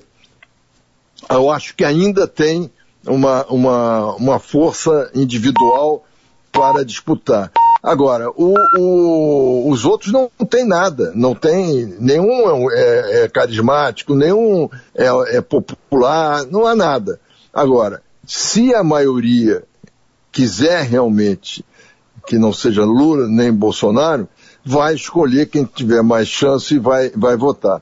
Eu 1.30 1.50
acho 1.50 1.74
que 1.76 1.86
ainda 1.86 2.28
tem 2.28 2.70
uma, 3.08 3.46
uma, 3.46 4.16
uma 4.16 4.40
força 4.40 5.10
individual 5.16 6.06
para 6.52 6.84
disputar. 6.84 7.52
Agora, 7.84 8.30
o, 8.30 8.56
o, 8.80 9.70
os 9.70 9.84
outros 9.84 10.14
não, 10.14 10.30
tem 10.50 10.66
nada, 10.66 11.12
não 11.14 11.36
tem, 11.36 11.94
nenhum 12.00 12.72
é, 12.72 13.24
é 13.24 13.28
carismático, 13.28 14.16
nenhum 14.16 14.70
é, 14.96 15.36
é 15.36 15.42
popular, 15.42 16.46
não 16.46 16.66
há 16.66 16.74
nada. 16.74 17.20
Agora, 17.54 18.02
se 18.26 18.74
a 18.74 18.82
maioria 18.86 19.66
quiser 20.32 20.84
realmente 20.84 21.66
que 22.26 22.38
não 22.38 22.54
seja 22.54 22.86
Lula 22.86 23.28
nem 23.28 23.52
Bolsonaro, 23.52 24.30
vai 24.64 24.96
escolher 24.96 25.48
quem 25.48 25.66
tiver 25.66 26.02
mais 26.02 26.30
chance 26.30 26.74
e 26.74 26.80
vai, 26.80 27.10
vai 27.10 27.36
votar. 27.36 27.82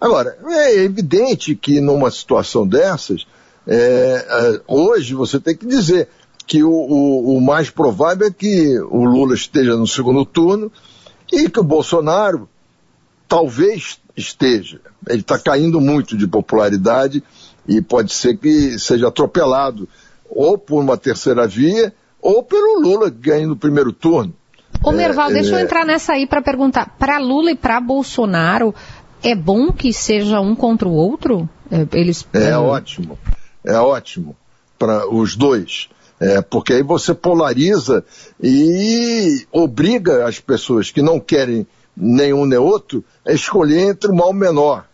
Agora, 0.00 0.38
é 0.46 0.76
evidente 0.76 1.56
que 1.56 1.80
numa 1.80 2.08
situação 2.10 2.64
dessas, 2.64 3.26
é, 3.66 3.76
é, 3.76 4.60
hoje 4.68 5.12
você 5.12 5.40
tem 5.40 5.56
que 5.56 5.66
dizer 5.66 6.08
que 6.50 6.64
o, 6.64 6.68
o, 6.68 7.36
o, 7.36 7.40
mais 7.40 7.70
provável 7.70 8.26
é 8.26 8.30
que 8.32 8.76
o 8.90 9.04
Lula 9.04 9.36
esteja 9.36 9.76
no 9.76 9.86
segundo 9.86 10.24
turno 10.24 10.72
e 11.32 11.48
que 11.48 11.60
o 11.60 11.62
Bolsonaro 11.62 12.48
talvez 13.28 14.00
esteja. 14.16 14.80
Ele 15.06 15.20
está 15.20 15.38
caindo 15.38 15.80
muito 15.80 16.18
de 16.18 16.26
popularidade 16.26 17.22
e 17.68 17.80
pode 17.80 18.12
ser 18.12 18.36
que 18.36 18.76
seja 18.80 19.06
atropelado 19.06 19.88
ou 20.28 20.58
por 20.58 20.82
uma 20.82 20.96
terceira 20.96 21.46
via 21.46 21.94
ou 22.20 22.42
pelo 22.42 22.80
Lula 22.80 23.12
que 23.12 23.18
ganhe 23.18 23.46
no 23.46 23.54
primeiro 23.54 23.92
turno. 23.92 24.34
Ô 24.82 24.90
Merval, 24.90 25.30
é, 25.30 25.34
deixa 25.34 25.54
é... 25.54 25.60
eu 25.60 25.64
entrar 25.64 25.86
nessa 25.86 26.14
aí 26.14 26.26
para 26.26 26.42
perguntar. 26.42 26.96
Para 26.98 27.18
Lula 27.18 27.52
e 27.52 27.56
para 27.56 27.80
Bolsonaro, 27.80 28.74
é 29.22 29.36
bom 29.36 29.70
que 29.70 29.92
seja 29.92 30.40
um 30.40 30.56
contra 30.56 30.88
o 30.88 30.92
outro? 30.92 31.48
É, 31.70 31.86
eles... 31.96 32.26
é 32.32 32.58
ótimo, 32.58 33.16
é 33.64 33.78
ótimo 33.78 34.34
para 34.76 35.08
os 35.08 35.36
dois. 35.36 35.88
É, 36.20 36.42
porque 36.42 36.74
aí 36.74 36.82
você 36.82 37.14
polariza 37.14 38.04
e 38.42 39.46
obriga 39.50 40.26
as 40.26 40.38
pessoas 40.38 40.90
que 40.90 41.00
não 41.00 41.18
querem 41.18 41.66
nenhum 41.96 42.44
nem 42.44 42.58
outro 42.58 43.02
a 43.26 43.32
escolher 43.32 43.88
entre 43.88 44.10
o 44.10 44.14
mal 44.14 44.32
menor. 44.32 44.84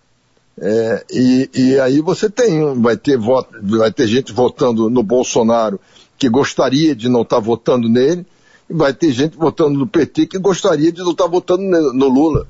É, 0.59 1.05
e, 1.11 1.51
e, 1.53 1.81
aí 1.81 2.01
você 2.01 2.31
tem, 2.31 2.81
vai 2.81 2.97
ter, 2.97 3.19
voto, 3.19 3.51
vai 3.61 3.93
ter 3.93 4.07
gente 4.07 4.33
votando 4.33 4.89
no 4.89 5.03
Bolsonaro 5.03 5.79
que 6.17 6.29
gostaria 6.31 6.95
de 6.95 7.09
não 7.09 7.23
estar 7.23 7.37
tá 7.37 7.43
votando 7.43 7.89
nele, 7.89 8.25
e 8.71 8.73
vai 8.73 8.95
ter 8.95 9.11
gente 9.13 9.37
votando 9.37 9.79
no 9.79 9.87
PT 9.87 10.27
que 10.27 10.39
gostaria 10.39 10.91
de 10.91 11.03
não 11.03 11.11
estar 11.11 11.25
tá 11.25 11.31
votando 11.31 11.63
no 11.93 12.09
Lula. 12.09 12.47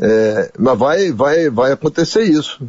É, 0.00 0.50
mas 0.58 0.78
vai, 0.78 1.12
vai, 1.12 1.50
vai 1.50 1.72
acontecer 1.72 2.22
isso. 2.22 2.66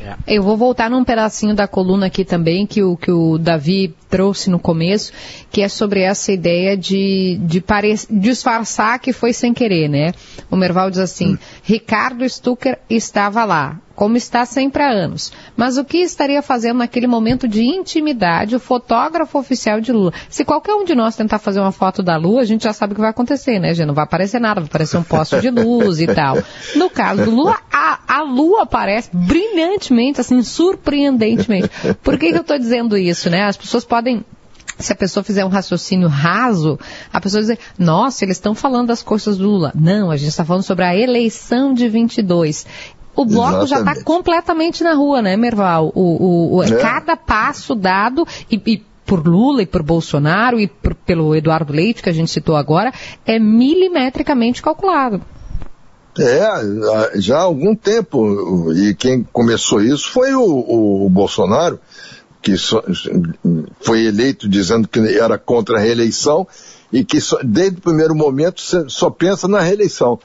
É. 0.00 0.14
Eu 0.26 0.42
vou 0.42 0.56
voltar 0.56 0.90
num 0.90 1.04
pedacinho 1.04 1.54
da 1.54 1.68
coluna 1.68 2.06
aqui 2.06 2.24
também, 2.24 2.66
que 2.66 2.82
o, 2.82 2.96
que 2.96 3.10
o 3.10 3.38
Davi 3.38 3.94
trouxe 4.08 4.50
no 4.50 4.58
começo, 4.58 5.12
que 5.50 5.62
é 5.62 5.68
sobre 5.68 6.00
essa 6.00 6.32
ideia 6.32 6.76
de, 6.76 7.38
de 7.42 7.60
pare... 7.60 7.94
disfarçar 8.10 8.98
que 8.98 9.12
foi 9.12 9.32
sem 9.32 9.54
querer, 9.54 9.88
né? 9.88 10.12
O 10.50 10.56
Merval 10.56 10.90
diz 10.90 10.98
assim, 10.98 11.34
hum. 11.34 11.38
Ricardo 11.62 12.28
Stucker 12.28 12.78
estava 12.90 13.44
lá, 13.44 13.80
como 14.02 14.16
está 14.16 14.44
sempre 14.44 14.82
há 14.82 14.90
anos. 14.90 15.32
Mas 15.56 15.78
o 15.78 15.84
que 15.84 15.98
estaria 15.98 16.42
fazendo 16.42 16.78
naquele 16.78 17.06
momento 17.06 17.46
de 17.46 17.62
intimidade 17.62 18.56
o 18.56 18.58
fotógrafo 18.58 19.38
oficial 19.38 19.80
de 19.80 19.92
Lula? 19.92 20.12
Se 20.28 20.44
qualquer 20.44 20.74
um 20.74 20.84
de 20.84 20.92
nós 20.92 21.14
tentar 21.14 21.38
fazer 21.38 21.60
uma 21.60 21.70
foto 21.70 22.02
da 22.02 22.16
Lua, 22.16 22.40
a 22.40 22.44
gente 22.44 22.64
já 22.64 22.72
sabe 22.72 22.94
o 22.94 22.96
que 22.96 23.00
vai 23.00 23.10
acontecer, 23.10 23.60
né, 23.60 23.72
gente? 23.72 23.86
Não 23.86 23.94
vai 23.94 24.02
aparecer 24.02 24.40
nada, 24.40 24.60
vai 24.60 24.66
aparecer 24.66 24.96
um 24.96 25.04
poste 25.04 25.40
de 25.40 25.50
luz 25.50 26.00
e 26.00 26.08
tal. 26.08 26.36
No 26.74 26.90
caso 26.90 27.26
do 27.26 27.30
Lula, 27.30 27.60
a, 27.72 28.00
a 28.08 28.22
Lua 28.22 28.62
aparece 28.62 29.08
brilhantemente, 29.12 30.20
assim, 30.20 30.42
surpreendentemente. 30.42 31.70
Por 32.02 32.18
que, 32.18 32.32
que 32.32 32.38
eu 32.38 32.40
estou 32.40 32.58
dizendo 32.58 32.98
isso, 32.98 33.30
né? 33.30 33.44
As 33.44 33.56
pessoas 33.56 33.84
podem 33.84 34.24
se 34.78 34.92
a 34.92 34.96
pessoa 34.96 35.22
fizer 35.22 35.44
um 35.44 35.48
raciocínio 35.48 36.08
raso, 36.08 36.76
a 37.12 37.20
pessoa 37.20 37.40
dizer, 37.40 37.58
nossa, 37.78 38.24
eles 38.24 38.36
estão 38.36 38.52
falando 38.52 38.88
das 38.88 39.02
coisas 39.02 39.36
do 39.36 39.44
Lula. 39.44 39.70
Não, 39.76 40.10
a 40.10 40.16
gente 40.16 40.30
está 40.30 40.44
falando 40.44 40.64
sobre 40.64 40.84
a 40.84 40.96
eleição 40.96 41.72
de 41.72 41.88
22 41.88 42.66
o 43.14 43.24
bloco 43.24 43.64
Exatamente. 43.64 43.68
já 43.68 43.78
está 43.78 44.04
completamente 44.04 44.82
na 44.82 44.94
rua, 44.94 45.20
né, 45.20 45.36
Merval? 45.36 45.92
O, 45.94 46.00
o, 46.00 46.56
o 46.56 46.62
é. 46.62 46.70
Cada 46.76 47.16
passo 47.16 47.74
dado 47.74 48.26
e, 48.50 48.60
e 48.66 48.82
por 49.04 49.26
Lula 49.26 49.62
e 49.62 49.66
por 49.66 49.82
Bolsonaro 49.82 50.58
e 50.58 50.66
por, 50.66 50.94
pelo 50.94 51.34
Eduardo 51.34 51.72
Leite, 51.72 52.02
que 52.02 52.08
a 52.08 52.12
gente 52.12 52.30
citou 52.30 52.56
agora, 52.56 52.92
é 53.26 53.38
milimetricamente 53.38 54.62
calculado. 54.62 55.20
É, 56.18 57.18
já 57.20 57.38
há 57.38 57.42
algum 57.42 57.74
tempo, 57.74 58.72
e 58.72 58.94
quem 58.94 59.26
começou 59.32 59.80
isso 59.80 60.10
foi 60.10 60.34
o, 60.34 61.04
o 61.06 61.08
Bolsonaro, 61.08 61.80
que 62.42 62.54
foi 63.80 64.04
eleito 64.04 64.48
dizendo 64.48 64.86
que 64.86 64.98
era 65.18 65.38
contra 65.38 65.78
a 65.78 65.80
reeleição, 65.80 66.46
e 66.92 67.02
que 67.02 67.20
só, 67.20 67.38
desde 67.42 67.78
o 67.78 67.82
primeiro 67.82 68.14
momento 68.14 68.60
só 68.88 69.08
pensa 69.08 69.48
na 69.48 69.60
reeleição. 69.60 70.18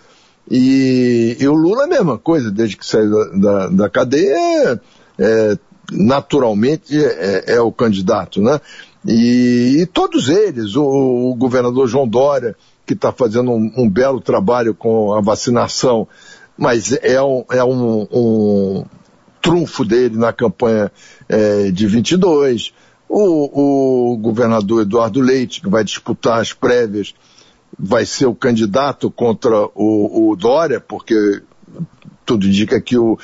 E, 0.50 1.38
e, 1.40 1.48
o 1.48 1.54
Lula 1.54 1.84
a 1.84 1.88
mesma 1.88 2.18
coisa, 2.18 2.50
desde 2.50 2.78
que 2.78 2.86
saiu 2.86 3.12
da, 3.12 3.26
da, 3.38 3.68
da 3.68 3.90
cadeia, 3.90 4.82
é, 5.20 5.58
naturalmente 5.92 6.98
é, 6.98 7.56
é, 7.56 7.62
o 7.62 7.72
candidato, 7.72 8.42
né? 8.42 8.60
E, 9.06 9.78
e 9.80 9.86
todos 9.86 10.30
eles, 10.30 10.76
o, 10.76 10.84
o, 10.84 11.36
governador 11.36 11.88
João 11.88 12.08
Dória, 12.08 12.56
que 12.86 12.94
está 12.94 13.12
fazendo 13.12 13.52
um, 13.52 13.72
um, 13.78 13.90
belo 13.90 14.20
trabalho 14.20 14.74
com 14.74 15.14
a 15.14 15.22
vacinação, 15.22 16.08
mas 16.58 16.92
é 17.02 17.22
um, 17.22 17.44
é 17.52 17.64
um, 17.64 18.08
um 18.12 18.86
trunfo 19.42 19.86
dele 19.86 20.18
na 20.18 20.34
campanha 20.34 20.92
é, 21.30 21.72
de 21.72 21.88
22. 21.88 22.74
O, 23.10 24.12
o 24.14 24.18
governador 24.18 24.82
Eduardo 24.82 25.22
Leite, 25.22 25.62
que 25.62 25.70
vai 25.70 25.84
disputar 25.84 26.42
as 26.42 26.52
prévias, 26.52 27.14
vai 27.78 28.06
ser 28.06 28.26
o 28.26 28.36
candidato 28.36 29.12
contra 29.12 29.68
o, 29.76 30.32
o 30.32 30.36
Dória, 30.36 30.80
porque 30.80 31.42
tudo 32.26 32.48
indica 32.48 32.82
que 32.82 32.98
o, 32.98 33.18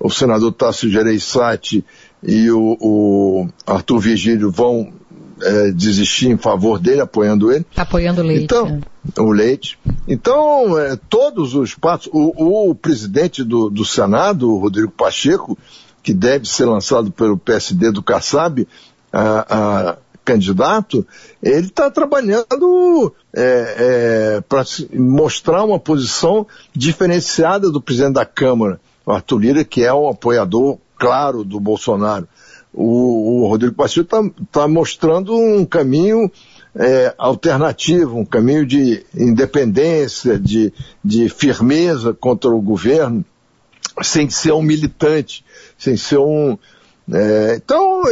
o 0.00 0.10
senador 0.10 0.52
Tasso 0.52 0.88
Gereissati 0.88 1.84
e 2.22 2.50
o, 2.50 2.76
o 2.80 3.48
Arthur 3.66 4.00
Vigílio 4.00 4.50
vão 4.50 4.92
é, 5.40 5.70
desistir 5.70 6.28
em 6.28 6.36
favor 6.36 6.78
dele, 6.78 7.00
apoiando 7.00 7.52
ele. 7.52 7.64
Apoiando 7.76 8.22
o 8.22 8.24
Leite. 8.24 8.44
Então, 8.44 8.66
né? 8.66 8.80
o 9.18 9.30
Leite. 9.30 9.78
Então, 10.06 10.78
é, 10.78 10.98
todos 11.08 11.54
os 11.54 11.74
passos, 11.74 12.08
o, 12.12 12.70
o 12.70 12.74
presidente 12.74 13.44
do, 13.44 13.70
do 13.70 13.84
Senado, 13.84 14.50
o 14.50 14.58
Rodrigo 14.58 14.90
Pacheco, 14.90 15.56
que 16.02 16.12
deve 16.12 16.48
ser 16.48 16.64
lançado 16.64 17.10
pelo 17.10 17.36
PSD 17.36 17.92
do 17.92 18.02
Kassab, 18.02 18.66
a, 19.12 19.90
a 19.90 19.98
candidato, 20.28 21.06
ele 21.42 21.68
está 21.68 21.90
trabalhando 21.90 23.14
é, 23.34 24.36
é, 24.36 24.40
para 24.42 24.62
mostrar 24.92 25.64
uma 25.64 25.80
posição 25.80 26.46
diferenciada 26.74 27.70
do 27.70 27.80
presidente 27.80 28.12
da 28.14 28.26
Câmara, 28.26 28.78
Arthur 29.06 29.38
Lira, 29.38 29.64
que 29.64 29.82
é 29.82 29.94
um 29.94 30.06
apoiador 30.06 30.76
claro 30.98 31.44
do 31.44 31.58
Bolsonaro. 31.58 32.28
O, 32.74 33.40
o 33.40 33.48
Rodrigo 33.48 33.74
Pacheco 33.74 34.02
está 34.02 34.22
tá 34.52 34.68
mostrando 34.68 35.34
um 35.34 35.64
caminho 35.64 36.30
é, 36.76 37.14
alternativo, 37.16 38.18
um 38.18 38.24
caminho 38.26 38.66
de 38.66 39.06
independência, 39.16 40.38
de, 40.38 40.74
de 41.02 41.30
firmeza 41.30 42.12
contra 42.12 42.50
o 42.50 42.60
governo, 42.60 43.24
sem 44.02 44.28
ser 44.28 44.52
um 44.52 44.62
militante, 44.62 45.42
sem 45.78 45.96
ser 45.96 46.18
um. 46.18 46.58
É, 47.12 47.54
então, 47.56 48.02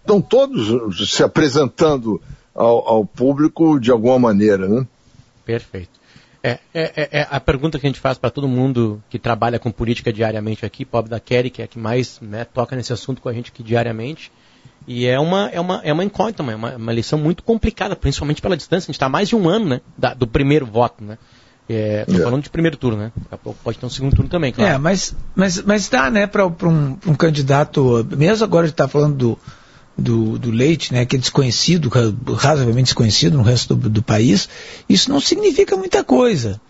estão 0.00 0.20
todos 0.20 1.08
se 1.10 1.22
apresentando 1.22 2.20
ao, 2.54 2.88
ao, 2.88 3.04
público 3.04 3.78
de 3.78 3.90
alguma 3.90 4.18
maneira, 4.18 4.66
né? 4.66 4.86
Perfeito. 5.44 5.90
É, 6.42 6.58
é, 6.72 6.92
é, 6.96 7.08
é 7.20 7.28
a 7.30 7.40
pergunta 7.40 7.78
que 7.78 7.86
a 7.86 7.88
gente 7.90 8.00
faz 8.00 8.16
para 8.16 8.30
todo 8.30 8.48
mundo 8.48 9.02
que 9.10 9.18
trabalha 9.18 9.58
com 9.58 9.70
política 9.70 10.12
diariamente 10.12 10.64
aqui, 10.64 10.84
pobre 10.84 11.10
da 11.10 11.20
Kelly, 11.20 11.50
que 11.50 11.60
é 11.60 11.64
a 11.64 11.68
que 11.68 11.78
mais 11.78 12.18
né, 12.20 12.44
toca 12.44 12.74
nesse 12.76 12.92
assunto 12.92 13.20
com 13.20 13.28
a 13.28 13.32
gente 13.32 13.50
aqui 13.50 13.62
diariamente. 13.62 14.30
E 14.86 15.06
é 15.06 15.18
uma, 15.18 15.50
é 15.50 15.60
uma, 15.60 15.80
é 15.82 15.92
uma 15.92 16.04
incógnita, 16.04 16.42
é 16.44 16.54
uma, 16.54 16.76
uma 16.76 16.92
eleição 16.92 17.18
muito 17.18 17.42
complicada, 17.42 17.96
principalmente 17.96 18.40
pela 18.40 18.56
distância. 18.56 18.86
A 18.86 18.92
gente 18.92 18.96
está 18.96 19.08
mais 19.08 19.28
de 19.28 19.34
um 19.34 19.48
ano 19.48 19.66
né, 19.66 19.80
da, 19.98 20.14
do 20.14 20.26
primeiro 20.26 20.64
voto. 20.64 21.02
Né? 21.02 21.18
É, 21.68 22.04
tô 22.04 22.14
é. 22.14 22.22
falando 22.22 22.42
de 22.42 22.50
primeiro 22.50 22.76
turno, 22.76 22.98
né? 22.98 23.12
Daqui 23.16 23.34
a 23.34 23.38
pouco 23.38 23.58
pode 23.62 23.78
ter 23.78 23.86
um 23.86 23.90
segundo 23.90 24.14
turno 24.14 24.30
também, 24.30 24.52
claro. 24.52 24.74
É, 24.74 24.78
mas, 24.78 25.16
mas, 25.34 25.60
mas 25.62 25.88
dá, 25.88 26.10
né, 26.10 26.26
para 26.26 26.46
um, 26.46 26.96
um 27.06 27.14
candidato, 27.14 28.06
mesmo 28.16 28.44
agora 28.44 28.64
a 28.64 28.66
gente 28.66 28.74
está 28.74 28.86
falando 28.86 29.16
do, 29.16 29.38
do, 29.98 30.38
do, 30.38 30.50
leite, 30.52 30.92
né, 30.92 31.04
que 31.04 31.16
é 31.16 31.18
desconhecido, 31.18 31.88
razoavelmente 32.36 32.86
desconhecido 32.86 33.36
no 33.36 33.42
resto 33.42 33.74
do, 33.74 33.90
do, 33.90 34.02
país, 34.02 34.48
isso 34.88 35.10
não 35.10 35.20
significa 35.20 35.76
muita 35.76 36.04
coisa, 36.04 36.60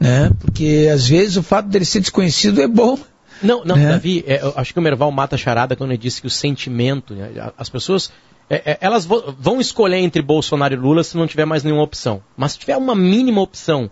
né? 0.00 0.30
Porque 0.40 0.88
às 0.92 1.06
vezes 1.06 1.36
o 1.36 1.42
fato 1.42 1.68
dele 1.68 1.84
ser 1.84 2.00
desconhecido 2.00 2.62
é 2.62 2.66
bom. 2.66 2.98
Não, 3.42 3.62
não, 3.62 3.76
né? 3.76 3.90
Davi, 3.90 4.24
é, 4.26 4.42
eu 4.42 4.54
acho 4.56 4.72
que 4.72 4.78
o 4.78 4.82
Merval 4.82 5.12
mata 5.12 5.34
a 5.34 5.38
charada 5.38 5.76
quando 5.76 5.90
ele 5.90 5.98
disse 5.98 6.22
que 6.22 6.26
o 6.26 6.30
sentimento, 6.30 7.14
né, 7.14 7.50
as 7.58 7.68
pessoas, 7.68 8.10
é, 8.48 8.72
é, 8.72 8.78
elas 8.80 9.04
vão 9.04 9.60
escolher 9.60 9.98
entre 9.98 10.22
Bolsonaro 10.22 10.72
e 10.72 10.78
Lula 10.78 11.04
se 11.04 11.14
não 11.14 11.26
tiver 11.26 11.44
mais 11.44 11.62
nenhuma 11.62 11.82
opção. 11.82 12.22
Mas 12.34 12.52
se 12.52 12.58
tiver 12.60 12.78
uma 12.78 12.94
mínima 12.94 13.42
opção 13.42 13.90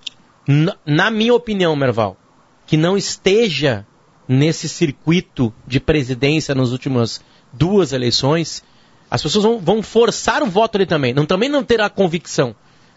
na 0.85 1.11
minha 1.11 1.35
opinião, 1.35 1.75
Merval, 1.75 2.17
que 2.67 2.77
não 2.77 2.97
esteja 2.97 3.87
nesse 4.29 4.69
circuito 4.69 5.53
de 5.67 5.81
presidência 5.81 6.55
nas 6.55 6.71
últimas 6.71 7.23
duas 7.53 7.93
eleições, 7.93 8.63
as 9.11 9.23
pessoas 9.23 9.45
vão, 9.45 9.59
vão 9.59 9.83
forçar 9.83 10.43
o 10.43 10.47
voto 10.47 10.77
ali 10.77 10.87
também. 10.87 11.15
Não, 11.15 11.27
também 11.27 11.49
não 11.49 11.63
terá 11.63 11.89
convicção. 11.89 12.55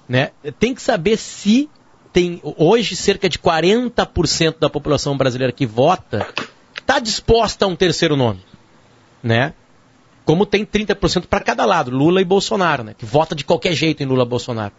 Né? 0.08 0.32
Tem 0.60 0.74
que 0.74 0.82
saber 0.82 1.18
se 1.18 1.70
tem 2.14 2.42
hoje 2.44 2.96
cerca 2.96 3.30
de 3.30 3.38
40% 3.38 4.56
da 4.60 4.70
população 4.70 5.18
brasileira 5.18 5.52
que 5.52 5.66
vota 5.66 6.28
está 6.80 7.00
disposta 7.00 7.66
a 7.66 7.68
um 7.68 7.76
terceiro 7.76 8.16
nome. 8.16 8.40
Né? 9.22 9.54
Como 10.26 10.46
tem 10.46 10.66
30% 10.66 11.28
para 11.28 11.42
cada 11.42 11.66
lado, 11.66 11.92
Lula 11.92 12.22
e 12.22 12.26
Bolsonaro, 12.26 12.84
né? 12.84 12.96
que 12.98 13.06
vota 13.06 13.36
de 13.36 13.44
qualquer 13.44 13.74
jeito 13.74 14.02
em 14.02 14.06
Lula 14.06 14.24
e 14.24 14.28
Bolsonaro. 14.28 14.74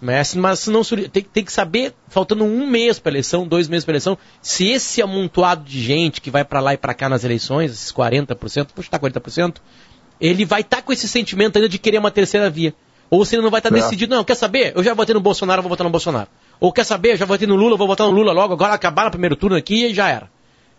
Mas, 0.00 0.34
mas 0.34 0.66
não 0.68 0.82
tem, 0.84 1.24
tem 1.24 1.44
que 1.44 1.52
saber, 1.52 1.92
faltando 2.08 2.44
um 2.44 2.66
mês 2.68 3.00
para 3.00 3.10
eleição, 3.10 3.46
dois 3.46 3.68
meses 3.68 3.84
para 3.84 3.92
eleição, 3.92 4.16
se 4.40 4.68
esse 4.68 5.02
amontoado 5.02 5.64
de 5.64 5.82
gente 5.82 6.20
que 6.20 6.30
vai 6.30 6.44
para 6.44 6.60
lá 6.60 6.74
e 6.74 6.76
para 6.76 6.94
cá 6.94 7.08
nas 7.08 7.24
eleições, 7.24 7.72
esses 7.72 7.92
40%, 7.92 8.68
puxa, 8.74 8.88
tá 8.90 8.98
40%, 8.98 9.56
ele 10.20 10.44
vai 10.44 10.60
estar 10.60 10.76
tá 10.78 10.82
com 10.82 10.92
esse 10.92 11.08
sentimento 11.08 11.56
ainda 11.56 11.68
de 11.68 11.78
querer 11.78 11.98
uma 11.98 12.10
terceira 12.10 12.48
via. 12.48 12.74
Ou 13.10 13.24
se 13.24 13.34
ele 13.34 13.42
não 13.42 13.50
vai 13.50 13.58
estar 13.58 13.70
tá 13.70 13.74
decidido, 13.76 14.14
não, 14.14 14.22
quer 14.22 14.34
saber? 14.34 14.72
Eu 14.76 14.84
já 14.84 14.94
votei 14.94 15.14
no 15.14 15.20
Bolsonaro, 15.20 15.62
vou 15.62 15.68
votar 15.68 15.84
no 15.84 15.90
Bolsonaro. 15.90 16.28
Ou 16.60 16.72
quer 16.72 16.84
saber? 16.84 17.12
Eu 17.12 17.16
já 17.16 17.24
votei 17.24 17.48
no 17.48 17.56
Lula, 17.56 17.76
vou 17.76 17.86
votar 17.86 18.06
no 18.06 18.12
Lula 18.12 18.32
logo, 18.32 18.52
agora 18.52 18.74
acabar 18.74 19.06
no 19.06 19.10
primeiro 19.10 19.34
turno 19.34 19.56
aqui 19.56 19.86
e 19.86 19.94
já 19.94 20.08
era. 20.08 20.28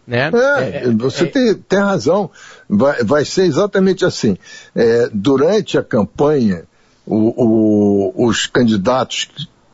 Né? 0.06 0.32
É, 0.34 0.78
é, 0.86 0.92
você 0.92 1.26
é, 1.26 1.28
tem, 1.28 1.56
tem, 1.56 1.80
razão. 1.80 2.32
Vai, 2.68 3.04
vai, 3.04 3.26
ser 3.26 3.44
exatamente 3.44 4.04
assim. 4.06 4.38
É, 4.76 5.10
durante 5.14 5.78
a 5.78 5.84
campanha, 5.84 6.64
o, 7.10 8.14
o, 8.16 8.28
os 8.28 8.46
candidatos 8.46 9.28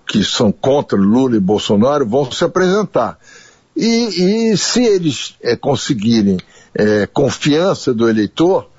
que 0.08 0.24
são 0.24 0.52
contra 0.52 0.98
Lula 0.98 1.36
e 1.36 1.40
Bolsonaro 1.40 2.08
vão 2.08 2.32
se 2.32 2.44
apresentar. 2.46 3.20
E, 3.76 4.52
e 4.52 4.58
se 4.58 4.82
eles 4.82 5.36
é, 5.42 5.56
conseguirem 5.58 6.38
é, 6.74 7.06
confiança 7.06 7.94
do 7.94 8.08
eleitor, 8.08 8.70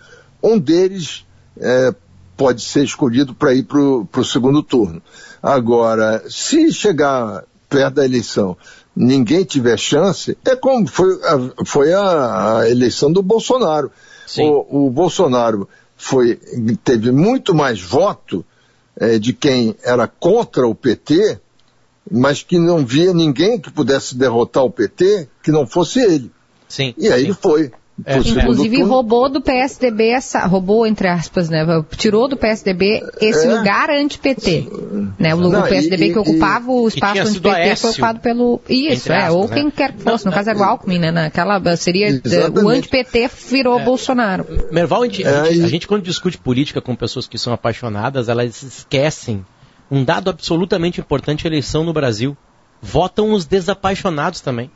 um 0.43 0.59
deles 0.59 1.27
é, 1.59 1.95
pode 2.35 2.63
ser 2.63 2.85
escolhido 2.85 3.35
para 3.35 3.53
ir 3.53 3.65
para 3.65 3.79
o 3.79 4.25
segundo 4.25 4.63
turno. 4.63 5.03
Agora, 5.43 6.25
se 6.29 6.73
chegar 6.73 7.45
perto 7.69 7.97
da 7.97 8.05
eleição 8.05 8.57
ninguém 8.95 9.45
tiver 9.45 9.79
chance, 9.79 10.39
é 10.47 10.57
como 10.57 10.87
foi 10.87 11.21
a, 11.23 11.65
foi 11.67 11.93
a, 11.93 12.61
a 12.61 12.71
eleição 12.71 13.13
do 13.13 13.23
Bolsonaro. 13.23 13.91
O, 14.39 14.87
o 14.87 14.91
Bolsonaro 14.91 15.69
foi, 15.97 16.39
teve 16.85 17.11
muito 17.11 17.55
mais 17.55 17.81
voto 17.81 18.45
é, 18.99 19.19
de 19.19 19.33
quem 19.33 19.75
era 19.83 20.07
contra 20.07 20.67
o 20.67 20.75
PT, 20.75 21.41
mas 22.11 22.43
que 22.43 22.59
não 22.59 22.85
via 22.85 23.13
ninguém 23.13 23.59
que 23.59 23.71
pudesse 23.71 24.17
derrotar 24.17 24.65
o 24.65 24.71
PT 24.71 25.29
que 25.43 25.51
não 25.51 25.67
fosse 25.67 26.01
ele. 26.01 26.31
Sim. 26.69 26.95
E 26.97 27.09
aí 27.09 27.21
sim. 27.21 27.27
ele 27.27 27.35
foi. 27.35 27.73
É, 28.05 28.19
inclusive 28.19 28.83
roubou 28.83 29.31
do 29.31 29.41
PSDB 29.41 30.11
essa, 30.11 30.45
roubou 30.47 30.87
entre 30.87 31.09
aspas, 31.09 31.49
né? 31.49 31.65
Tirou 31.97 32.29
do 32.29 32.37
PSDB 32.37 33.03
esse 33.23 33.47
é. 33.47 33.55
lugar 33.55 33.89
anti-PT, 33.89 34.69
né? 35.19 35.35
O, 35.35 35.39
Não, 35.39 35.63
PSDB 35.63 36.09
e, 36.09 36.13
que 36.13 36.19
ocupava 36.19 36.71
o 36.71 36.89
espaço 36.89 37.23
anti-PT 37.23 37.77
foi 37.77 37.91
ocupado 37.91 38.21
pelo 38.21 38.61
isso, 38.69 39.11
é, 39.11 39.17
aspas, 39.17 39.35
ou 39.35 39.49
né? 39.49 39.55
quem 39.55 39.71
quer 39.71 39.93
que 39.93 40.03
fosse. 40.03 40.27
No 40.27 40.33
caso 40.33 40.51
era 40.51 40.59
o 40.59 40.63
Alckmin, 40.63 40.99
né? 40.99 41.11
Naquela 41.11 41.59
seria 41.77 42.09
Exatamente. 42.09 42.65
o 42.65 42.69
anti-PT 42.69 43.31
virou 43.49 43.81
é. 43.81 43.85
Bolsonaro. 43.85 44.47
Merval, 44.71 45.03
a 45.03 45.07
gente, 45.07 45.27
a, 45.27 45.45
gente, 45.45 45.65
a 45.65 45.69
gente 45.69 45.89
quando 45.89 46.03
discute 46.03 46.37
política 46.37 46.83
com 46.83 46.95
pessoas 46.95 47.27
que 47.27 47.39
são 47.39 47.51
apaixonadas, 47.55 48.29
elas 48.29 48.63
esquecem 48.63 49.43
um 49.91 50.05
dado 50.05 50.29
absolutamente 50.29 51.01
importante: 51.01 51.47
a 51.47 51.49
eleição 51.49 51.83
no 51.83 51.95
Brasil. 51.95 52.37
Votam 52.83 53.33
os 53.33 53.47
desapaixonados 53.47 54.43
também. 54.43 54.71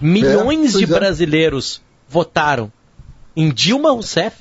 Milhões 0.00 0.76
é, 0.76 0.78
de 0.78 0.86
brasileiros 0.86 1.82
votaram 2.10 2.72
em 3.36 3.50
Dilma 3.50 3.92
Rousseff 3.92 4.38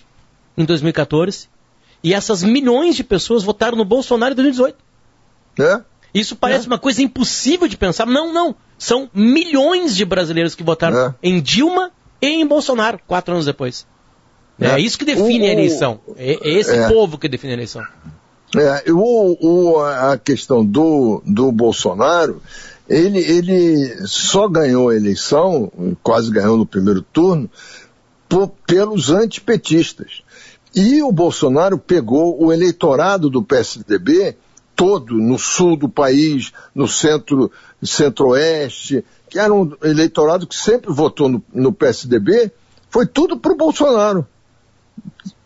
em 0.57 0.65
2014 0.65 1.47
e 2.03 2.15
essas 2.15 2.43
milhões 2.43 2.95
de 2.95 3.03
pessoas 3.03 3.43
votaram 3.43 3.77
no 3.77 3.85
Bolsonaro 3.85 4.33
em 4.33 4.35
2018. 4.35 4.77
É? 5.59 5.81
Isso 6.11 6.35
parece 6.35 6.65
é. 6.65 6.67
uma 6.67 6.79
coisa 6.79 7.03
impossível 7.03 7.67
de 7.67 7.77
pensar. 7.77 8.07
Não, 8.07 8.33
não. 8.33 8.55
São 8.77 9.07
milhões 9.13 9.95
de 9.95 10.03
brasileiros 10.03 10.55
que 10.55 10.63
votaram 10.63 11.09
é. 11.09 11.15
em 11.21 11.39
Dilma 11.39 11.91
e 12.19 12.27
em 12.27 12.47
Bolsonaro 12.47 12.99
quatro 13.05 13.33
anos 13.33 13.45
depois. 13.45 13.85
É, 14.59 14.71
é 14.71 14.79
isso 14.79 14.97
que 14.97 15.05
define 15.05 15.45
o, 15.45 15.49
a 15.49 15.51
eleição. 15.51 15.99
É, 16.17 16.31
é 16.41 16.49
esse 16.49 16.75
é. 16.75 16.87
povo 16.89 17.19
que 17.19 17.29
define 17.29 17.53
a 17.53 17.55
eleição. 17.55 17.85
É, 18.55 18.91
o, 18.91 19.37
o, 19.39 19.79
a 19.79 20.17
questão 20.17 20.65
do, 20.65 21.21
do 21.23 21.51
Bolsonaro 21.51 22.41
ele, 22.89 23.19
ele 23.19 24.07
só 24.07 24.47
ganhou 24.47 24.89
a 24.89 24.95
eleição, 24.95 25.71
quase 26.01 26.31
ganhou 26.31 26.57
no 26.57 26.65
primeiro 26.65 27.03
turno, 27.03 27.49
por, 28.27 28.49
pelos 28.65 29.11
antipetistas. 29.11 30.23
E 30.75 31.01
o 31.01 31.11
Bolsonaro 31.11 31.77
pegou 31.77 32.43
o 32.43 32.51
eleitorado 32.51 33.29
do 33.29 33.43
PSDB, 33.43 34.35
todo, 34.75 35.15
no 35.15 35.37
sul 35.37 35.75
do 35.75 35.87
país, 35.87 36.51
no 36.73 36.87
centro, 36.87 37.51
centro-oeste, 37.83 39.05
que 39.29 39.37
era 39.37 39.53
um 39.53 39.71
eleitorado 39.83 40.47
que 40.47 40.55
sempre 40.55 40.91
votou 40.91 41.29
no, 41.29 41.43
no 41.53 41.71
PSDB, 41.71 42.51
foi 42.89 43.05
tudo 43.05 43.37
para 43.37 43.51
o 43.51 43.57
Bolsonaro. 43.57 44.27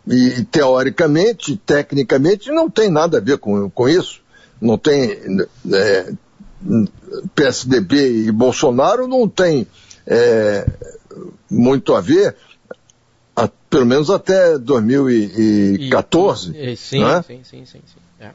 E, 0.06 0.44
teoricamente, 0.44 1.56
tecnicamente, 1.56 2.50
não 2.50 2.70
tem 2.70 2.90
nada 2.90 3.18
a 3.18 3.20
ver 3.20 3.38
com, 3.38 3.68
com 3.70 3.88
isso. 3.88 4.20
Não 4.60 4.78
tem. 4.78 5.18
É, 5.72 6.12
PSDB 7.34 8.26
e 8.26 8.32
Bolsonaro 8.32 9.06
não 9.06 9.28
tem 9.28 9.66
é, 10.06 10.66
muito 11.50 11.94
a 11.94 12.00
ver, 12.00 12.34
a, 13.36 13.48
pelo 13.68 13.86
menos 13.86 14.10
até 14.10 14.58
2014. 14.58 16.56
E, 16.56 16.76
sim, 16.76 17.00
né? 17.00 17.22
sim, 17.26 17.40
sim, 17.44 17.64
sim, 17.66 17.80
sim. 17.84 18.00
É. 18.20 18.30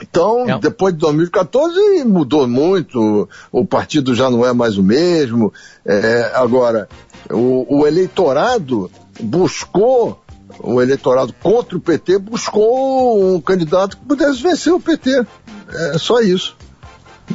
Então, 0.00 0.48
é. 0.48 0.58
depois 0.58 0.94
de 0.94 1.00
2014 1.00 2.04
mudou 2.04 2.46
muito, 2.46 3.28
o 3.50 3.64
partido 3.64 4.14
já 4.14 4.30
não 4.30 4.46
é 4.46 4.52
mais 4.52 4.76
o 4.78 4.82
mesmo. 4.82 5.52
É, 5.84 6.32
agora, 6.34 6.88
o, 7.30 7.80
o 7.80 7.86
eleitorado 7.86 8.90
buscou 9.20 10.20
o 10.60 10.80
eleitorado 10.80 11.32
contra 11.42 11.76
o 11.76 11.80
PT 11.80 12.18
buscou 12.18 13.34
um 13.34 13.40
candidato 13.40 13.96
que 13.96 14.04
pudesse 14.04 14.42
vencer 14.42 14.72
o 14.72 14.80
PT. 14.80 15.26
É 15.72 15.98
só 15.98 16.20
isso. 16.20 16.56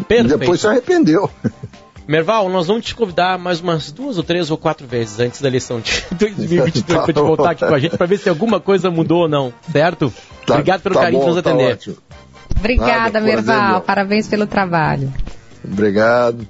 Perfeito. 0.07 0.35
E 0.35 0.37
depois 0.37 0.61
se 0.61 0.67
arrependeu. 0.67 1.29
Merval, 2.07 2.49
nós 2.49 2.65
vamos 2.65 2.85
te 2.85 2.95
convidar 2.95 3.37
mais 3.37 3.59
umas 3.59 3.91
duas 3.91 4.17
ou 4.17 4.23
três 4.23 4.49
ou 4.49 4.57
quatro 4.57 4.87
vezes 4.87 5.19
antes 5.19 5.41
da 5.41 5.47
eleição 5.47 5.79
de 5.79 6.03
2022 6.17 6.81
tá 6.81 7.03
para 7.03 7.13
te 7.13 7.19
voltar 7.19 7.51
aqui 7.51 7.65
com 7.65 7.73
a 7.73 7.79
gente 7.79 7.95
para 7.95 8.07
ver 8.07 8.17
se 8.17 8.27
alguma 8.27 8.59
coisa 8.59 8.89
mudou 8.89 9.21
ou 9.21 9.29
não, 9.29 9.53
certo? 9.71 10.11
Tá, 10.45 10.55
Obrigado 10.55 10.81
pelo 10.81 10.95
tá 10.95 11.01
carinho 11.01 11.19
bom, 11.21 11.29
de 11.29 11.35
nos 11.35 11.43
tá 11.43 11.51
atender. 11.51 11.77
Tá 11.77 11.91
Obrigada, 12.57 13.19
Nada, 13.19 13.21
Merval. 13.21 13.81
Parabéns 13.81 14.27
pelo 14.27 14.47
trabalho. 14.47 15.13
Obrigado. 15.63 16.47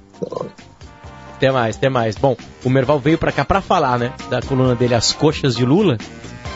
Até 1.36 1.50
mais, 1.50 1.76
até 1.76 1.88
mais. 1.90 2.16
Bom, 2.16 2.36
o 2.64 2.70
Merval 2.70 2.98
veio 2.98 3.18
para 3.18 3.30
cá 3.30 3.44
para 3.44 3.60
falar, 3.60 3.98
né, 3.98 4.12
da 4.30 4.40
coluna 4.40 4.74
dele 4.74 4.94
As 4.94 5.12
Coxas 5.12 5.54
de 5.54 5.64
Lula 5.64 5.98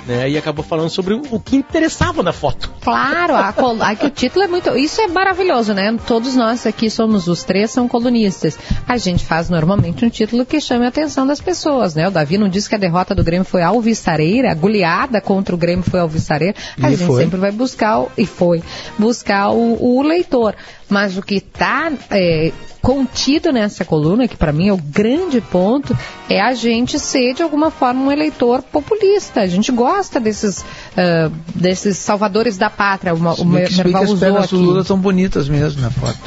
né? 0.06 0.28
E 0.30 0.38
acabou 0.38 0.64
falando 0.64 0.90
sobre 0.90 1.14
o, 1.14 1.40
que 1.40 1.56
interessava 1.56 2.22
na 2.22 2.32
foto. 2.32 2.70
Claro, 2.80 3.34
a, 3.34 3.48
a, 3.48 3.96
que 3.96 4.06
o 4.06 4.10
título 4.10 4.44
é 4.44 4.48
muito. 4.48 4.76
Isso 4.76 5.00
é 5.00 5.06
maravilhoso, 5.06 5.72
né? 5.72 5.96
Todos 6.06 6.34
nós 6.34 6.66
aqui 6.66 6.90
somos 6.90 7.26
os 7.28 7.42
três, 7.42 7.70
são 7.70 7.88
colunistas. 7.88 8.58
A 8.86 8.96
gente 8.96 9.24
faz 9.24 9.48
normalmente 9.48 10.04
um 10.04 10.08
título 10.08 10.44
que 10.44 10.60
chame 10.60 10.84
a 10.84 10.88
atenção 10.88 11.26
das 11.26 11.40
pessoas, 11.40 11.94
né? 11.94 12.08
O 12.08 12.10
Davi 12.10 12.38
não 12.38 12.48
disse 12.48 12.68
que 12.68 12.74
a 12.74 12.78
derrota 12.78 13.14
do 13.14 13.24
Grêmio 13.24 13.44
foi 13.44 13.62
alvissareira, 13.62 14.50
a 14.50 14.54
goleada 14.54 15.20
contra 15.20 15.54
o 15.54 15.58
Grêmio 15.58 15.84
foi 15.84 16.00
alvissareira. 16.00 16.54
A 16.80 16.90
e 16.90 16.96
gente 16.96 17.06
foi. 17.06 17.22
sempre 17.22 17.38
vai 17.38 17.50
buscar, 17.50 18.00
o, 18.00 18.10
e 18.16 18.26
foi, 18.26 18.62
buscar 18.98 19.50
o, 19.50 19.98
o 19.98 20.02
leitor. 20.02 20.54
Mas 20.88 21.16
o 21.16 21.22
que 21.22 21.36
está 21.36 21.90
é, 22.10 22.52
contido 22.84 23.50
nessa 23.50 23.82
coluna, 23.82 24.28
que 24.28 24.36
para 24.36 24.52
mim 24.52 24.68
é 24.68 24.72
o 24.72 24.76
grande 24.76 25.40
ponto, 25.40 25.96
é 26.28 26.38
a 26.38 26.52
gente 26.52 26.98
ser 26.98 27.32
de 27.32 27.42
alguma 27.42 27.70
forma 27.70 28.02
um 28.02 28.12
eleitor 28.12 28.62
populista. 28.62 29.40
A 29.40 29.46
gente 29.46 29.72
gosta 29.72 30.20
desses, 30.20 30.60
uh, 30.60 31.32
desses 31.54 31.96
salvadores 31.96 32.58
da 32.58 32.68
pátria. 32.68 33.14
Uma, 33.14 33.32
o 33.34 33.44
Merval 33.46 34.02
as 34.02 34.12
pernas 34.12 34.44
aqui. 34.44 34.54
do 34.54 34.60
Lula 34.60 34.84
são 34.84 34.98
bonitas 34.98 35.48
mesmo 35.48 35.80
na 35.80 35.90
foto. 35.90 36.18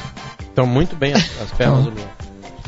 Estão 0.41 0.65
muito 0.65 0.95
bem 0.95 1.13
as, 1.13 1.23
as 1.43 1.51
pernas 1.51 1.83
do 1.83 1.91
Lula. 1.91 2.17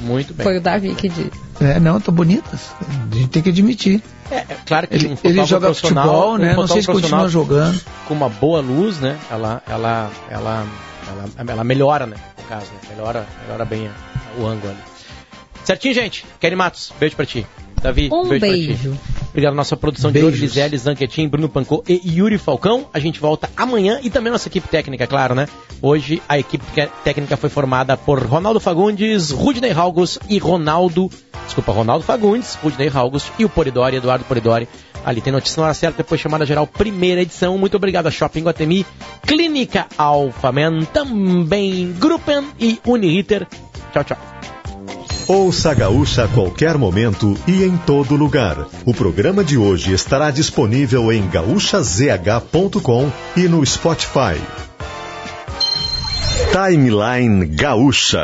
Muito 0.01 0.33
bem. 0.35 0.43
Foi 0.43 0.57
o 0.57 0.61
Davi 0.61 0.93
que 0.93 1.09
disse. 1.09 1.31
É, 1.59 1.79
não, 1.79 1.97
estão 1.97 2.13
bonitas. 2.13 2.69
A 3.11 3.15
gente 3.15 3.29
tem 3.29 3.41
que 3.41 3.49
admitir. 3.49 4.03
É, 4.29 4.35
é 4.37 4.57
claro 4.67 4.87
que 4.87 4.93
ele, 4.93 5.07
um 5.07 5.17
ele 5.23 5.43
joga 5.45 5.73
futebol, 5.73 6.37
né? 6.37 6.53
Um 6.53 6.57
não 6.57 6.67
sei 6.67 6.83
se 6.83 6.87
continua 6.87 7.27
jogando. 7.27 7.81
Com 8.07 8.13
uma 8.13 8.29
boa 8.29 8.61
luz, 8.61 8.99
né? 8.99 9.17
Ela, 9.31 9.61
ela, 9.67 10.11
ela 10.29 10.65
ela, 11.09 11.51
ela 11.51 11.63
melhora, 11.63 12.05
né? 12.05 12.15
Caso, 12.49 12.65
né? 12.71 12.79
Melhora, 12.89 13.27
melhora 13.43 13.63
bem 13.63 13.87
a, 13.87 14.41
o 14.41 14.47
ângulo 14.47 14.71
ali. 14.71 14.79
Certinho, 15.63 15.93
gente? 15.93 16.25
Kelly 16.39 16.55
Matos, 16.55 16.91
beijo 16.99 17.15
pra 17.15 17.27
ti. 17.27 17.45
Davi, 17.79 18.09
um 18.11 18.27
beijo, 18.27 18.41
beijo. 18.41 18.89
pra 18.89 18.97
ti. 18.97 19.19
Obrigado 19.29 19.53
à 19.53 19.55
nossa 19.55 19.77
produção 19.77 20.11
Beijos. 20.11 20.31
de 20.31 20.37
hoje, 20.37 20.47
Gisele, 20.47 20.77
Zanquetin, 20.77 21.27
Bruno 21.27 21.47
Pancô 21.47 21.83
e 21.87 22.01
Yuri 22.03 22.39
Falcão. 22.39 22.87
A 22.91 22.97
gente 22.97 23.19
volta 23.19 23.47
amanhã 23.55 23.99
e 24.01 24.09
também 24.09 24.31
nossa 24.31 24.47
equipe 24.47 24.67
técnica, 24.67 25.05
claro, 25.05 25.35
né? 25.35 25.47
Hoje 25.79 26.23
a 26.27 26.39
equipe 26.39 26.65
técnica 27.03 27.37
foi 27.37 27.49
formada 27.49 27.95
por 27.95 28.19
Ronaldo 28.25 28.59
Fagundes, 28.59 29.29
Rudney 29.29 29.71
Halgos 29.71 30.17
e 30.27 30.39
Ronaldo. 30.39 31.09
Desculpa, 31.45 31.71
Ronaldo 31.71 32.03
Fagundes, 32.03 32.55
Rudney 32.55 32.89
Halgos 32.89 33.31
e 33.37 33.45
o 33.45 33.49
Poridori, 33.49 33.97
Eduardo 33.97 34.25
Poridori. 34.25 34.67
Ali 35.05 35.21
tem 35.21 35.31
notícia 35.33 35.59
na 35.59 35.67
hora 35.67 35.73
certa, 35.73 35.97
depois 35.97 36.19
chamada 36.19 36.45
geral, 36.45 36.67
primeira 36.67 37.21
edição. 37.21 37.57
Muito 37.57 37.77
obrigado 37.77 38.07
a 38.07 38.11
Shopping 38.11 38.43
Guatemi, 38.43 38.85
Clínica 39.25 39.87
Alphaman, 39.97 40.85
também 40.85 41.93
Gruppen 41.93 42.47
e 42.59 42.79
Uniriter. 42.85 43.47
Tchau, 43.93 44.03
tchau. 44.03 44.17
Ouça 45.27 45.69
a 45.69 45.73
Gaúcha 45.75 46.23
a 46.23 46.27
qualquer 46.27 46.75
momento 46.75 47.37
e 47.47 47.63
em 47.63 47.77
todo 47.77 48.15
lugar. 48.15 48.65
O 48.83 48.95
programa 48.95 49.43
de 49.43 49.59
hoje 49.59 49.93
estará 49.93 50.31
disponível 50.31 51.11
em 51.11 51.27
gaúchazh.com 51.29 53.11
e 53.37 53.41
no 53.47 53.63
Spotify. 53.63 54.41
Timeline 56.51 57.45
Gaúcha. 57.45 58.23